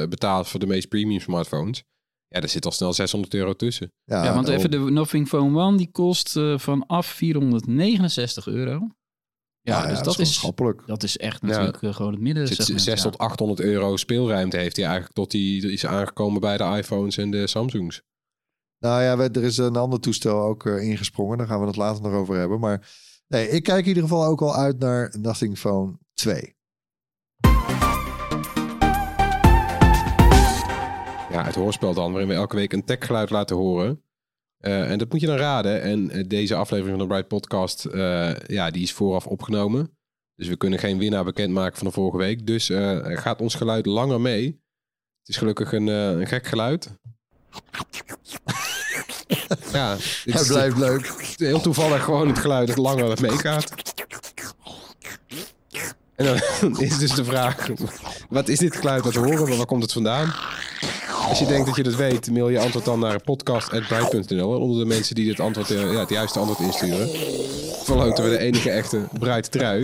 betaalt 0.10 0.48
voor 0.48 0.60
de 0.60 0.68
meest 0.68 0.88
premium 0.88 1.20
smartphones. 1.20 1.84
Ja, 2.30 2.42
er 2.42 2.50
zit 2.50 2.66
al 2.66 2.72
snel 2.72 2.94
600 2.94 3.34
euro 3.34 3.54
tussen. 3.54 3.92
Ja, 4.04 4.24
Ja, 4.24 4.34
want 4.34 4.46
daarom. 4.48 4.66
even 4.66 4.86
de 4.86 4.92
Nothing 4.92 5.28
Phone 5.28 5.60
One, 5.62 5.78
die 5.78 5.92
kost 5.92 6.36
eh, 6.38 6.58
vanaf 6.58 7.06
469 7.08 8.48
euro. 8.48 8.88
Ja, 9.62 9.88
dus 9.88 10.02
dat, 10.02 10.20
is, 10.20 10.34
schappelijk. 10.34 10.84
dat 10.86 11.04
is 11.04 11.18
echt 11.18 11.42
natuurlijk 11.42 11.82
eh, 11.82 11.94
gewoon 11.94 12.12
het 12.12 12.22
midden. 12.22 12.48
Zit 12.48 12.58
segment, 12.58 12.82
6 12.82 12.96
ja. 13.04 13.10
tot 13.10 13.18
800 13.18 13.60
euro 13.60 13.98
speelruimte 13.98 14.58
heeft 14.58 14.76
hij 14.76 14.86
eigenlijk 14.86 15.16
tot 15.16 15.32
hij 15.32 15.42
is 15.42 15.86
aangekomen 15.86 16.42
bij 16.42 16.58
de 16.58 16.64
iPhones 16.64 17.18
en 17.18 17.32
de 17.32 17.48
Samsungs. 17.48 18.02
Nou 18.80 19.04
ja, 19.04 19.18
we- 19.18 19.30
er 19.30 19.44
is 19.44 19.58
een 19.58 19.76
ander 19.76 20.00
toestel 20.00 20.42
ook 20.42 20.66
eh, 20.66 20.82
ingesprongen. 20.90 21.38
Daar 21.38 21.48
gaan 21.48 21.60
we 21.62 21.68
het 21.68 21.76
later 21.76 22.02
nog 22.04 22.14
over 22.14 22.36
hebben. 22.36 22.60
Maar 22.60 22.90
nee, 23.28 23.50
ik 23.50 23.64
kijk 23.64 23.82
in 23.82 23.88
ieder 23.88 24.04
geval 24.04 24.26
ook 24.26 24.42
al 24.42 24.56
uit 24.56 24.80
naar 24.80 25.16
Nothing 25.20 25.58
Phone 25.58 25.98
2. 26.14 26.56
Ja, 31.38 31.44
het 31.44 31.56
hoorspel 31.56 31.94
dan, 31.94 32.12
waarin 32.12 32.30
we 32.30 32.36
elke 32.36 32.56
week 32.56 32.74
een 32.74 32.84
techgeluid 32.84 33.30
laten 33.30 33.56
horen. 33.56 34.02
Eh, 34.58 34.92
en 34.92 34.98
dat 34.98 35.12
moet 35.12 35.22
je 35.22 35.28
dan 35.28 35.38
raden. 35.38 35.82
En 35.82 36.10
eh, 36.10 36.24
deze 36.28 36.56
aflevering 36.56 36.98
van 36.98 37.08
de 37.08 37.14
Bright 37.14 37.28
Podcast, 37.28 37.86
eh, 37.86 38.36
ja, 38.36 38.72
die 38.72 38.84
is 38.84 38.94
vooraf 38.94 39.28
opgenomen. 39.28 39.98
Dus 40.36 40.48
we 40.48 40.58
kunnen 40.58 40.80
geen 40.80 40.98
winnaar 40.98 41.24
bekendmaken 41.24 41.78
van 41.78 41.88
de 41.88 41.94
vorige 41.94 42.18
week. 42.18 42.48
Dus 42.48 42.72
gaat 43.04 43.42
ons 43.42 43.56
geluid 43.56 43.86
langer 43.86 44.22
mee. 44.22 44.46
Het 45.20 45.30
is 45.30 45.38
gelukkig 45.38 45.72
een, 45.72 45.88
een 45.88 46.28
gek 46.28 46.48
geluid. 46.48 46.94
ja, 49.74 49.96
Het 50.24 50.48
blijft 50.48 50.78
leuk. 50.78 51.34
heel 51.36 51.62
toevallig 51.62 52.04
gewoon 52.04 52.28
het 52.28 52.40
geluid 52.40 52.68
dat 52.68 52.78
langer 52.78 53.22
meegaat. 53.22 53.96
En 56.18 56.26
dan 56.26 56.80
is 56.88 56.98
dus 56.98 57.14
de 57.14 57.26
vraag, 57.26 57.70
wat 58.30 58.48
is 58.48 58.60
dit 58.60 58.76
geluid 58.76 59.04
dat 59.04 59.14
we 59.14 59.20
horen? 59.20 59.58
Waar 59.58 59.66
komt 59.66 59.84
het 59.84 59.94
vandaan? 59.94 60.34
Als 61.30 61.40
je 61.40 61.46
denkt 61.46 61.66
dat 61.66 61.76
je 61.76 61.84
dat 61.84 61.96
weet, 61.96 62.32
mail 62.32 62.50
je 62.50 62.60
antwoord 62.60 62.86
dan 62.86 63.00
naar 63.00 63.22
podcast.bright.nl. 63.22 64.60
Onder 64.60 64.80
de 64.80 64.86
mensen 64.86 65.16
die 65.16 65.26
dit 65.26 65.40
antwoord, 65.40 65.72
eh, 65.72 65.92
ja, 65.92 66.00
het 66.00 66.10
juiste 66.10 66.40
antwoord 66.40 66.60
insturen, 66.60 67.10
verloten 67.84 68.24
we 68.24 68.30
de 68.30 68.38
enige 68.38 68.70
echte 68.70 69.08
Bright 69.20 69.52
trui. 69.52 69.84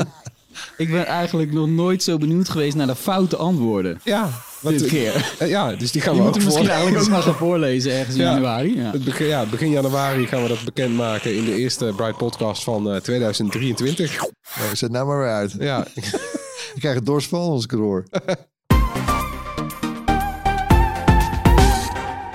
Ik 0.78 0.92
ben 0.92 1.06
eigenlijk 1.06 1.52
nog 1.54 1.68
nooit 1.68 2.04
zo 2.04 2.18
benieuwd 2.18 2.50
geweest 2.50 2.76
naar 2.76 2.88
de 2.88 2.96
foute 2.96 3.36
antwoorden. 3.36 4.00
Ja, 4.04 4.30
wat, 4.60 4.72
Dit 4.78 4.86
keer. 4.88 5.34
eh, 5.40 5.50
ja, 5.50 5.76
dus 5.76 5.92
die 5.92 6.02
gaan 6.02 6.14
Je 6.16 6.20
we 6.20 6.26
moet 6.26 6.36
ook 6.36 6.42
hem 6.42 6.46
misschien 6.52 6.70
eigenlijk 6.70 7.04
ook 7.04 7.10
maar 7.10 7.22
gaan 7.22 7.36
voorlezen 7.36 7.92
ergens 7.92 8.16
in 8.16 8.22
Ja. 8.22 8.32
januari. 8.32 8.78
Ja. 8.78 8.92
Het 8.92 9.04
begin, 9.04 9.28
ja, 9.28 9.46
begin 9.46 9.70
januari 9.70 10.28
gaan 10.28 10.42
we 10.42 10.48
dat 10.48 10.64
bekendmaken 10.64 11.36
in 11.36 11.46
de 11.46 11.56
eerste 11.56 11.94
Bright 11.96 12.18
podcast 12.18 12.64
van 12.64 12.92
eh, 12.92 12.96
2023. 13.02 14.18
Nou, 14.60 14.76
zet 14.76 14.92
nou 14.92 15.08
maar 15.08 15.18
weer 15.20 15.32
uit. 15.34 15.56
Ja, 15.60 15.88
Ik 16.76 16.80
krijg 16.80 16.96
het 16.96 17.06
dorsval 17.06 17.52
als 17.52 17.64
ik 17.64 17.72
het 17.72 17.80
hoor. 17.80 18.04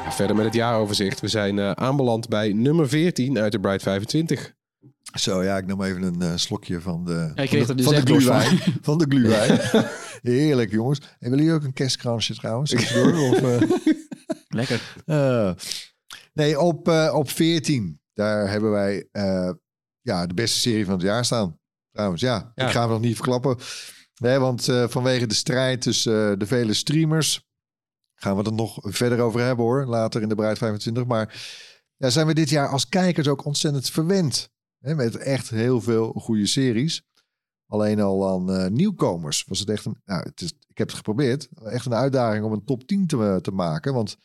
Ja, 0.05 0.13
verder 0.15 0.37
met 0.37 0.45
het 0.45 0.55
jaaroverzicht. 0.55 1.21
We 1.21 1.29
zijn 1.29 1.59
eh, 1.59 1.71
aanbeland 1.71 2.29
bij 2.29 2.53
nummer 2.53 2.89
14 2.89 3.39
uit 3.39 3.53
de 3.53 3.61
Bright 3.61 3.83
25. 3.83 4.53
Zo, 5.15 5.43
ja, 5.43 5.57
ik 5.57 5.67
nam 5.67 5.83
even 5.83 6.03
een 6.03 6.23
eh, 6.23 6.33
slokje 6.37 6.81
van 6.81 7.05
de, 7.05 7.33
Ja, 7.35 7.47
van 7.47 7.67
de, 7.67 7.75
dus 7.75 7.85
van 7.85 7.95
de 7.95 8.01
van. 8.01 8.07
gluwijn. 8.07 8.59
Van 8.83 8.99
de 8.99 9.07
gluwijn. 9.09 9.61
Heerlijk, 10.23 10.71
jongens. 10.71 10.99
En 10.99 11.31
willen 11.31 11.45
jullie 11.45 11.61
ook 11.61 11.65
een 11.67 11.73
kerstkransje 11.73 12.35
trouwens? 12.35 12.71
tussendoor? 12.75 13.31
of, 13.31 13.43
eh? 13.43 13.71
Lekker. 14.49 14.95
Eh, 15.07 15.53
nee, 16.33 16.61
op, 16.61 16.89
eh, 16.89 17.15
op 17.15 17.31
14. 17.31 18.01
Daar 18.15 18.51
hebben 18.51 18.71
wij 18.71 19.09
eh, 19.13 19.51
ja, 20.01 20.27
de 20.27 20.35
beste 20.35 20.59
serie 20.59 20.85
van 20.85 20.95
het 20.95 21.03
jaar 21.03 21.25
staan. 21.25 21.59
Trouwens, 21.93 22.21
ja. 22.21 22.53
Ja. 22.55 22.67
Ik 22.67 22.73
ga 22.73 22.81
hem 22.81 22.91
nog 22.91 23.01
niet 23.01 23.15
verklappen. 23.15 23.57
Nee, 24.21 24.39
want 24.39 24.69
eh, 24.69 24.89
vanwege 24.89 25.27
de 25.27 25.35
strijd 25.35 25.81
tussen 25.83 26.39
de 26.39 26.47
vele 26.47 26.75
streamers... 26.75 27.47
gaan 28.15 28.33
we 28.33 28.39
het 28.39 28.47
er 28.47 28.53
nog 28.55 28.79
verder 28.83 29.21
over 29.21 29.41
hebben 29.41 29.65
hoor. 29.65 29.87
Later 29.87 30.23
in 30.23 30.29
de 30.29 30.35
Bruid 30.35 30.59
25. 30.59 31.05
Maar 31.05 31.41
ja, 31.97 32.11
zijn 32.11 32.27
we 32.27 32.35
dit 32.35 32.49
jaar 32.51 32.69
als 32.69 32.89
kijkers 32.89 33.29
ook 33.29 33.45
ontzettend 33.45 33.91
verwend. 33.91 34.51
Met 34.79 35.17
echt 35.17 35.51
heel 35.51 35.81
veel 35.81 36.13
goede 36.13 36.47
series. 36.47 37.03
Alleen 37.67 38.01
al 38.01 38.29
aan 38.29 38.53
eh, 38.53 38.71
nieuwkomers 38.71 39.45
was 39.49 39.59
het 39.59 39.69
echt 39.69 39.85
een... 39.85 40.01
Nou, 40.05 40.23
het 40.23 40.41
is, 40.41 40.53
ik 40.69 40.79
heb 40.79 40.87
het 40.87 40.97
geprobeerd. 40.97 41.49
Echt 41.63 41.87
een 41.87 41.95
uitdaging 41.95 42.45
om 42.45 42.53
een 42.53 42.65
top 42.65 42.85
10 42.85 43.07
te, 43.07 43.39
te 43.43 43.51
maken. 43.51 43.95
Want 43.95 44.17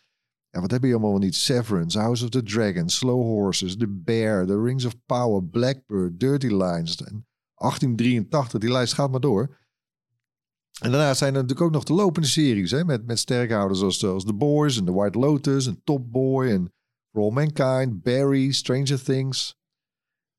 ja, 0.49 0.61
wat 0.61 0.71
heb 0.71 0.83
je 0.83 0.91
allemaal 0.91 1.17
niet? 1.17 1.35
Severance, 1.35 1.99
House 1.99 2.23
of 2.23 2.29
the 2.29 2.43
Dragon, 2.43 2.89
Slow 2.89 3.21
Horses, 3.21 3.77
The 3.77 3.87
Bear, 3.87 4.45
The 4.45 4.61
Rings 4.61 4.85
of 4.85 4.93
Power, 5.05 5.43
Blackbird, 5.43 6.19
Dirty 6.19 6.47
Lines. 6.47 6.95
En 6.95 7.27
1883, 7.55 8.59
die 8.59 8.71
lijst 8.71 8.93
gaat 8.93 9.11
maar 9.11 9.19
door. 9.19 9.57
En 10.81 10.91
daarna 10.91 11.13
zijn 11.13 11.35
er 11.35 11.41
natuurlijk 11.41 11.67
ook 11.67 11.71
nog 11.71 11.83
de 11.83 11.93
lopende 11.93 12.27
series. 12.27 12.71
Hè, 12.71 12.85
met, 12.85 13.05
met 13.05 13.19
sterkhouders 13.19 13.81
als, 13.81 14.05
als 14.05 14.25
The 14.25 14.33
Boys 14.33 14.77
en 14.77 14.85
The 14.85 14.93
White 14.93 15.19
Lotus 15.19 15.67
en 15.67 15.81
Top 15.83 16.11
Boy 16.11 16.47
en 16.47 16.73
For 17.11 17.21
All 17.21 17.31
Mankind, 17.31 18.01
Barry, 18.01 18.51
Stranger 18.51 19.03
Things. 19.03 19.61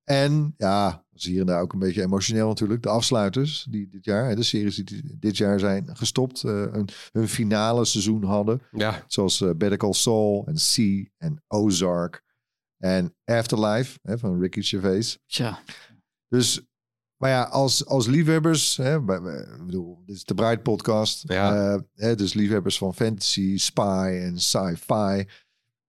En 0.05 0.55
ja, 0.57 0.90
dat 0.90 1.20
is 1.20 1.24
hier 1.24 1.40
en 1.40 1.46
daar 1.46 1.61
ook 1.61 1.72
een 1.72 1.78
beetje 1.78 2.02
emotioneel 2.02 2.48
natuurlijk. 2.48 2.82
De 2.82 2.88
afsluiters 2.88 3.66
die 3.70 3.88
dit 3.88 4.05
jaar, 4.05 4.28
hè, 4.28 4.34
de 4.34 4.42
series 4.42 4.76
die 4.76 5.16
dit 5.18 5.36
jaar 5.36 5.59
zijn 5.59 5.96
gestopt, 5.96 6.42
eh, 6.44 6.50
een, 6.72 6.88
hun 7.12 7.28
finale 7.28 7.84
seizoen 7.84 8.24
hadden. 8.24 8.62
Ja, 8.72 9.05
Zoals 9.07 9.40
eh, 9.40 9.50
Better 9.57 9.78
Call 9.78 9.92
Saul 9.92 10.44
en 10.46 10.55
C 10.55 11.09
en 11.16 11.42
Ozark 11.48 12.22
en 12.78 13.14
Afterlife 13.24 13.98
hè, 14.02 14.18
van 14.18 14.40
Ricky 14.40 14.62
Gervais. 14.62 15.18
Tja, 15.26 15.59
Dus, 16.28 16.61
maar 17.16 17.30
ja, 17.30 17.42
als, 17.42 17.86
als 17.86 18.07
liefhebbers, 18.07 18.76
hè, 18.76 19.00
bij- 19.02 19.22
bij- 19.22 19.46
ik 19.59 19.64
bedoel, 19.66 20.02
dit 20.07 20.16
is 20.16 20.24
de 20.24 20.34
Bright 20.34 20.62
podcast. 20.62 21.22
Ja. 21.32 21.72
eh, 21.74 21.80
hè, 21.94 22.14
dus 22.14 22.34
liefhebbers 22.34 22.78
van 22.78 22.94
fantasy, 22.94 23.57
spy 23.59 24.18
en 24.22 24.38
sci-fi. 24.40 25.24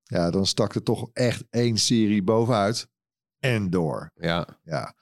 Ja, 0.04 0.30
dan 0.32 0.46
stak 0.46 0.76
er 0.76 0.84
toch 0.84 1.10
echt 1.14 1.44
één 1.50 1.78
serie 1.78 2.24
bovenuit. 2.24 2.88
Endor. 3.54 4.12
ja. 4.16 4.60
Ja. 4.64 4.96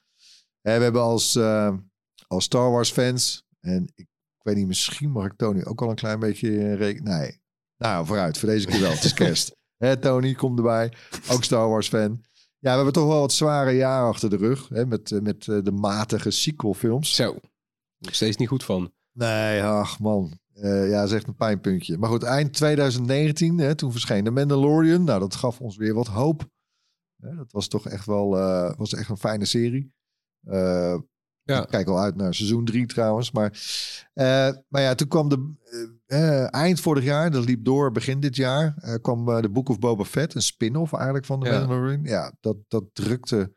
Hè, 0.62 0.78
we 0.78 0.84
hebben 0.84 1.02
als, 1.02 1.36
eh, 1.36 1.74
als 2.28 2.44
Star 2.44 2.72
Wars 2.72 2.92
fans, 2.92 3.44
en 3.60 3.84
ik, 3.96 4.08
ik 4.38 4.44
weet 4.44 4.56
niet, 4.56 4.68
misschien 4.68 5.12
mag 5.12 5.26
ik 5.26 5.34
Tony 5.36 5.64
ook 5.64 5.82
al 5.82 5.90
een 5.90 5.96
klein 5.96 6.20
beetje 6.20 6.50
eh, 6.50 6.76
rekenen. 6.76 7.20
Nee. 7.20 7.42
Nou, 7.78 8.06
vooruit, 8.06 8.38
voor 8.38 8.50
deze 8.50 8.68
keer 8.68 8.82
wel. 8.82 8.92
Het 8.92 9.04
is 9.04 9.14
kerst. 9.14 9.56
Hè, 9.84 9.98
Tony, 9.98 10.34
kom 10.34 10.58
erbij. 10.58 10.94
Ook 11.30 11.44
Star 11.44 11.70
Wars 11.70 11.88
fan. 11.88 12.24
Ja, 12.60 12.70
we 12.70 12.76
hebben 12.76 12.94
toch 12.94 13.08
wel 13.08 13.20
wat 13.20 13.34
zware 13.34 13.72
jaren 13.72 14.08
achter 14.08 14.30
de 14.30 14.38
rug. 14.38 14.70
Hè, 14.70 14.86
met, 14.86 15.12
eh, 15.12 15.20
met 15.20 15.48
eh, 15.48 15.58
de 15.64 15.72
matige 15.72 16.32
sequelfilms. 16.32 17.16
Zo. 17.16 17.36
Nog 17.98 18.16
steeds 18.16 18.38
niet 18.38 18.48
goed 18.48 18.64
van. 18.64 18.92
Nee, 19.12 19.64
ach 19.64 20.00
man. 20.00 20.38
Ja, 20.54 21.00
dat 21.00 21.08
is 21.08 21.16
echt 21.16 21.28
een 21.28 21.36
pijnpuntje. 21.36 21.98
Maar 21.98 22.10
goed, 22.10 22.24
eind 22.24 22.54
2019, 22.54 23.58
hè, 23.58 23.76
toen 23.76 23.92
verscheen 23.92 24.24
de 24.24 24.32
Mandalorian. 24.32 25.04
Nou, 25.04 25.20
dat 25.20 25.36
gaf 25.36 25.60
ons 25.60 25.78
weer 25.78 25.94
wat 25.94 26.08
hoop. 26.08 26.46
Dat 27.32 27.52
was 27.52 27.68
toch 27.68 27.88
echt 27.88 28.06
wel 28.06 28.38
eh, 28.38 28.74
was 28.78 28.94
echt 28.94 29.10
een 29.10 29.18
fijne 29.18 29.46
serie. 29.46 29.94
Eh, 30.44 30.98
Ja. 31.46 31.62
Ik 31.62 31.68
kijk 31.70 31.88
al 31.88 32.00
uit 32.00 32.16
naar 32.16 32.34
seizoen 32.34 32.66
3 32.66 32.86
trouwens. 32.86 33.32
Maar, 33.32 33.52
eh, 34.14 34.52
maar 34.68 34.82
ja, 34.82 34.96
toen 34.96 35.08
kwam 35.08 35.30
de 35.30 35.54
eind 36.50 36.80
vorig 36.80 37.04
jaar, 37.04 37.32
dat 37.32 37.46
liep 37.46 37.66
door 37.66 37.92
begin 37.92 38.20
dit 38.20 38.36
jaar, 38.36 39.00
kwam 39.02 39.42
de 39.42 39.50
Book 39.50 39.70
of 39.70 39.80
Boba 39.80 40.04
Fett, 40.04 40.36
een 40.36 40.42
spin-off 40.42 40.94
eigenlijk 40.94 41.26
van 41.26 41.40
de 41.40 41.46
Ja. 41.46 41.60
Mandalorian. 41.60 42.04
Ja, 42.04 42.34
dat, 42.40 42.58
dat 42.68 42.84
drukte 42.94 43.54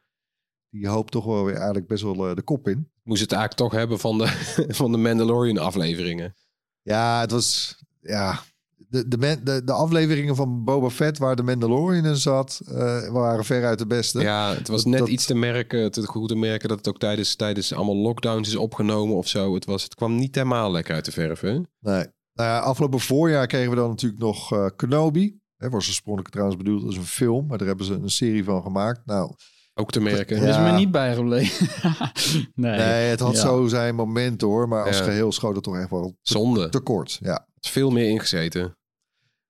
die 0.70 0.88
hoop 0.88 1.10
toch 1.10 1.24
wel 1.24 1.44
weer 1.44 1.54
eigenlijk 1.54 1.86
best 1.86 2.02
wel 2.02 2.34
de 2.34 2.42
kop 2.42 2.68
in. 2.68 2.90
Moest 3.02 3.20
het 3.20 3.32
eigenlijk 3.32 3.60
toch 3.70 3.78
hebben 3.80 3.98
van 3.98 4.18
de, 4.18 4.26
van 4.80 4.92
de 4.92 4.98
Mandalorian 4.98 5.58
afleveringen. 5.58 6.34
Ja, 6.82 7.20
het 7.20 7.30
was. 7.30 7.78
Ja. 8.00 8.40
De, 8.89 9.09
de, 9.09 9.18
men- 9.18 9.45
de, 9.45 9.64
de 9.64 9.72
afleveringen 9.72 10.37
van 10.37 10.64
Boba 10.64 10.91
Fett, 10.91 11.18
waar 11.18 11.37
de 11.37 11.43
Mandalorian 11.43 12.05
in 12.05 12.16
zat, 12.16 12.61
eh, 12.68 13.09
waren 13.09 13.45
veruit 13.45 13.79
de 13.79 13.87
beste. 13.87 14.20
Ja, 14.20 14.55
het 14.55 14.68
was 14.68 14.83
Dat- 14.83 14.91
net 14.93 15.01
dat- 15.01 15.09
iets 15.09 15.27
te 15.27 15.35
merken, 15.35 15.91
te 15.91 16.07
goed 16.07 16.29
te 16.29 16.37
merken 16.37 16.68
dat 16.68 16.79
het 16.79 16.89
ook 16.89 16.99
tijdens, 16.99 17.35
tijdens 17.37 17.72
allemaal 17.74 17.97
lockdowns 17.97 18.49
is 18.49 18.57
opgenomen 18.57 19.16
of 19.16 19.29
zo. 19.29 19.55
Het, 19.55 19.64
was, 19.64 19.83
het 19.83 19.95
kwam 19.95 20.16
niet 20.16 20.35
helemaal 20.35 20.70
lekker 20.70 20.95
uit 20.95 21.05
de 21.05 21.12
verf, 21.12 21.41
hè? 21.41 21.53
Nee. 21.53 21.64
Nou 21.81 22.49
ja, 22.51 22.59
afgelopen 22.59 23.01
voorjaar 23.01 23.47
kregen 23.47 23.70
we 23.70 23.77
dan 23.77 23.89
natuurlijk 23.89 24.22
nog 24.22 24.53
eh, 24.53 24.66
Kenobi. 24.77 25.39
Hè, 25.57 25.68
was 25.70 25.87
oorspronkelijk 25.89 26.33
trouwens 26.33 26.62
bedoeld 26.62 26.85
als 26.85 26.97
een 26.97 27.05
film, 27.07 27.47
maar 27.47 27.59
daar 27.59 27.66
hebben 27.66 27.87
ze 27.87 27.93
een 27.95 28.11
serie 28.11 28.45
van 28.45 28.62
gemaakt. 28.62 29.01
Nou, 29.07 29.33
Ook 29.79 29.91
te 29.91 30.01
merken. 30.01 30.37
Ja. 30.37 30.43
Dat 30.47 30.55
is 30.55 30.61
me 30.61 30.70
niet 30.79 30.91
bijgebleven. 30.91 31.66
nee. 32.55 32.77
nee, 32.79 33.09
het 33.09 33.20
had 33.20 33.35
Ja. 33.35 33.41
zo 33.41 33.66
zijn 33.66 33.95
moment 33.95 34.41
hoor, 34.41 34.68
maar 34.68 34.85
als 34.87 34.99
Ja. 34.99 35.05
geheel 35.05 35.33
schoot 35.33 35.55
het 35.55 35.64
toch 35.64 35.77
echt 35.77 35.91
wel 35.91 36.09
te, 36.22 36.33
Zonde. 36.33 36.68
te 36.68 36.81
kort. 36.81 37.18
Ja. 37.20 37.47
Is 37.66 37.72
veel 37.72 37.90
meer 37.90 38.08
ingezeten. 38.08 38.76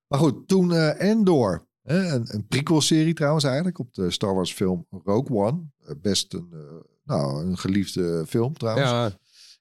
Maar 0.07 0.19
goed, 0.19 0.49
toen 0.49 0.73
eh 0.73 1.01
Endor, 1.11 1.67
hè, 1.83 2.09
een, 2.15 2.35
een 2.35 2.47
prequel-serie 2.47 3.15
trouwens 3.15 3.45
eigenlijk, 3.45 3.79
op 3.79 3.95
de 3.95 4.11
Star 4.11 4.35
Wars 4.35 4.53
film 4.53 4.87
Rogue 5.05 5.37
One. 5.37 5.63
Eh, 5.85 5.95
best 6.03 6.33
een, 6.35 6.49
eh, 6.53 6.59
nou, 7.05 7.45
een 7.47 7.59
geliefde 7.59 8.25
film 8.29 8.53
trouwens. 8.53 8.91
Ja, 8.91 9.11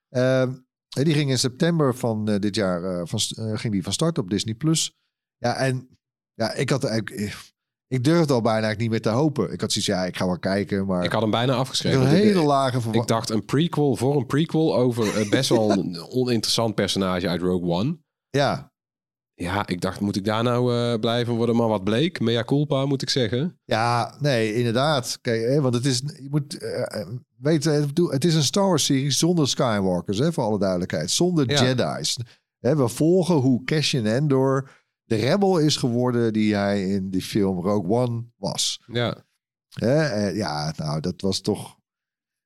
Ehm, 0.09 0.53
die 0.89 1.13
ging 1.13 1.29
in 1.29 1.39
september 1.39 1.95
van 1.95 2.25
dit 2.25 2.55
jaar 2.55 3.07
van, 3.07 3.19
ging 3.57 3.73
die 3.73 3.83
van 3.83 3.93
start 3.93 4.17
op 4.17 4.29
Disney+. 4.29 4.53
Plus. 4.55 4.93
Ja, 5.37 5.55
en 5.55 5.97
ja, 6.33 6.53
ik 6.53 6.69
had 6.69 6.83
eigenlijk... 6.83 7.21
Ik, 7.21 7.53
ik 7.87 8.03
durfde 8.03 8.33
al 8.33 8.41
bijna 8.41 8.73
niet 8.77 8.89
meer 8.89 9.01
te 9.01 9.09
hopen. 9.09 9.51
Ik 9.51 9.61
had 9.61 9.71
zoiets, 9.71 9.91
ja, 9.91 10.05
ik 10.05 10.17
ga 10.17 10.25
wel 10.25 10.39
kijken, 10.39 10.85
maar... 10.85 11.03
ik 11.03 11.11
had 11.11 11.21
hem 11.21 11.31
bijna 11.31 11.53
ik 11.53 11.59
afgeschreven. 11.59 12.01
een 12.01 12.07
ik- 12.07 12.13
hele 12.23 12.41
lage 12.43 12.75
Ik 12.75 12.81
verwachting. 12.81 13.05
dacht 13.17 13.29
een 13.29 13.45
prequel 13.45 13.95
voor 13.95 14.15
een 14.15 14.25
prequel 14.25 14.75
over 14.75 15.29
best 15.29 15.49
wel 15.49 15.71
een 15.71 16.01
oninteressant 16.17 16.75
personage 16.75 17.27
uit 17.29 17.41
Rogue 17.41 17.69
One. 17.69 17.97
Ja, 18.35 18.73
Ja, 19.33 19.67
ik 19.67 19.81
dacht, 19.81 19.99
moet 19.99 20.15
ik 20.15 20.25
daar 20.25 20.43
nou 20.43 20.75
eh, 20.75 20.99
blijven 20.99 21.33
worden? 21.33 21.55
Maar 21.55 21.67
wat 21.67 21.83
bleek, 21.83 22.19
mea 22.19 22.43
culpa 22.43 22.85
moet 22.85 23.01
ik 23.01 23.09
zeggen. 23.09 23.59
ja, 23.65 24.15
nee, 24.19 24.53
inderdaad. 24.53 25.17
Kijk, 25.21 25.41
hè, 25.41 25.61
want 25.61 25.73
het 25.73 25.85
is... 25.85 25.97
Je 25.99 26.27
moet 26.29 26.57
eh, 26.57 27.01
eh, 27.01 27.07
weten, 27.37 27.91
het 28.09 28.25
is 28.25 28.35
een 28.35 28.43
Star 28.43 28.67
Wars-serie 28.67 29.11
zonder 29.11 29.47
Skywalkers, 29.47 30.17
hè, 30.17 30.33
voor 30.33 30.43
alle 30.43 30.59
duidelijkheid. 30.59 31.11
Zonder 31.11 31.49
Ja. 31.51 31.63
Jedi's. 31.63 32.17
Hè, 32.59 32.75
we 32.75 32.87
volgen 32.87 33.35
hoe 33.35 33.63
Cassian 33.63 34.05
Endor 34.05 34.69
de 35.03 35.15
rebel 35.15 35.57
is 35.57 35.77
geworden 35.77 36.33
die 36.33 36.55
hij 36.55 36.87
in 36.89 37.09
die 37.09 37.21
film 37.21 37.59
Rogue 37.59 37.89
One 37.89 38.23
was. 38.37 38.81
Ja, 38.87 39.23
Hè? 39.69 40.27
ja, 40.27 40.73
nou, 40.77 40.99
dat 40.99 41.21
was 41.21 41.41
toch. 41.41 41.77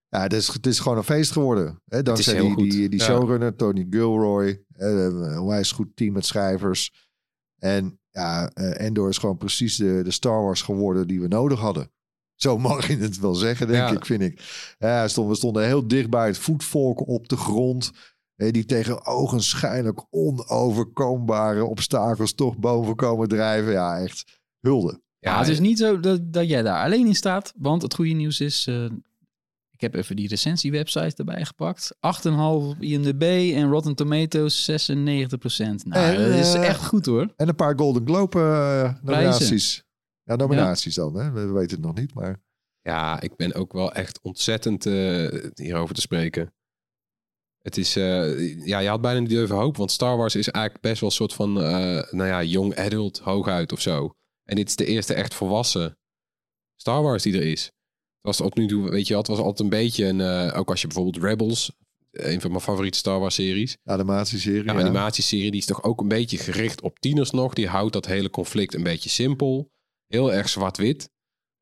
Ja, 0.09 0.21
het 0.21 0.33
is, 0.33 0.47
het 0.47 0.65
is 0.65 0.79
gewoon 0.79 0.97
een 0.97 1.03
feest 1.03 1.31
geworden. 1.31 1.81
Hè? 1.85 2.01
Dankzij 2.03 2.39
die, 2.39 2.51
goed. 2.53 2.71
die, 2.71 3.01
showrunner, 3.01 3.55
Tony 3.55 3.87
Gilroy. 3.89 4.63
Een 4.73 5.45
wijs 5.45 5.71
goed 5.71 5.95
team 5.95 6.13
met 6.13 6.25
schrijvers. 6.25 7.07
En 7.59 7.99
ja, 8.09 8.49
eh, 8.53 8.85
Endor 8.85 9.09
is 9.09 9.17
gewoon 9.17 9.37
precies 9.37 9.75
de, 9.75 10.01
de 10.03 10.11
Star 10.11 10.43
Wars 10.43 10.61
geworden 10.61 11.07
die 11.07 11.21
we 11.21 11.27
nodig 11.27 11.59
hadden. 11.59 11.91
Zo 12.35 12.57
mag 12.69 12.87
je 12.87 12.97
het 12.97 13.19
wel 13.19 13.35
zeggen, 13.35 13.67
denk 13.67 13.89
Ja. 13.89 13.95
ik, 13.95 14.05
vind 14.05 14.21
ik. 14.21 14.39
Ja, 14.79 14.87
hij 14.87 15.09
stond, 15.09 15.29
we 15.29 15.35
stonden 15.35 15.65
heel 15.65 15.87
dicht 15.87 16.09
bij 16.09 16.27
het 16.27 16.37
voetvolk 16.37 17.07
op 17.07 17.29
de 17.29 17.37
grond. 17.37 17.91
Hè, 18.35 18.51
die 18.51 18.65
tegen 18.65 19.05
ogenschijnlijk 19.05 20.01
onoverkombare 20.09 21.65
obstakels 21.65 22.33
toch 22.33 22.57
boven 22.57 22.95
komen 22.95 23.27
drijven. 23.27 23.71
Ja, 23.71 23.97
echt 23.99 24.41
hulde. 24.59 25.01
Ja, 25.19 25.39
het 25.39 25.47
is 25.47 25.59
niet 25.59 25.77
zo 25.77 25.99
dat, 25.99 26.33
dat 26.33 26.47
jij 26.49 26.61
daar 26.61 26.83
alleen 26.83 27.07
in 27.07 27.15
staat. 27.15 27.53
Want 27.57 27.81
het 27.81 27.93
goede 27.93 28.11
nieuws 28.13 28.39
is... 28.41 28.65
eh, 28.67 28.85
ik 29.79 29.91
heb 29.91 29.95
even 29.95 30.15
die 30.15 30.27
recensiewebsite 30.27 31.15
erbij 31.15 31.45
gepakt. 31.45 31.95
8,5 31.95 32.31
op 32.33 32.75
IMDb 32.79 33.53
en 33.55 33.69
Rotten 33.69 33.95
Tomatoes 33.95 34.71
96%. 34.71 34.73
Nou, 34.75 35.35
En, 35.93 36.29
dat 36.29 36.39
is 36.39 36.53
eh, 36.53 36.67
echt 36.67 36.85
goed 36.85 37.05
hoor. 37.05 37.33
En 37.35 37.47
een 37.47 37.55
paar 37.55 37.77
Golden 37.77 38.05
Globe 38.05 38.39
eh, 38.39 39.03
nominaties. 39.03 39.83
Ja, 40.23 40.35
nominaties 40.35 40.95
dan. 40.95 41.15
Hè? 41.15 41.31
We 41.31 41.51
weten 41.51 41.77
het 41.77 41.85
nog 41.85 41.95
niet, 41.95 42.13
maar... 42.13 42.41
Ja, 42.81 43.21
ik 43.21 43.35
ben 43.35 43.53
ook 43.53 43.73
wel 43.73 43.93
echt 43.93 44.19
ontzettend 44.21 44.85
eh, 44.85 45.49
hierover 45.53 45.95
te 45.95 46.01
spreken. 46.01 46.53
Het 47.57 47.77
is, 47.77 47.95
eh, 47.95 48.65
ja, 48.65 48.79
je 48.79 48.87
had 48.87 49.01
bijna 49.01 49.19
niet 49.19 49.29
durven 49.29 49.55
hopen, 49.55 49.77
want 49.77 49.91
Star 49.91 50.17
Wars 50.17 50.35
is 50.35 50.49
eigenlijk 50.49 50.83
best 50.83 50.99
wel 50.99 51.09
een 51.09 51.15
soort 51.15 51.33
van, 51.33 51.61
eh, 51.61 52.11
nou 52.11 52.27
ja, 52.27 52.43
young 52.43 52.75
adult 52.75 53.19
hooguit 53.19 53.71
of 53.71 53.81
zo. 53.81 54.13
En 54.43 54.55
dit 54.55 54.67
is 54.67 54.75
de 54.75 54.85
eerste 54.85 55.13
echt 55.13 55.33
volwassen 55.33 55.97
Star 56.75 57.01
Wars 57.01 57.23
die 57.23 57.33
er 57.33 57.45
is. 57.45 57.71
Het 58.21 58.37
was 58.37 58.37
tot 58.37 58.55
nu 58.55 58.67
toe, 58.67 58.89
weet 58.89 59.07
je 59.07 59.13
wat, 59.13 59.27
was 59.27 59.37
altijd 59.37 59.59
een 59.59 59.69
beetje, 59.69 60.05
een, 60.05 60.21
eh, 60.21 60.59
ook 60.59 60.69
als 60.69 60.81
je 60.81 60.87
bijvoorbeeld 60.87 61.23
Rebels, 61.23 61.71
een 62.11 62.41
van 62.41 62.49
mijn 62.51 62.63
favoriete 62.63 62.97
Star 62.97 63.19
Wars 63.19 63.35
series, 63.35 63.77
Animatieserie. 63.85 64.63
ja, 64.65 64.73
ja. 64.73 64.79
animatieserie, 64.79 65.51
die 65.51 65.59
is 65.59 65.65
toch 65.65 65.83
ook 65.83 66.01
een 66.01 66.07
beetje 66.07 66.37
gericht 66.37 66.81
op 66.81 66.99
tieners 66.99 67.31
nog. 67.31 67.53
Die 67.53 67.67
houdt 67.67 67.93
dat 67.93 68.05
hele 68.05 68.29
conflict 68.29 68.73
een 68.73 68.83
beetje 68.83 69.09
simpel. 69.09 69.69
Heel 70.07 70.33
erg 70.33 70.49
zwart-wit. 70.49 71.09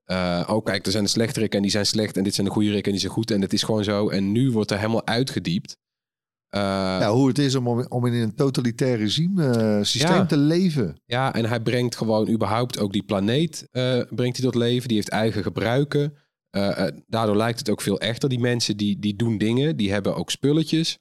Eh 0.03 0.43
ook 0.47 0.66
kijk, 0.66 0.86
er 0.86 0.91
zijn 0.91 1.03
de 1.03 1.10
slechteriken 1.10 1.55
en 1.55 1.62
die 1.62 1.72
zijn 1.72 1.86
slecht. 1.86 2.18
En 2.18 2.24
dit 2.24 2.34
zijn 2.34 2.47
de 2.47 2.53
goede 2.53 2.82
en 2.82 2.91
die 2.91 2.99
zijn 2.99 3.12
goed. 3.12 3.32
En 3.32 3.41
het 3.41 3.53
is 3.53 3.64
gewoon 3.64 3.84
zo. 3.84 4.10
En 4.10 4.32
nu 4.32 4.51
wordt 4.51 4.72
er 4.72 4.78
helemaal 4.78 5.05
uitgediept. 5.08 5.78
Eh, 6.47 6.62
Ja, 6.99 7.12
hoe 7.12 7.28
het 7.28 7.38
is 7.39 7.55
om, 7.55 7.68
om 7.68 8.05
in 8.05 8.14
een 8.14 8.36
totalitair 8.36 8.97
regime 8.97 9.80
systeem 9.84 10.12
Ja. 10.12 10.26
te 10.26 10.38
leven. 10.38 11.01
Ja, 11.05 11.34
en 11.34 11.45
hij 11.45 11.60
brengt 11.62 11.95
gewoon 11.95 12.30
überhaupt 12.30 12.80
ook 12.80 12.93
die 12.93 13.03
planeet 13.03 13.68
brengt 14.10 14.38
hij 14.38 14.45
tot 14.45 14.55
leven. 14.55 14.88
Die 14.88 14.97
heeft 14.97 15.10
eigen 15.10 15.43
gebruiken. 15.43 16.14
Eh, 16.49 16.87
eh, 16.87 16.95
daardoor 17.07 17.35
lijkt 17.35 17.59
het 17.59 17.69
ook 17.69 17.81
veel 17.81 17.99
echter. 17.99 18.29
Die 18.29 18.39
mensen 18.39 18.77
die, 18.77 18.99
die 18.99 19.15
doen 19.15 19.37
dingen, 19.37 19.77
die 19.77 19.91
hebben 19.91 20.15
ook 20.15 20.31
spulletjes. 20.31 20.97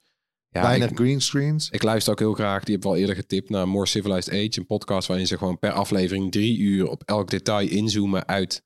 Ja, 0.48 0.62
Bijna 0.62 0.84
ik, 0.84 0.96
greenscreens. 0.96 1.70
ik 1.70 1.82
luister 1.82 2.12
ook 2.12 2.18
heel 2.18 2.32
graag, 2.32 2.64
die 2.64 2.74
heb 2.74 2.84
ik 2.84 2.90
al 2.90 2.96
eerder 2.96 3.14
getipt, 3.14 3.50
naar 3.50 3.68
More 3.68 3.86
Civilized 3.86 4.34
Age. 4.34 4.58
Een 4.58 4.66
podcast 4.66 5.08
waarin 5.08 5.26
ze 5.26 5.38
gewoon 5.38 5.58
per 5.58 5.72
aflevering 5.72 6.32
drie 6.32 6.58
uur 6.58 6.88
op 6.88 7.02
elk 7.04 7.30
detail 7.30 7.68
inzoomen 7.68 8.26
uit 8.28 8.62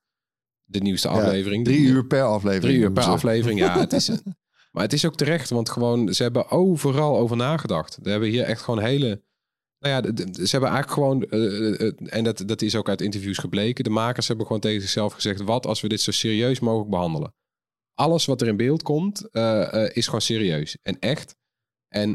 de 0.64 0.80
nieuwste 0.80 1.08
Ja, 1.08 1.14
aflevering. 1.14 1.64
Drie 1.64 1.80
uur 1.80 2.06
per 2.06 2.22
aflevering. 2.22 2.62
Drie 2.62 2.78
uur 2.78 2.92
per 2.92 3.02
ze. 3.02 3.08
aflevering, 3.08 3.58
ja. 3.58 3.78
Het 3.78 3.92
is, 3.92 4.08
maar 4.72 4.82
het 4.82 4.92
is 4.92 5.06
ook 5.06 5.16
terecht, 5.16 5.50
want 5.50 5.70
gewoon, 5.70 6.14
ze 6.14 6.22
hebben 6.22 6.50
overal 6.50 7.18
over 7.18 7.36
nagedacht. 7.36 7.98
Ze 8.02 8.10
hebben 8.10 8.28
hier 8.28 8.42
echt 8.44 8.62
gewoon 8.62 8.82
hele... 8.82 9.22
Nou 9.80 9.94
ja, 9.94 10.24
ze 10.44 10.50
hebben 10.50 10.70
eigenlijk 10.70 10.90
gewoon, 10.90 11.22
eh, 11.22 11.80
eh, 11.80 11.92
en 12.06 12.24
dat, 12.24 12.42
dat 12.46 12.62
is 12.62 12.76
ook 12.76 12.88
uit 12.88 13.00
interviews 13.00 13.38
gebleken, 13.38 13.84
de 13.84 13.90
makers 13.90 14.28
hebben 14.28 14.46
gewoon 14.46 14.60
tegen 14.60 14.80
zichzelf 14.80 15.12
gezegd, 15.12 15.40
wat 15.42 15.66
als 15.66 15.80
we 15.80 15.88
dit 15.88 16.00
zo 16.00 16.10
serieus 16.10 16.60
mogelijk 16.60 16.90
behandelen? 16.90 17.34
Alles 17.94 18.24
wat 18.24 18.40
er 18.40 18.46
in 18.48 18.56
beeld 18.56 18.82
komt, 18.82 19.30
eh, 19.30 19.84
eh, 19.84 19.96
is 19.96 20.04
gewoon 20.04 20.20
serieus 20.20 20.76
en 20.82 20.98
echt. 20.98 21.36
En 21.88 22.08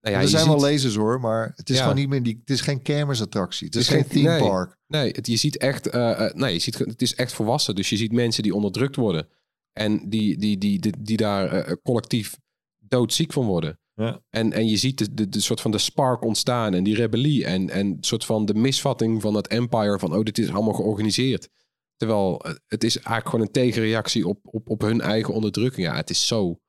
nou 0.00 0.14
ja, 0.16 0.20
er 0.20 0.28
zijn 0.28 0.42
ziet- 0.42 0.50
wel 0.52 0.60
lasers 0.60 0.94
hoor, 0.94 1.20
maar 1.20 1.52
het 1.56 1.70
is 1.70 1.76
Ja. 1.76 1.82
gewoon 1.82 1.96
niet 1.98 2.08
meer 2.08 2.22
die. 2.22 2.36
Het 2.40 2.50
is 2.50 2.60
geen 2.60 2.82
kermisattractie. 2.82 3.66
Het 3.66 3.76
is, 3.76 3.88
Het 3.88 3.96
is 3.96 4.02
geen 4.02 4.10
geen- 4.22 4.36
theme 4.38 4.48
park. 4.48 4.76
Nee, 4.86 5.10
het, 5.10 5.26
je 5.26 5.36
ziet 5.36 5.56
echt, 5.56 5.86
eh, 5.86 6.26
eh, 6.26 6.34
nee, 6.34 6.52
je 6.52 6.58
ziet, 6.58 6.78
het 6.78 7.02
is 7.02 7.14
echt 7.14 7.32
volwassen. 7.32 7.74
Dus 7.74 7.88
je 7.88 7.96
ziet 7.96 8.12
mensen 8.12 8.42
die 8.42 8.54
onderdrukt 8.54 8.96
worden. 8.96 9.28
En 9.72 10.08
die, 10.08 10.38
die, 10.38 10.58
die, 10.58 10.78
die, 10.78 10.92
die 10.98 11.16
daar 11.16 11.52
eh, 11.52 11.72
collectief 11.82 12.36
doodziek 12.78 13.32
van 13.32 13.46
worden. 13.46 13.78
Ja. 13.98 14.20
En, 14.30 14.52
en 14.52 14.68
je 14.68 14.76
ziet 14.76 14.98
de, 14.98 15.14
de, 15.14 15.28
de 15.28 15.40
soort 15.40 15.60
van 15.60 15.70
de 15.70 15.78
spark 15.78 16.24
ontstaan 16.24 16.74
en 16.74 16.84
die 16.84 16.94
rebellie. 16.94 17.44
En, 17.44 17.70
en 17.70 17.96
soort 18.00 18.24
van 18.24 18.46
de 18.46 18.54
misvatting 18.54 19.20
van 19.22 19.34
het 19.34 19.46
empire 19.46 19.98
van, 19.98 20.14
oh, 20.14 20.22
dit 20.22 20.38
is 20.38 20.52
allemaal 20.52 20.74
georganiseerd. 20.74 21.48
Terwijl 21.96 22.40
eh, 22.40 22.54
het 22.66 22.84
is 22.84 22.96
eigenlijk 22.96 23.28
gewoon 23.28 23.44
een 23.44 23.52
tegenreactie 23.52 24.26
op, 24.26 24.38
op, 24.42 24.68
op 24.68 24.80
hun 24.80 25.00
eigen 25.00 25.34
onderdrukking. 25.34 25.86
Ja, 25.86 25.94
het 25.94 26.10
is 26.10 26.26
zo 26.26 26.60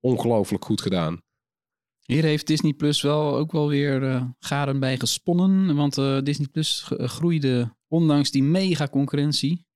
ongelooflijk 0.00 0.64
goed 0.64 0.80
gedaan. 0.80 1.22
Hier 2.00 2.22
heeft 2.22 2.46
Disney 2.46 2.72
Plus 2.72 3.02
wel 3.02 3.36
ook 3.36 3.52
wel 3.52 3.68
weer 3.68 4.04
eh 4.04 4.24
garen 4.38 4.80
bij 4.80 4.98
gesponnen. 4.98 5.76
Want 5.76 5.98
eh, 5.98 6.22
Disney 6.22 6.48
Plus 6.48 6.84
groeide 6.88 7.76
ondanks 7.88 8.30
die 8.30 8.42
mega 8.42 8.88
concurrentie. 8.88 9.66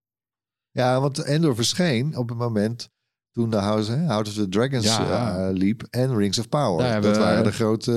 Ja, 0.70 1.00
want 1.00 1.18
Endor 1.18 1.54
verscheen 1.54 2.16
op 2.16 2.28
het 2.28 2.38
moment 2.38 2.93
toen 3.34 3.50
de 3.50 3.56
House, 3.56 3.92
hè, 3.92 4.06
House 4.06 4.30
of 4.30 4.36
the 4.36 4.48
Dragons 4.48 4.84
Ja. 4.84 5.36
eh, 5.48 5.52
liep 5.56 5.82
en 5.90 6.16
Rings 6.16 6.38
of 6.38 6.48
Power. 6.48 6.78
Daar 6.78 6.92
hebben 6.92 7.10
dat 7.10 7.18
we- 7.20 7.24
waren 7.26 7.44
de 7.44 7.52
grote... 7.52 7.90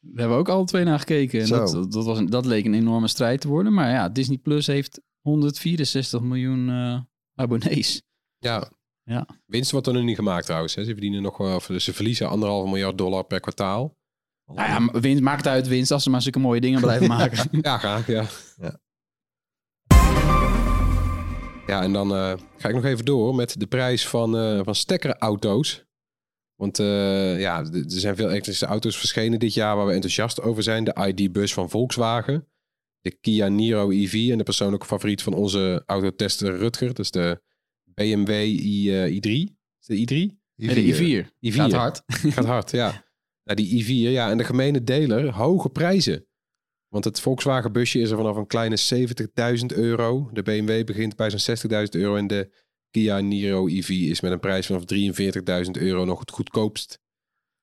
Daar 0.00 0.18
hebben 0.18 0.36
we 0.36 0.40
ook 0.42 0.48
alle 0.48 0.64
twee 0.64 0.84
naar 0.84 0.98
gekeken. 0.98 1.40
En 1.40 1.46
Zo. 1.46 1.56
dat, 1.72 1.92
dat, 1.92 2.04
was 2.04 2.18
een, 2.18 2.30
dat 2.30 2.46
leek 2.46 2.64
een 2.64 2.74
enorme 2.74 3.08
strijd 3.08 3.40
te 3.40 3.48
worden. 3.48 3.72
Maar 3.74 3.90
ja, 3.90 4.08
Disney 4.08 4.38
Plus 4.38 4.66
heeft 4.66 5.00
164 5.20 6.20
miljoen 6.20 6.68
eh, 6.68 6.98
abonnees. 7.34 8.02
Ja. 8.38 8.70
Ja. 9.04 9.26
Winst 9.46 9.70
wordt 9.70 9.86
er 9.86 9.92
nu 9.92 10.02
niet 10.02 10.16
gemaakt 10.16 10.44
trouwens. 10.44 10.74
Hè. 10.74 10.84
Ze 10.84 10.90
verdienen 10.90 11.22
nog 11.22 11.36
wel, 11.36 11.54
of 11.56 11.68
ze 11.76 11.92
verliezen 11.92 12.28
anderhalve 12.28 12.68
miljard 12.68 12.98
dollar 12.98 13.24
per 13.24 13.40
kwartaal. 13.40 13.96
Nou 14.46 14.68
ja, 14.92 15.00
winst, 15.00 15.22
maakt 15.22 15.46
uit 15.46 15.68
winst 15.68 15.90
als 15.90 16.02
ze 16.02 16.10
maar 16.10 16.22
zulke 16.22 16.38
mooie 16.38 16.60
dingen 16.60 16.80
blijven 16.80 17.08
maken. 17.18 17.48
Ja, 17.60 17.78
graag, 17.78 18.06
ja. 18.06 18.24
Ja. 18.60 18.78
Ja, 21.72 21.82
en 21.82 21.92
dan 21.92 22.14
eh, 22.14 22.34
ga 22.56 22.68
ik 22.68 22.74
nog 22.74 22.84
even 22.84 23.04
door 23.04 23.34
met 23.34 23.60
de 23.60 23.66
prijs 23.66 24.08
van, 24.08 24.36
eh 24.36 24.60
van 24.64 24.74
stekkerauto's. 24.74 25.84
Want 26.54 26.78
eh, 26.78 27.40
ja, 27.40 27.58
er 27.58 27.84
zijn 27.86 28.16
veel 28.16 28.28
elektrische 28.28 28.66
auto's 28.66 28.98
verschenen 28.98 29.38
dit 29.38 29.54
jaar 29.54 29.76
waar 29.76 29.86
we 29.86 29.92
enthousiast 29.92 30.40
over 30.40 30.62
zijn. 30.62 30.84
De 30.84 31.06
ID-bus 31.06 31.54
van 31.54 31.70
Volkswagen, 31.70 32.48
de 33.00 33.10
Kia 33.10 33.48
Niro 33.48 33.90
EV 33.90 34.28
en 34.30 34.38
de 34.38 34.44
persoonlijke 34.44 34.86
favoriet 34.86 35.22
van 35.22 35.34
onze 35.34 35.82
autotester 35.86 36.56
Rutger. 36.56 36.94
Dus 36.94 37.10
de 37.10 37.42
BMW 37.94 38.30
i, 38.30 38.96
eh, 38.96 39.14
i3. 39.14 39.52
Is 39.80 39.86
de 39.86 39.96
i3? 39.96 40.40
Nee, 40.56 40.74
de 40.74 40.94
i4. 40.94 41.50
i4. 41.50 41.54
Gaat 41.54 41.72
hard. 41.72 42.02
Gaat 42.06 42.44
hard, 42.44 42.70
ja. 42.70 42.90
Nou, 43.44 43.62
die 43.62 43.84
i4, 43.84 44.12
ja. 44.12 44.30
En 44.30 44.38
de 44.38 44.44
gemene 44.44 44.84
deler, 44.84 45.32
hoge 45.32 45.68
prijzen. 45.68 46.26
Want 46.92 47.04
het 47.04 47.20
Volkswagen 47.20 47.72
busje 47.72 47.98
is 47.98 48.10
er 48.10 48.16
vanaf 48.16 48.36
een 48.36 48.46
kleine 48.46 48.78
70.000 49.58 49.66
euro. 49.66 50.30
De 50.32 50.42
BMW 50.42 50.84
begint 50.84 51.16
bij 51.16 51.30
zo'n 51.30 51.56
60.000 51.70 51.70
euro. 51.90 52.16
En 52.16 52.26
de 52.26 52.50
Kia 52.90 53.20
Niro 53.20 53.66
EV 53.66 53.88
is 53.88 54.20
met 54.20 54.32
een 54.32 54.40
prijs 54.40 54.66
vanaf 54.66 54.82
43.000 55.64 55.70
euro 55.70 56.04
nog 56.04 56.20
het 56.20 56.30
goedkoopst 56.30 57.00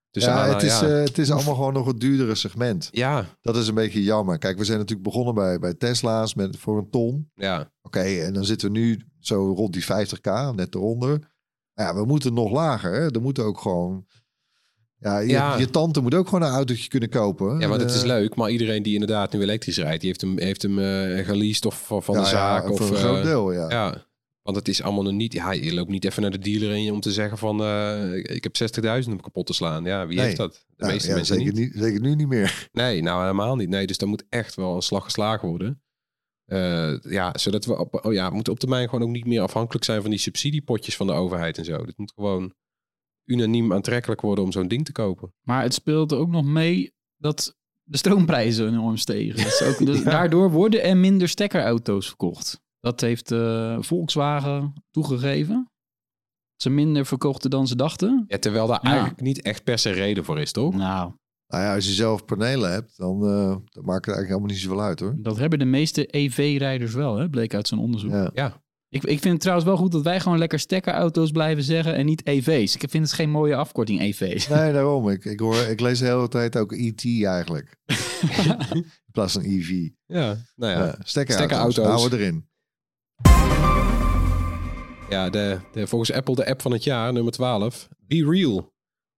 tussen 0.10 0.34
ja, 0.34 0.54
het 0.54 0.64
is, 0.64 0.80
ja. 0.80 0.88
eh, 0.88 1.04
het 1.04 1.18
is 1.18 1.32
allemaal 1.32 1.56
gewoon 1.56 1.74
nog 1.74 1.88
het 1.88 2.00
duurdere 2.00 2.36
segment. 2.36 2.90
ja, 2.92 3.26
Dat 3.42 3.58
is 3.58 3.68
een 3.68 3.76
beetje 3.76 4.04
jammer. 4.04 4.38
Kijk, 4.38 4.58
we 4.58 4.66
zijn 4.66 4.78
natuurlijk 4.78 5.08
begonnen 5.08 5.34
bij, 5.34 5.60
bij 5.60 5.74
Tesla's 5.74 6.34
met, 6.34 6.58
voor 6.58 6.78
een 6.78 6.90
ton. 6.90 7.32
ja, 7.36 7.72
Oké, 7.82 8.00
en 8.00 8.34
dan 8.34 8.46
zitten 8.46 8.72
we 8.72 8.80
nu 8.80 9.02
zo 9.20 9.54
rond 9.54 9.74
die 9.74 9.84
50k, 9.84 10.56
net 10.56 10.76
eronder. 10.76 11.32
Ja, 11.74 11.96
we 11.96 12.06
moeten 12.06 12.34
nog 12.34 12.52
lager. 12.52 12.94
Hè? 12.94 13.12
Er 13.12 13.22
moet 13.22 13.40
ook 13.40 13.60
gewoon... 13.60 14.06
Ja, 15.00 15.20
je, 15.20 15.28
Ja. 15.30 15.58
je 15.58 15.70
tante 15.70 16.02
moet 16.02 16.14
ook 16.16 16.28
gewoon 16.28 16.48
een 16.50 16.54
autootje 16.56 16.88
kunnen 16.90 17.10
kopen. 17.10 17.60
ja, 17.60 17.68
want 17.68 17.82
het 17.82 17.92
is 17.92 18.02
Eh, 18.02 18.08
leuk. 18.08 18.36
Maar 18.36 18.50
iedereen 18.52 18.84
die 18.84 18.94
inderdaad 18.94 19.34
nu 19.34 19.42
elektrisch 19.42 19.78
rijdt, 19.78 20.00
die 20.00 20.10
heeft 20.10 20.22
hem, 20.22 20.38
heeft 20.40 20.62
hem 20.62 20.80
eh 20.80 21.26
geleased 21.26 21.66
of 21.66 21.86
van 21.88 22.04
van 22.04 22.16
ja, 22.16 22.22
de 22.22 22.28
zaak. 22.28 22.64
Ja, 22.64 22.70
of, 22.70 22.78
voor 22.78 22.88
een 22.88 22.94
eh, 22.96 23.00
groot 23.02 23.24
deel, 23.24 23.52
ja. 23.52 23.70
Ja, 23.70 24.06
want 24.42 24.58
het 24.58 24.68
is 24.68 24.82
allemaal 24.82 25.04
nog 25.04 25.14
niet... 25.14 25.34
Ja, 25.34 25.52
je 25.52 25.74
loopt 25.74 25.90
niet 25.90 26.06
even 26.06 26.22
naar 26.22 26.32
de 26.32 26.40
dealer 26.40 26.78
je 26.78 26.92
om 26.94 27.00
te 27.00 27.12
zeggen 27.12 27.38
van... 27.38 27.62
eh, 27.64 28.16
ik 28.16 28.44
heb 28.44 28.56
60.000 29.04 29.08
om 29.12 29.22
kapot 29.22 29.46
te 29.46 29.54
slaan. 29.54 29.84
Ja, 29.84 30.08
wie 30.08 30.16
Nee. 30.16 30.26
heeft 30.26 30.38
dat? 30.38 30.66
De 30.76 30.86
meeste 30.86 31.14
mensen 31.14 31.36
zeker 31.36 31.54
niet. 31.54 31.72
Zeker 31.76 32.02
nu 32.02 32.16
niet 32.16 32.28
meer. 32.28 32.68
Nee, 32.72 33.02
nou 33.02 33.22
helemaal 33.22 33.56
niet. 33.56 33.70
Nee, 33.70 33.88
dus 33.88 33.98
daar 33.98 34.10
moet 34.10 34.24
echt 34.30 34.56
wel 34.56 34.76
een 34.76 34.82
slag 34.82 35.04
geslagen 35.04 35.48
worden. 35.48 35.82
Eh, 36.46 36.94
ja, 37.02 37.34
zodat 37.38 37.66
we 37.66 37.78
op, 37.78 38.06
oh 38.06 38.14
ja, 38.14 38.30
we 38.30 38.36
moeten 38.36 38.54
op 38.54 38.60
termijn 38.60 38.90
gewoon 38.90 39.08
ook 39.08 39.14
niet 39.14 39.26
meer 39.26 39.42
afhankelijk 39.42 39.86
zijn 39.86 40.02
van 40.02 40.10
die 40.10 40.20
subsidiepotjes 40.20 40.96
van 40.96 41.08
de 41.08 41.14
overheid 41.14 41.58
en 41.58 41.66
zo. 41.66 41.86
Dit 41.86 41.98
moet 41.98 42.12
gewoon 42.16 42.54
unaniem 43.30 43.74
aantrekkelijk 43.74 44.22
worden 44.22 44.44
om 44.44 44.52
zo'n 44.52 44.68
ding 44.68 44.86
te 44.86 44.92
kopen. 44.92 45.34
Maar 45.42 45.62
het 45.64 45.74
speelt 45.74 46.14
ook 46.14 46.30
nog 46.30 46.46
mee 46.46 46.94
dat 47.18 47.56
de 47.84 47.98
stroomprijzen 47.98 48.68
enorm 48.68 48.98
stegen. 48.98 49.36
Dus 49.44 49.62
ook, 49.64 49.86
dus 49.86 50.04
Daardoor 50.16 50.52
worden 50.52 50.84
er 50.84 50.98
minder 50.98 51.28
stekkerauto's 51.30 52.08
verkocht. 52.08 52.62
Dat 52.80 53.02
heeft 53.02 53.32
eh, 53.32 53.78
Volkswagen 53.82 54.74
toegegeven. 54.92 55.70
Ze 56.56 56.70
minder 56.70 57.06
verkochten 57.06 57.50
dan 57.50 57.68
ze 57.68 57.76
dachten. 57.76 58.24
Ja, 58.28 58.38
terwijl 58.38 58.68
daar 58.68 58.80
Ja. 58.84 58.90
eigenlijk 58.90 59.22
niet 59.22 59.42
echt 59.42 59.64
per 59.64 59.80
se 59.80 59.90
reden 59.92 60.26
voor 60.26 60.40
is, 60.40 60.52
toch? 60.52 60.74
Nou, 60.76 61.12
Nou 61.48 61.64
ja, 61.64 61.76
als 61.76 61.86
je 61.86 61.92
zelf 61.92 62.26
panelen 62.26 62.72
hebt, 62.72 62.98
dan, 62.98 63.24
eh, 63.24 63.56
dan 63.66 63.84
maakt 63.86 64.06
het 64.06 64.16
eigenlijk 64.16 64.28
helemaal 64.28 64.48
niet 64.48 64.58
zoveel 64.58 64.82
uit 64.82 65.00
hoor. 65.00 65.16
dat 65.18 65.38
hebben 65.38 65.60
de 65.60 65.66
meeste 65.66 66.18
EV-rijders 66.18 66.94
wel, 66.94 67.16
hè? 67.18 67.30
bleek 67.30 67.54
uit 67.54 67.68
zo'n 67.68 67.80
onderzoek. 67.80 68.12
Ja. 68.12 68.30
Ja, 68.34 68.62
Ik, 68.92 69.04
ik 69.04 69.20
vind 69.20 69.34
het 69.34 69.40
trouwens 69.40 69.68
wel 69.68 69.78
goed 69.78 69.92
dat 69.92 70.04
wij 70.04 70.20
gewoon 70.20 70.38
lekker 70.38 70.60
stekkerauto's 70.60 71.32
blijven 71.32 71.64
zeggen 71.64 71.96
en 71.96 72.06
niet 72.06 72.26
EV's. 72.26 72.76
Ik 72.76 72.90
vind 72.90 73.04
het 73.04 73.14
geen 73.14 73.30
mooie 73.30 73.56
afkorting, 73.56 74.02
EV's. 74.02 74.48
Nee, 74.48 74.74
daarom. 74.74 75.10
Ik, 75.10 75.26
ik, 75.26 75.40
hoor, 75.40 75.56
ik 75.56 75.80
lees 75.80 76.00
de 76.00 76.06
hele 76.06 76.28
tijd 76.28 76.58
ook 76.58 76.72
ET 76.72 77.06
eigenlijk. 77.24 77.78
In 78.74 79.12
plaats 79.12 79.34
van 79.34 79.44
EV. 79.44 79.90
ja. 80.06 80.38
nou 80.56 80.72
ja. 80.72 80.96
Stekkerauto's. 81.04 81.34
stekkerauto's. 81.34 81.86
Houden 81.86 82.20
we 82.20 82.26
erin. 82.26 82.48
Ja, 85.10 85.30
de, 85.30 85.60
de, 85.72 85.88
volgens 85.88 86.12
Apple 86.12 86.36
de 86.36 86.46
app 86.46 86.62
van 86.62 86.72
het 86.72 86.84
jaar, 86.84 87.14
nummer 87.14 87.34
12. 87.34 87.88
Be 87.98 88.26
Real. 88.30 88.58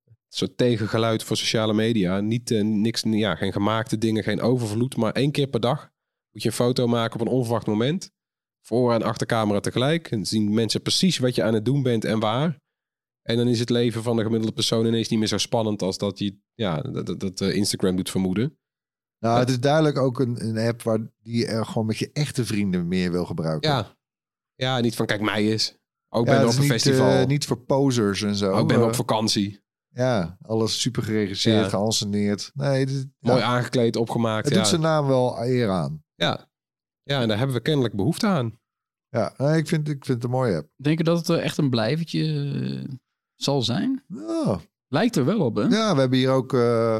Een 0.05 0.38
soort 0.38 0.57
tegengeluid 0.57 1.24
voor 1.24 1.38
sociale 1.38 1.74
media. 1.74 2.19
Niet, 2.19 2.51
eh, 2.51 2.63
niks, 2.63 3.03
ja, 3.05 3.36
geen 3.36 3.51
gemaakte 3.51 3.97
dingen, 3.97 4.24
geen 4.24 4.41
overvloed. 4.41 4.95
Maar 4.95 5.11
één 5.11 5.32
keer 5.32 5.47
per 5.47 5.59
dag 5.59 5.89
moet 6.32 6.41
je 6.41 6.49
een 6.49 6.55
foto 6.55 6.88
maken 6.88 7.19
op 7.19 7.28
een 7.28 7.34
onverwacht 7.34 7.67
moment. 7.67 8.11
Voor- 8.62 8.93
en 8.93 9.03
achtercamera 9.03 9.59
tegelijk. 9.59 10.12
En 10.12 10.26
zien 10.26 10.53
mensen 10.53 10.82
precies 10.82 11.18
wat 11.18 11.36
je 11.36 11.43
aan 11.43 11.53
het 11.53 11.66
doen 11.66 11.84
bent 11.84 12.05
en 12.05 12.20
waar. 12.20 12.59
En 13.22 13.38
dan 13.38 13.47
is 13.47 13.59
het 13.59 13.70
leven 13.70 14.03
van 14.03 14.16
de 14.16 14.24
gemiddelde 14.24 14.53
persoon 14.53 14.86
ineens 14.86 15.07
niet 15.09 15.20
meer 15.20 15.28
zo 15.28 15.38
spannend 15.38 15.82
als 15.82 15.97
dat, 15.97 16.20
je, 16.20 16.38
ja, 16.53 16.82
dat, 16.82 17.20
dat, 17.20 17.41
eh, 17.41 17.55
Instagram 17.55 17.95
doet 17.95 18.09
vermoeden. 18.09 18.57
Nou, 19.20 19.39
het 19.39 19.49
is 19.49 19.59
duidelijk 19.59 19.97
ook 19.97 20.20
een, 20.20 20.45
een 20.47 20.57
app 20.68 20.82
waar 20.82 20.99
die 21.22 21.38
je 21.38 21.45
er 21.45 21.66
gewoon 21.66 21.86
met 21.88 21.97
je 21.97 22.09
echte 22.14 22.45
vrienden 22.45 22.88
meer 22.88 23.12
wil 23.12 23.26
gebruiken. 23.26 23.70
Ja, 23.70 23.95
ja 24.55 24.80
niet 24.80 24.95
van 24.95 25.05
kijk 25.05 25.22
mij 25.22 25.51
eens. 25.51 25.78
Ook 26.09 26.26
Ja, 26.28 26.38
ben 26.38 26.47
op 26.47 26.53
een 26.53 26.59
niet, 26.59 26.70
festival. 26.72 27.09
eh, 27.09 27.26
niet 27.26 27.45
voor 27.45 27.57
posers 27.57 28.22
en 28.22 28.36
zo. 28.36 28.51
ook 28.51 28.68
ben 28.68 28.78
Eh, 28.78 28.84
op 28.84 28.95
vakantie. 28.95 29.59
Ja, 29.93 30.38
alles 30.41 30.82
super 30.82 31.03
geregisseerd, 31.03 31.64
Ja. 31.64 31.70
geanceneerd. 31.70 32.51
Nee, 32.53 32.86
dit, 32.86 33.07
ja, 33.20 33.32
Mooi 33.32 33.41
aangekleed, 33.43 33.95
opgemaakt. 33.95 34.45
het 34.45 34.53
doet 34.53 34.68
zijn 34.68 34.82
naam 34.82 35.07
wel 35.07 35.43
eer 35.45 35.70
aan. 35.70 36.03
Ja. 36.16 36.49
Ja, 37.03 37.21
en 37.21 37.27
daar 37.27 37.37
hebben 37.37 37.55
we 37.55 37.61
kennelijk 37.61 37.95
behoefte 37.95 38.27
aan. 38.27 38.59
Ja, 39.09 39.33
nee, 39.37 39.57
ik, 39.57 39.67
vind, 39.67 39.87
ik 39.89 40.05
vind 40.05 40.17
het 40.17 40.23
een 40.23 40.37
mooie 40.37 40.55
app. 40.55 40.69
Denk 40.75 40.97
je 40.97 41.03
dat 41.03 41.17
het 41.17 41.29
eh, 41.29 41.43
echt 41.43 41.57
een 41.57 41.69
blijvertje 41.69 42.23
eh, 42.23 42.95
zal 43.35 43.61
zijn? 43.61 44.03
Ja, 44.07 44.61
Lijkt 44.87 45.15
er 45.15 45.25
wel 45.25 45.39
op, 45.39 45.55
hè? 45.55 45.61
ja 45.61 45.93
we 45.93 45.99
hebben 45.99 46.17
hier 46.17 46.29
ook 46.29 46.53
eh, 46.53 46.97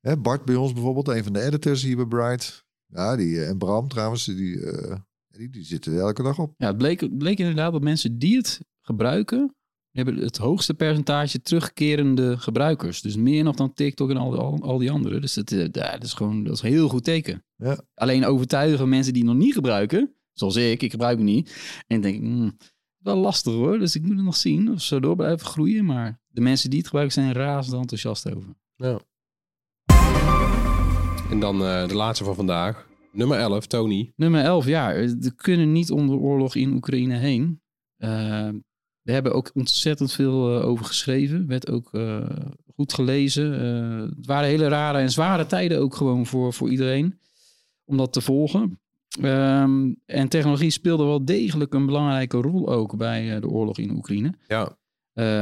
hè, 0.00 0.16
Bart 0.16 0.44
bij 0.44 0.54
ons 0.54 0.72
bijvoorbeeld, 0.72 1.08
een 1.08 1.24
van 1.24 1.32
de 1.32 1.40
editors 1.42 1.82
hier 1.82 1.96
bij 1.96 2.06
Bright. 2.06 2.64
Ja, 2.86 3.16
die, 3.16 3.40
eh, 3.40 3.48
en 3.48 3.58
Bram 3.58 3.88
trouwens, 3.88 4.24
die, 4.24 4.70
eh, 4.70 4.96
die, 5.26 5.50
die 5.50 5.64
zitten 5.64 5.92
er 5.92 5.98
elke 5.98 6.22
dag 6.22 6.38
op. 6.38 6.54
Ja, 6.56 6.66
het 6.66 6.76
bleek, 6.76 7.00
het 7.00 7.18
bleek 7.18 7.38
inderdaad 7.38 7.72
dat 7.72 7.82
mensen 7.82 8.18
die 8.18 8.36
het 8.36 8.60
gebruiken, 8.80 9.54
hebben 9.94 10.16
het 10.16 10.36
hoogste 10.36 10.74
percentage 10.74 11.40
terugkerende 11.42 12.38
gebruikers. 12.38 13.00
Dus 13.00 13.16
meer 13.16 13.44
nog 13.44 13.56
dan 13.56 13.72
TikTok 13.72 14.10
en 14.10 14.16
al, 14.16 14.38
al, 14.38 14.58
al 14.62 14.78
die 14.78 14.90
andere. 14.90 15.20
Dus 15.20 15.34
dat, 15.34 15.50
eh, 15.52 15.66
dat 15.70 16.02
is 16.02 16.12
gewoon 16.12 16.44
dat 16.44 16.54
is 16.54 16.62
een 16.62 16.68
heel 16.68 16.88
goed 16.88 17.04
teken. 17.04 17.44
Ja. 17.56 17.80
Alleen 17.94 18.24
overtuigen 18.24 18.88
mensen 18.88 19.12
die 19.12 19.22
het 19.22 19.32
nog 19.32 19.42
niet 19.42 19.54
gebruiken, 19.54 20.14
zoals 20.32 20.56
ik, 20.56 20.82
ik 20.82 20.90
gebruik 20.90 21.16
het 21.16 21.26
niet. 21.26 21.82
En 21.86 22.00
denk 22.00 22.14
ik, 22.14 22.20
hmm, 22.20 22.56
wel 22.98 23.16
lastig 23.16 23.52
hoor. 23.52 23.78
Dus 23.78 23.94
ik 23.94 24.02
moet 24.02 24.16
het 24.16 24.24
nog 24.24 24.36
zien 24.36 24.72
of 24.72 24.80
ze 24.80 25.00
door 25.00 25.16
blijven 25.16 25.46
groeien. 25.46 25.84
Maar 25.84 26.20
de 26.26 26.40
mensen 26.40 26.68
die 26.70 26.78
het 26.78 26.88
gebruiken 26.88 27.22
zijn 27.22 27.32
razend 27.32 27.80
enthousiast 27.80 28.34
over. 28.34 28.54
Ja. 28.76 29.00
En 31.30 31.40
dan 31.40 31.64
eh, 31.64 31.88
de 31.88 31.94
laatste 31.94 32.24
van 32.24 32.34
vandaag. 32.34 32.86
Nummer 33.12 33.38
11, 33.38 33.66
Tony. 33.66 34.12
Nummer 34.16 34.44
11, 34.44 34.66
ja, 34.66 34.92
we 34.94 35.32
kunnen 35.36 35.72
niet 35.72 35.90
om 35.90 36.06
de 36.06 36.16
oorlog 36.16 36.54
in 36.54 36.72
Oekraïne 36.72 37.16
heen. 37.16 37.60
Eh, 37.96 38.48
we 39.04 39.12
hebben 39.12 39.32
ook 39.32 39.50
ontzettend 39.54 40.12
veel 40.12 40.60
eh, 40.60 40.66
over 40.66 40.84
geschreven. 40.84 41.46
Werd 41.46 41.70
ook 41.70 41.88
eh, 41.92 42.26
goed 42.74 42.92
gelezen. 42.92 43.60
Eh, 43.60 44.16
het 44.16 44.26
waren 44.26 44.48
hele 44.48 44.68
rare 44.68 44.98
en 44.98 45.10
zware 45.10 45.46
tijden 45.46 45.78
ook 45.80 45.94
gewoon 45.94 46.26
voor, 46.26 46.52
voor 46.52 46.70
iedereen. 46.70 47.18
Om 47.84 47.96
dat 47.96 48.12
te 48.12 48.20
volgen. 48.20 48.80
Ehm, 49.20 49.92
en 50.06 50.28
technologie 50.28 50.70
speelde 50.70 51.04
wel 51.04 51.24
degelijk 51.24 51.74
een 51.74 51.86
belangrijke 51.86 52.36
rol 52.36 52.68
ook 52.68 52.96
bij 52.96 53.40
de 53.40 53.48
oorlog 53.48 53.78
in 53.78 53.90
Oekraïne. 53.90 54.34
Ja, 54.48 54.76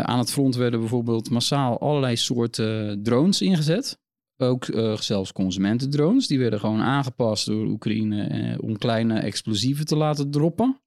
aan 0.02 0.18
het 0.18 0.30
front 0.30 0.56
werden 0.56 0.80
bijvoorbeeld 0.80 1.30
massaal 1.30 1.80
allerlei 1.80 2.16
soorten 2.16 3.02
drones 3.02 3.40
ingezet. 3.40 4.00
Ook 4.36 4.64
zelfs 5.00 5.32
consumentendrones. 5.32 6.26
Die 6.26 6.38
werden 6.38 6.60
gewoon 6.60 6.80
aangepast 6.80 7.46
door 7.46 7.66
Oekraïne 7.66 8.58
om 8.60 8.78
kleine 8.78 9.18
explosieven 9.18 9.84
te 9.84 9.96
laten 9.96 10.30
droppen. 10.30 10.80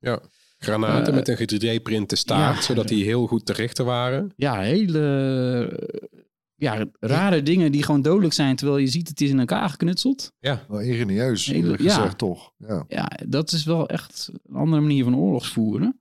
Granaten 0.58 1.08
Eh, 1.14 1.20
met 1.20 1.28
een 1.28 1.78
3D-printe 1.80 2.16
staart, 2.16 2.56
ja. 2.56 2.62
zodat 2.62 2.88
die 2.88 3.04
heel 3.04 3.28
goed 3.28 3.46
te 3.46 3.54
richten 3.54 3.86
waren. 3.86 4.34
Ja, 4.36 4.60
hele 4.60 5.00
ja, 6.56 6.86
rare 7.00 7.44
dingen 7.44 7.72
die 7.72 7.84
gewoon 7.84 8.02
dodelijk 8.02 8.34
zijn. 8.34 8.56
Terwijl 8.56 8.78
je 8.80 8.88
ziet 8.88 9.08
het 9.08 9.22
is 9.22 9.30
in 9.30 9.40
elkaar 9.40 9.70
geknutseld. 9.70 10.32
Wel 10.40 10.80
ingenieus, 10.82 11.46
Hele- 11.46 11.58
eerlijk 11.64 11.82
ja. 11.82 11.94
gezegd 11.96 12.18
toch. 12.18 12.52
Ja. 12.58 12.86
Ja, 12.88 13.10
dat 13.28 13.52
is 13.52 13.64
wel 13.64 13.90
echt 13.90 14.32
een 14.46 14.56
andere 14.56 14.82
manier 14.82 15.04
van 15.04 15.16
oorlogsvoeren. 15.18 16.00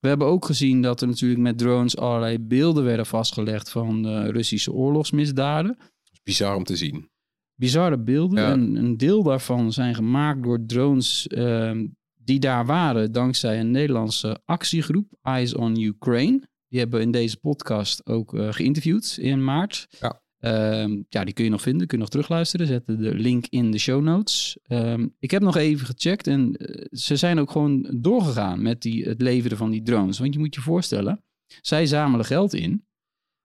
We 0.00 0.08
hebben 0.08 0.26
ook 0.26 0.44
gezien 0.44 0.82
dat 0.82 1.00
er 1.00 1.08
natuurlijk 1.08 1.40
met 1.40 1.58
drones 1.58 1.96
allerlei 1.96 2.38
beelden 2.38 2.84
werden 2.84 3.06
vastgelegd 3.06 3.70
van 3.70 4.06
eh, 4.06 4.28
Russische 4.28 4.72
oorlogsmisdaden. 4.72 5.78
Bizar 6.22 6.56
om 6.56 6.64
te 6.64 6.76
zien. 6.76 7.10
bizarre 7.54 7.98
beelden. 7.98 8.42
Ja. 8.42 8.50
En 8.50 8.76
een 8.76 8.96
deel 8.96 9.22
daarvan 9.22 9.72
zijn 9.72 9.94
gemaakt 9.94 10.42
door 10.42 10.64
drones 10.66 11.26
ehm, 11.26 11.86
die 12.26 12.38
daar 12.38 12.66
waren 12.66 13.12
dankzij 13.12 13.60
een 13.60 13.70
Nederlandse 13.70 14.40
actiegroep, 14.44 15.12
Eyes 15.22 15.54
on 15.54 15.80
Ukraine. 15.80 16.48
Die 16.68 16.78
hebben 16.78 16.98
we 16.98 17.04
in 17.04 17.10
deze 17.10 17.36
podcast 17.36 18.06
ook 18.06 18.34
eh, 18.34 18.52
geïnterviewd 18.52 19.16
in 19.20 19.44
maart. 19.44 19.86
Ja. 20.00 20.20
Ehm, 20.38 21.02
ja, 21.08 21.24
die 21.24 21.34
kun 21.34 21.44
je 21.44 21.50
nog 21.50 21.62
vinden, 21.62 21.86
kun 21.86 21.96
je 21.96 22.02
nog 22.02 22.12
terugluisteren. 22.12 22.66
Zetten 22.66 23.00
de 23.02 23.14
link 23.14 23.46
in 23.46 23.70
de 23.70 23.78
show 23.78 24.02
notes. 24.02 24.58
Ehm, 24.62 25.06
ik 25.18 25.30
heb 25.30 25.42
nog 25.42 25.56
even 25.56 25.86
gecheckt 25.86 26.26
en 26.26 26.54
eh, 26.54 26.84
ze 26.90 27.16
zijn 27.16 27.38
ook 27.38 27.50
gewoon 27.50 27.90
doorgegaan 28.00 28.62
met 28.62 28.82
die, 28.82 29.04
het 29.04 29.22
leveren 29.22 29.56
van 29.56 29.70
die 29.70 29.82
drones. 29.82 30.18
Want 30.18 30.32
je 30.34 30.38
moet 30.38 30.54
je 30.54 30.60
voorstellen, 30.60 31.24
zij 31.60 31.86
zamelen 31.86 32.24
geld 32.24 32.54
in, 32.54 32.86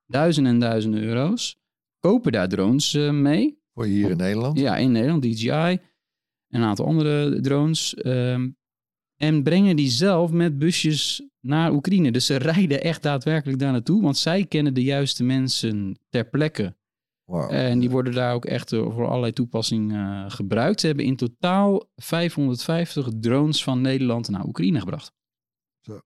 duizenden 0.05 0.53
en 0.53 0.59
duizenden 0.59 1.03
euro's, 1.03 1.57
kopen 1.99 2.31
daar 2.31 2.49
drones 2.49 2.93
eh, 2.93 3.11
mee. 3.11 3.59
Voor 3.73 3.85
hier 3.85 4.09
in 4.09 4.17
Nederland. 4.17 4.59
Ja, 4.59 4.77
in 4.77 4.91
Nederland, 4.91 5.23
DJI. 5.23 5.79
Een 6.49 6.63
aantal 6.63 6.85
andere 6.85 7.39
drones. 7.41 7.93
ehm, 7.93 8.49
en 9.21 9.43
brengen 9.43 9.75
die 9.75 9.89
zelf 9.89 10.31
met 10.31 10.57
busjes 10.57 11.27
naar 11.39 11.71
Oekraïne. 11.71 12.11
Dus 12.11 12.25
ze 12.25 12.35
rijden 12.35 12.81
echt 12.81 13.03
daadwerkelijk 13.03 13.59
daar 13.59 13.71
naartoe. 13.71 14.01
Want 14.01 14.17
zij 14.17 14.45
kennen 14.45 14.73
de 14.73 14.83
juiste 14.83 15.23
mensen 15.23 15.99
ter 16.09 16.29
plekke. 16.29 16.75
En 17.49 17.79
die 17.79 17.89
worden 17.89 18.13
daar 18.13 18.33
ook 18.33 18.45
echt 18.45 18.71
eh, 18.71 18.79
voor 18.79 19.07
allerlei 19.07 19.33
toepassingen 19.33 20.25
eh, 20.25 20.31
gebruikt. 20.31 20.79
Ze 20.79 20.87
hebben 20.87 21.05
in 21.05 21.15
totaal 21.15 21.89
550 21.95 23.07
drones 23.19 23.63
van 23.63 23.81
Nederland 23.81 24.29
naar 24.29 24.45
Oekraïne 24.45 24.79
gebracht. 24.79 25.11
Zo. 25.81 25.99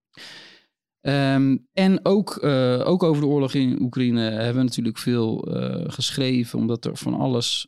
Ehm, 1.01 1.57
en 1.74 2.05
ook, 2.05 2.36
eh, 2.38 2.82
ook 2.86 3.03
over 3.03 3.22
de 3.22 3.28
oorlog 3.28 3.53
in 3.53 3.82
Oekraïne 3.82 4.22
hebben 4.22 4.55
we 4.55 4.63
natuurlijk 4.63 4.97
veel 4.97 5.38
geschreven, 5.88 6.59
omdat 6.59 6.86
er 6.86 6.97
van 6.97 7.13
alles 7.13 7.68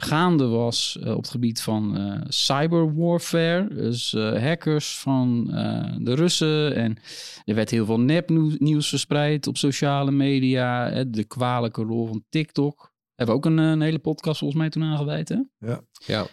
gaande 0.00 0.46
was 0.46 0.98
eh, 1.02 1.10
op 1.10 1.22
het 1.22 1.30
gebied 1.30 1.60
van 1.60 1.96
eh 1.96 2.20
cyberwarfare. 2.28 3.68
Dus 3.74 4.14
eh, 4.14 4.42
hackers 4.42 4.98
van 4.98 5.50
eh, 5.52 5.96
de 5.98 6.14
Russen. 6.14 6.74
En 6.74 6.96
er 7.44 7.54
werd 7.54 7.70
heel 7.70 7.86
veel 7.86 8.00
nepnieuws 8.00 8.88
verspreid 8.88 9.46
op 9.46 9.56
sociale 9.56 10.10
media. 10.10 10.90
hè, 10.90 11.10
de 11.10 11.24
kwalijke 11.24 11.82
rol 11.82 12.06
van 12.06 12.24
TikTok. 12.28 12.92
Hebben 13.14 13.36
we 13.36 13.40
ook 13.40 13.50
een, 13.50 13.58
een 13.58 13.80
hele 13.80 13.98
podcast 13.98 14.38
volgens 14.38 14.60
mij 14.60 14.70
toen 14.70 14.82
aangeweid, 14.82 15.28
hè? 15.28 15.38
Ja. 15.58 16.26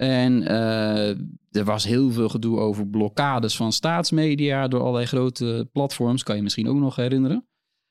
En 0.00 0.46
eh, 0.46 1.08
er 1.50 1.64
was 1.64 1.84
heel 1.84 2.10
veel 2.10 2.28
gedoe 2.28 2.58
over 2.58 2.88
blokkades 2.88 3.56
van 3.56 3.72
staatsmedia 3.72 4.68
door 4.68 4.80
allerlei 4.80 5.06
grote 5.06 5.68
platforms. 5.72 6.22
Kan 6.22 6.36
je 6.36 6.42
misschien 6.42 6.68
ook 6.68 6.76
nog 6.76 6.96
herinneren. 6.96 7.48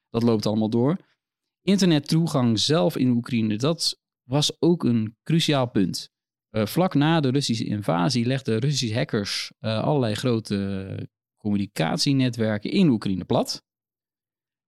Dat 0.09 0.23
loopt 0.23 0.45
allemaal 0.45 0.69
door. 0.69 0.97
Internettoegang 1.61 2.59
zelf 2.59 2.97
in 2.97 3.09
Oekraïne, 3.09 3.55
dat 3.55 3.98
was 4.29 4.55
ook 4.59 4.83
een 4.83 5.15
cruciaal 5.23 5.69
punt. 5.69 6.09
Eh, 6.49 6.65
vlak 6.65 6.93
na 6.93 7.19
de 7.19 7.29
Russische 7.29 7.65
invasie 7.65 8.25
legden 8.25 8.59
Russische 8.59 8.95
hackers 8.95 9.51
eh, 9.59 9.83
allerlei 9.83 10.13
grote 10.13 11.09
communicatienetwerken 11.37 12.71
in 12.71 12.89
Oekraïne 12.89 13.25
plat. 13.25 13.63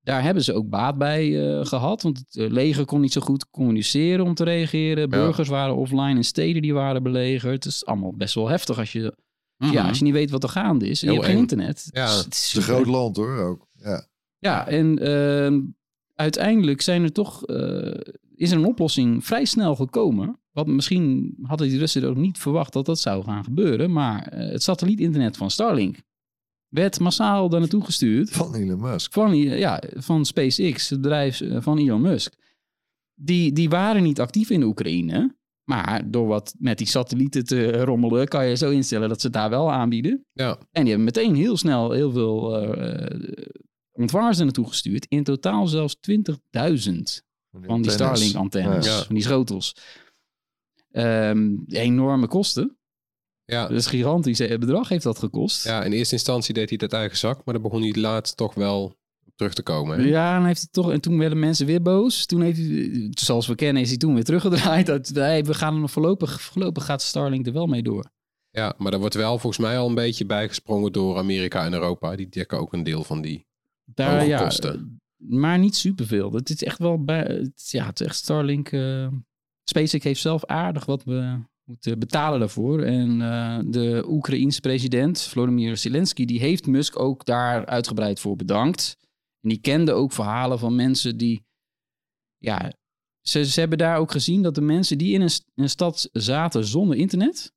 Daar 0.03 0.23
hebben 0.23 0.43
ze 0.43 0.53
ook 0.53 0.69
baat 0.69 0.97
bij 0.97 1.57
eh, 1.59 1.65
gehad, 1.65 2.01
want 2.01 2.17
het 2.17 2.51
leger 2.51 2.85
kon 2.85 3.01
niet 3.01 3.11
zo 3.11 3.21
goed 3.21 3.49
communiceren 3.49 4.25
om 4.25 4.33
te 4.33 4.43
reageren. 4.43 5.09
Burgers 5.09 5.47
waren 5.47 5.75
offline 5.75 6.15
en 6.15 6.23
steden 6.23 6.61
die 6.61 6.73
waren 6.73 7.03
belegerd. 7.03 7.63
Het 7.63 7.73
is 7.73 7.85
allemaal 7.85 8.13
best 8.13 8.35
wel 8.35 8.47
heftig 8.47 8.77
als 8.77 8.91
je, 8.91 9.17
ja, 9.57 9.87
als 9.87 9.97
je 9.97 10.03
niet 10.03 10.13
weet 10.13 10.29
wat 10.29 10.43
er 10.43 10.49
gaande 10.49 10.87
is. 10.87 11.01
En 11.01 11.07
je 11.07 11.13
Heel 11.13 11.21
hebt 11.21 11.33
geen 11.33 11.41
internet. 11.41 11.89
Ja, 11.91 12.17
Het 12.17 12.33
is 12.33 12.53
een 12.55 12.61
groot 12.61 12.85
land 12.85 13.15
hoor 13.15 13.37
ook. 13.37 13.67
Ja. 13.73 14.07
ja, 14.37 14.67
en 14.67 14.99
ehm, 14.99 15.61
uiteindelijk 16.15 16.81
zijn 16.81 17.03
er 17.03 17.11
toch, 17.11 17.43
is 18.41 18.51
er 18.51 18.57
een 18.57 18.65
oplossing 18.65 19.25
vrij 19.25 19.45
snel 19.45 19.75
gekomen. 19.75 20.39
Wat 20.51 20.67
misschien 20.67 21.37
hadden 21.41 21.69
die 21.69 21.79
Russen 21.79 22.03
ook 22.03 22.15
niet 22.15 22.37
verwacht 22.37 22.73
dat 22.73 22.85
dat 22.85 22.99
zou 22.99 23.23
gaan 23.23 23.43
gebeuren. 23.43 23.91
Maar 23.91 24.27
eh, 24.27 24.51
het 24.51 24.63
satellietinternet 24.63 25.37
van 25.37 25.51
Starlink 25.51 25.97
werd 26.67 26.99
massaal 26.99 27.49
daar 27.49 27.59
naartoe 27.59 27.85
gestuurd. 27.85 28.29
Van 28.29 28.55
Elon 28.55 28.81
Musk. 28.81 29.13
Van, 29.13 29.37
ja, 29.37 29.83
van 29.95 30.25
SpaceX, 30.25 30.89
het 30.89 31.01
bedrijf 31.01 31.41
eh, 31.41 31.61
van 31.61 31.77
Elon 31.77 32.01
Musk. 32.01 32.33
Die, 33.13 33.51
die 33.51 33.69
waren 33.69 34.03
niet 34.03 34.19
actief 34.19 34.49
in 34.49 34.59
de 34.59 34.65
Oekraïne. 34.65 35.35
Maar 35.63 36.11
door 36.11 36.27
wat 36.27 36.55
met 36.59 36.77
die 36.77 36.87
satellieten 36.87 37.45
te 37.45 37.83
rommelen, 37.83 38.27
kan 38.27 38.47
je 38.47 38.55
zo 38.55 38.69
instellen 38.69 39.09
dat 39.09 39.19
ze 39.19 39.27
het 39.27 39.35
daar 39.35 39.49
wel 39.49 39.71
aanbieden. 39.71 40.25
Ja. 40.33 40.57
En 40.71 40.83
die 40.83 40.93
hebben 40.93 41.03
meteen 41.03 41.35
heel 41.35 41.57
snel 41.57 41.91
heel 41.91 42.11
veel 42.11 42.57
eh, 42.57 43.01
eh, 43.01 43.45
ontvangers 43.91 44.37
er 44.37 44.43
naartoe 44.43 44.67
gestuurd. 44.67 45.05
In 45.09 45.23
totaal 45.23 45.67
zelfs 45.67 45.95
20.000 45.95 47.29
van 47.51 47.81
die 47.81 47.91
Starlink-antennes, 47.91 48.85
Ja. 48.85 49.03
van 49.03 49.15
die 49.15 49.23
schotels. 49.23 49.75
Ehm, 50.91 51.49
enorme 51.67 52.27
kosten. 52.27 52.77
Ja. 53.45 53.67
Dus 53.67 53.85
gigantisch 53.87 54.39
eh, 54.39 54.57
bedrag 54.59 54.89
heeft 54.89 55.03
dat 55.03 55.19
gekost. 55.19 55.63
ja, 55.63 55.83
in 55.83 55.91
eerste 55.91 56.15
instantie 56.15 56.53
deed 56.53 56.69
hij 56.69 56.77
dat 56.77 56.93
eigen 56.93 57.17
zak, 57.17 57.41
maar 57.45 57.53
dan 57.53 57.63
begon 57.63 57.81
hij 57.81 57.93
laatst 57.95 58.37
toch 58.37 58.53
wel 58.53 58.95
terug 59.35 59.53
te 59.53 59.63
komen. 59.63 59.99
hè? 59.99 60.05
Ja, 60.05 60.35
en, 60.37 60.45
heeft 60.45 60.59
hij 60.59 60.69
toch, 60.71 60.91
en 60.91 61.01
toen 61.01 61.17
werden 61.17 61.39
mensen 61.39 61.65
weer 61.65 61.81
boos. 61.81 62.25
Toen 62.25 62.41
heeft 62.41 62.57
hij, 62.57 63.07
zoals 63.09 63.47
we 63.47 63.55
kennen, 63.55 63.81
is 63.81 63.89
hij 63.89 63.97
toen 63.97 64.13
weer 64.13 64.23
teruggedraaid. 64.23 64.85
Dat, 64.85 65.07
hey, 65.07 65.43
we 65.45 65.53
gaan 65.53 65.73
er 65.73 65.79
nog 65.79 65.91
voorlopig, 65.91 66.41
voorlopig 66.41 66.85
gaat 66.85 67.01
Starlink 67.01 67.47
er 67.47 67.53
wel 67.53 67.67
mee 67.67 67.83
door. 67.83 68.11
Ja, 68.49 68.73
maar 68.77 68.91
daar 68.91 68.99
wordt 68.99 69.15
wel 69.15 69.37
volgens 69.39 69.57
mij 69.65 69.77
al 69.77 69.87
een 69.87 69.95
beetje 69.95 70.25
bijgesprongen 70.25 70.91
door 70.91 71.17
Amerika 71.17 71.65
en 71.65 71.73
Europa. 71.73 72.15
Die 72.15 72.29
dekken 72.29 72.59
ook 72.59 72.73
een 72.73 72.83
deel 72.83 73.03
van 73.03 73.21
die. 73.21 73.47
Daar, 73.83 74.13
Hoge 74.13 74.25
ja, 74.25 74.43
kosten. 74.43 75.00
Maar 75.29 75.59
niet 75.59 75.75
superveel. 75.75 76.31
Het 76.31 76.49
is 76.49 76.63
echt 76.63 76.77
wel 76.77 77.03
ja, 77.05 77.85
het 77.85 77.99
is 77.99 78.05
echt 78.05 78.15
Starlink. 78.15 78.71
eh 78.71 79.07
SpaceX 79.63 80.03
heeft 80.03 80.21
zelf 80.21 80.45
aardig 80.45 80.85
wat 80.85 81.03
we 81.03 81.39
moeten 81.63 81.99
betalen 81.99 82.39
daarvoor. 82.39 82.81
En 82.81 83.21
eh, 83.21 83.59
de 83.65 84.03
Oekraïense 84.07 84.59
president, 84.61 85.21
Volodymyr 85.21 85.77
Zelensky, 85.77 86.25
die 86.25 86.39
heeft 86.39 86.67
Musk 86.67 86.99
ook 86.99 87.25
daar 87.25 87.65
uitgebreid 87.65 88.19
voor 88.19 88.35
bedankt. 88.35 88.97
En 89.41 89.49
die 89.49 89.59
kende 89.59 89.91
ook 89.91 90.11
verhalen 90.11 90.59
van 90.59 90.75
mensen 90.75 91.17
die. 91.17 91.45
Ja, 92.37 92.71
ze, 93.21 93.51
hebben 93.53 93.77
daar 93.77 93.97
ook 93.97 94.11
gezien 94.11 94.41
dat 94.41 94.55
de 94.55 94.61
mensen 94.61 94.97
die 94.97 95.13
in 95.13 95.21
een, 95.21 95.31
een 95.55 95.69
stad 95.69 96.09
zaten 96.11 96.65
zonder 96.65 96.97
internet. 96.97 97.53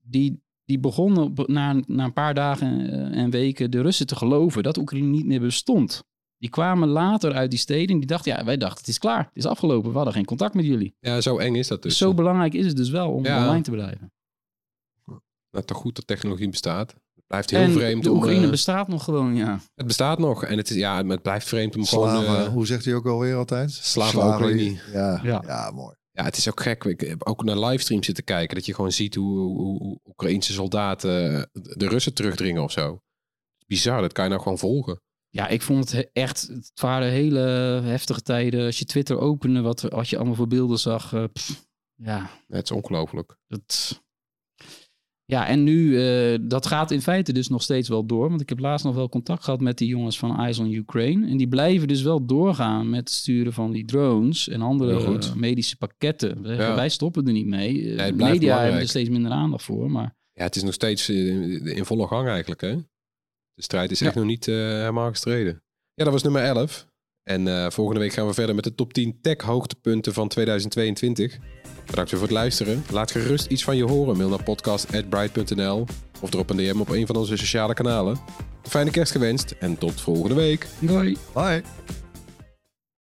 Die, 0.00 0.42
die 0.64 0.78
begonnen 0.78 1.32
na, 1.46 1.80
na 1.86 2.04
een 2.04 2.12
paar 2.12 2.34
dagen 2.34 2.90
eh, 2.90 3.22
en 3.22 3.30
weken 3.30 3.70
de 3.70 3.80
Russen 3.80 4.06
te 4.06 4.16
geloven 4.16 4.62
dat 4.62 4.76
Oekraïne 4.76 5.08
niet 5.08 5.26
meer 5.26 5.40
bestond. 5.40 6.04
Die 6.44 6.52
kwamen 6.52 6.88
later 6.88 7.32
uit 7.32 7.50
die 7.50 7.58
steden 7.58 7.88
en 7.88 7.98
die 7.98 8.06
dachten, 8.06 8.32
ja, 8.32 8.44
wij 8.44 8.56
dachten 8.56 8.78
het 8.78 8.88
is 8.88 8.98
klaar, 8.98 9.18
het 9.18 9.36
is 9.36 9.46
afgelopen, 9.46 9.90
we 9.90 9.96
hadden 9.96 10.14
geen 10.14 10.24
contact 10.24 10.54
met 10.54 10.64
jullie. 10.64 10.94
Ja, 11.00 11.20
zo 11.20 11.38
eng 11.38 11.54
is 11.54 11.68
dat 11.68 11.82
dus. 11.82 11.96
Zo 11.96 12.14
belangrijk 12.14 12.54
is 12.54 12.66
het 12.66 12.76
dus 12.76 12.90
wel 12.90 13.10
om 13.10 13.24
Ja. 13.24 13.42
online 13.42 13.62
te 13.62 13.70
blijven. 13.70 14.12
Nou, 15.50 15.64
toch 15.64 15.76
goed 15.76 15.96
dat 15.96 16.06
technologie 16.06 16.48
bestaat. 16.48 16.90
Het 17.14 17.26
blijft 17.26 17.50
heel 17.50 17.60
en 17.60 17.72
vreemd 17.72 18.02
de 18.02 18.10
om... 18.10 18.16
Oekraïne 18.16 18.44
eh, 18.44 18.50
bestaat 18.50 18.88
nog 18.88 19.04
gewoon, 19.04 19.34
ja. 19.34 19.60
het 19.74 19.86
bestaat 19.86 20.18
nog 20.18 20.44
en 20.44 20.56
het, 20.56 20.70
is, 20.70 20.76
ja, 20.76 21.06
het 21.06 21.22
blijft 21.22 21.48
vreemd 21.48 21.76
om 21.76 21.84
gewoon... 21.84 22.08
Slaven, 22.08 22.44
eh, 22.44 22.52
hoe 22.52 22.66
zegt 22.66 22.84
hij 22.84 22.94
ook 22.94 23.06
alweer 23.06 23.36
altijd? 23.36 23.72
Slaven-Oekraïne. 23.72 24.80
Ja, 24.92 25.20
ja. 25.22 25.42
Ja. 25.46 25.70
mooi. 25.70 25.94
Ja, 26.10 26.24
het 26.24 26.36
is 26.36 26.48
ook 26.48 26.60
gek. 26.60 26.84
Ik 26.84 27.00
heb 27.00 27.26
ook 27.26 27.44
naar 27.44 27.58
livestreams 27.58 28.06
zitten 28.06 28.24
kijken. 28.24 28.54
Dat 28.56 28.66
je 28.66 28.74
gewoon 28.74 28.92
ziet 28.92 29.14
hoe, 29.14 29.38
hoe, 29.38 29.78
hoe 29.78 30.00
Oekraïnse 30.04 30.52
soldaten 30.52 31.48
de 31.52 31.88
Russen 31.88 32.14
terugdringen 32.14 32.62
of 32.62 32.72
zo. 32.72 33.00
Bizar, 33.66 34.00
dat 34.00 34.12
kan 34.12 34.24
je 34.24 34.30
nou 34.30 34.42
gewoon 34.42 34.58
volgen. 34.58 35.02
Ja, 35.34 35.48
ik 35.48 35.62
vond 35.62 35.78
het 35.80 35.92
he- 35.92 36.20
echt, 36.22 36.48
het 36.52 36.72
waren 36.80 37.10
hele 37.10 37.38
heftige 37.84 38.22
tijden. 38.22 38.64
Als 38.66 38.78
je 38.78 38.84
Twitter 38.84 39.18
opende, 39.18 39.60
wat, 39.60 39.80
wat 39.80 40.08
je 40.08 40.16
allemaal 40.16 40.34
voor 40.34 40.46
beelden 40.48 40.78
zag. 40.78 41.12
eh, 41.12 41.24
pff, 41.32 41.66
ja, 41.94 42.30
Het 42.48 42.64
is 42.64 42.70
ongelooflijk. 42.70 43.36
dat... 43.48 44.02
Ja, 45.26 45.46
en 45.46 45.64
nu, 45.64 46.00
eh, 46.06 46.38
dat 46.42 46.66
gaat 46.66 46.90
in 46.90 47.02
feite 47.02 47.32
dus 47.32 47.48
nog 47.48 47.62
steeds 47.62 47.88
wel 47.88 48.06
door. 48.06 48.28
Want 48.28 48.40
ik 48.40 48.48
heb 48.48 48.58
laatst 48.58 48.84
nog 48.84 48.94
wel 48.94 49.08
contact 49.08 49.44
gehad 49.44 49.60
met 49.60 49.78
die 49.78 49.88
jongens 49.88 50.18
van 50.18 50.38
Eyes 50.38 50.58
on 50.58 50.72
Ukraine. 50.72 51.26
En 51.28 51.36
die 51.36 51.48
blijven 51.48 51.88
dus 51.88 52.02
wel 52.02 52.26
doorgaan 52.26 52.90
met 52.90 52.98
het 53.00 53.10
sturen 53.10 53.52
van 53.52 53.72
die 53.72 53.84
drones 53.84 54.48
en 54.48 54.62
andere 54.62 55.18
eh, 55.28 55.34
medische 55.34 55.76
pakketten. 55.76 56.42
We 56.42 56.48
zeggen, 56.48 56.66
Ja. 56.66 56.74
Wij 56.74 56.88
stoppen 56.88 57.26
er 57.26 57.32
niet 57.32 57.46
mee. 57.46 57.80
Eh, 57.96 58.06
de 58.06 58.14
blijft 58.14 58.16
media 58.34 58.60
hebben 58.60 58.80
er 58.80 58.88
steeds 58.88 59.08
minder 59.08 59.30
aandacht 59.32 59.64
voor. 59.64 59.90
Maar 59.90 60.16
Ja, 60.32 60.42
het 60.44 60.56
is 60.56 60.62
nog 60.62 60.74
steeds 60.74 61.08
eh, 61.08 61.76
in 61.76 61.84
volle 61.84 62.06
gang 62.06 62.28
eigenlijk. 62.28 62.60
Hè? 62.60 62.76
De 63.54 63.62
strijd 63.62 63.90
is 63.90 64.00
echt 64.00 64.14
nog 64.14 64.24
niet 64.24 64.48
eh, 64.48 64.54
helemaal 64.54 65.10
gestreden. 65.10 65.62
Ja, 65.94 66.04
dat 66.04 66.12
was 66.12 66.22
nummer 66.22 66.42
11. 66.42 66.86
En 67.22 67.48
eh, 67.48 67.70
volgende 67.70 68.00
week 68.00 68.12
gaan 68.12 68.26
we 68.26 68.34
verder 68.34 68.54
met 68.54 68.64
de 68.64 68.74
top 68.74 68.92
10 68.92 69.18
tech 69.20 69.40
hoogtepunten 69.40 70.12
van 70.12 70.28
2022. 70.28 71.38
Bedankt 71.86 72.10
voor 72.10 72.20
het 72.20 72.30
luisteren. 72.30 72.84
Laat 72.90 73.10
gerust 73.10 73.46
iets 73.46 73.64
van 73.64 73.76
je 73.76 73.84
horen. 73.84 74.16
Mail 74.16 74.28
naar 74.28 74.42
podcast.bright.nl 74.42 75.86
of 76.20 76.30
drop 76.30 76.50
een 76.50 76.56
DM 76.56 76.80
op 76.80 76.88
een 76.88 77.06
van 77.06 77.16
onze 77.16 77.36
sociale 77.36 77.74
kanalen. 77.74 78.18
Een 78.62 78.70
fijne 78.70 78.90
kerst 78.90 79.12
gewenst 79.12 79.54
en 79.58 79.78
tot 79.78 80.00
volgende 80.00 80.34
week. 80.34 80.66
Doei. 80.78 81.16
Bye. 81.34 81.62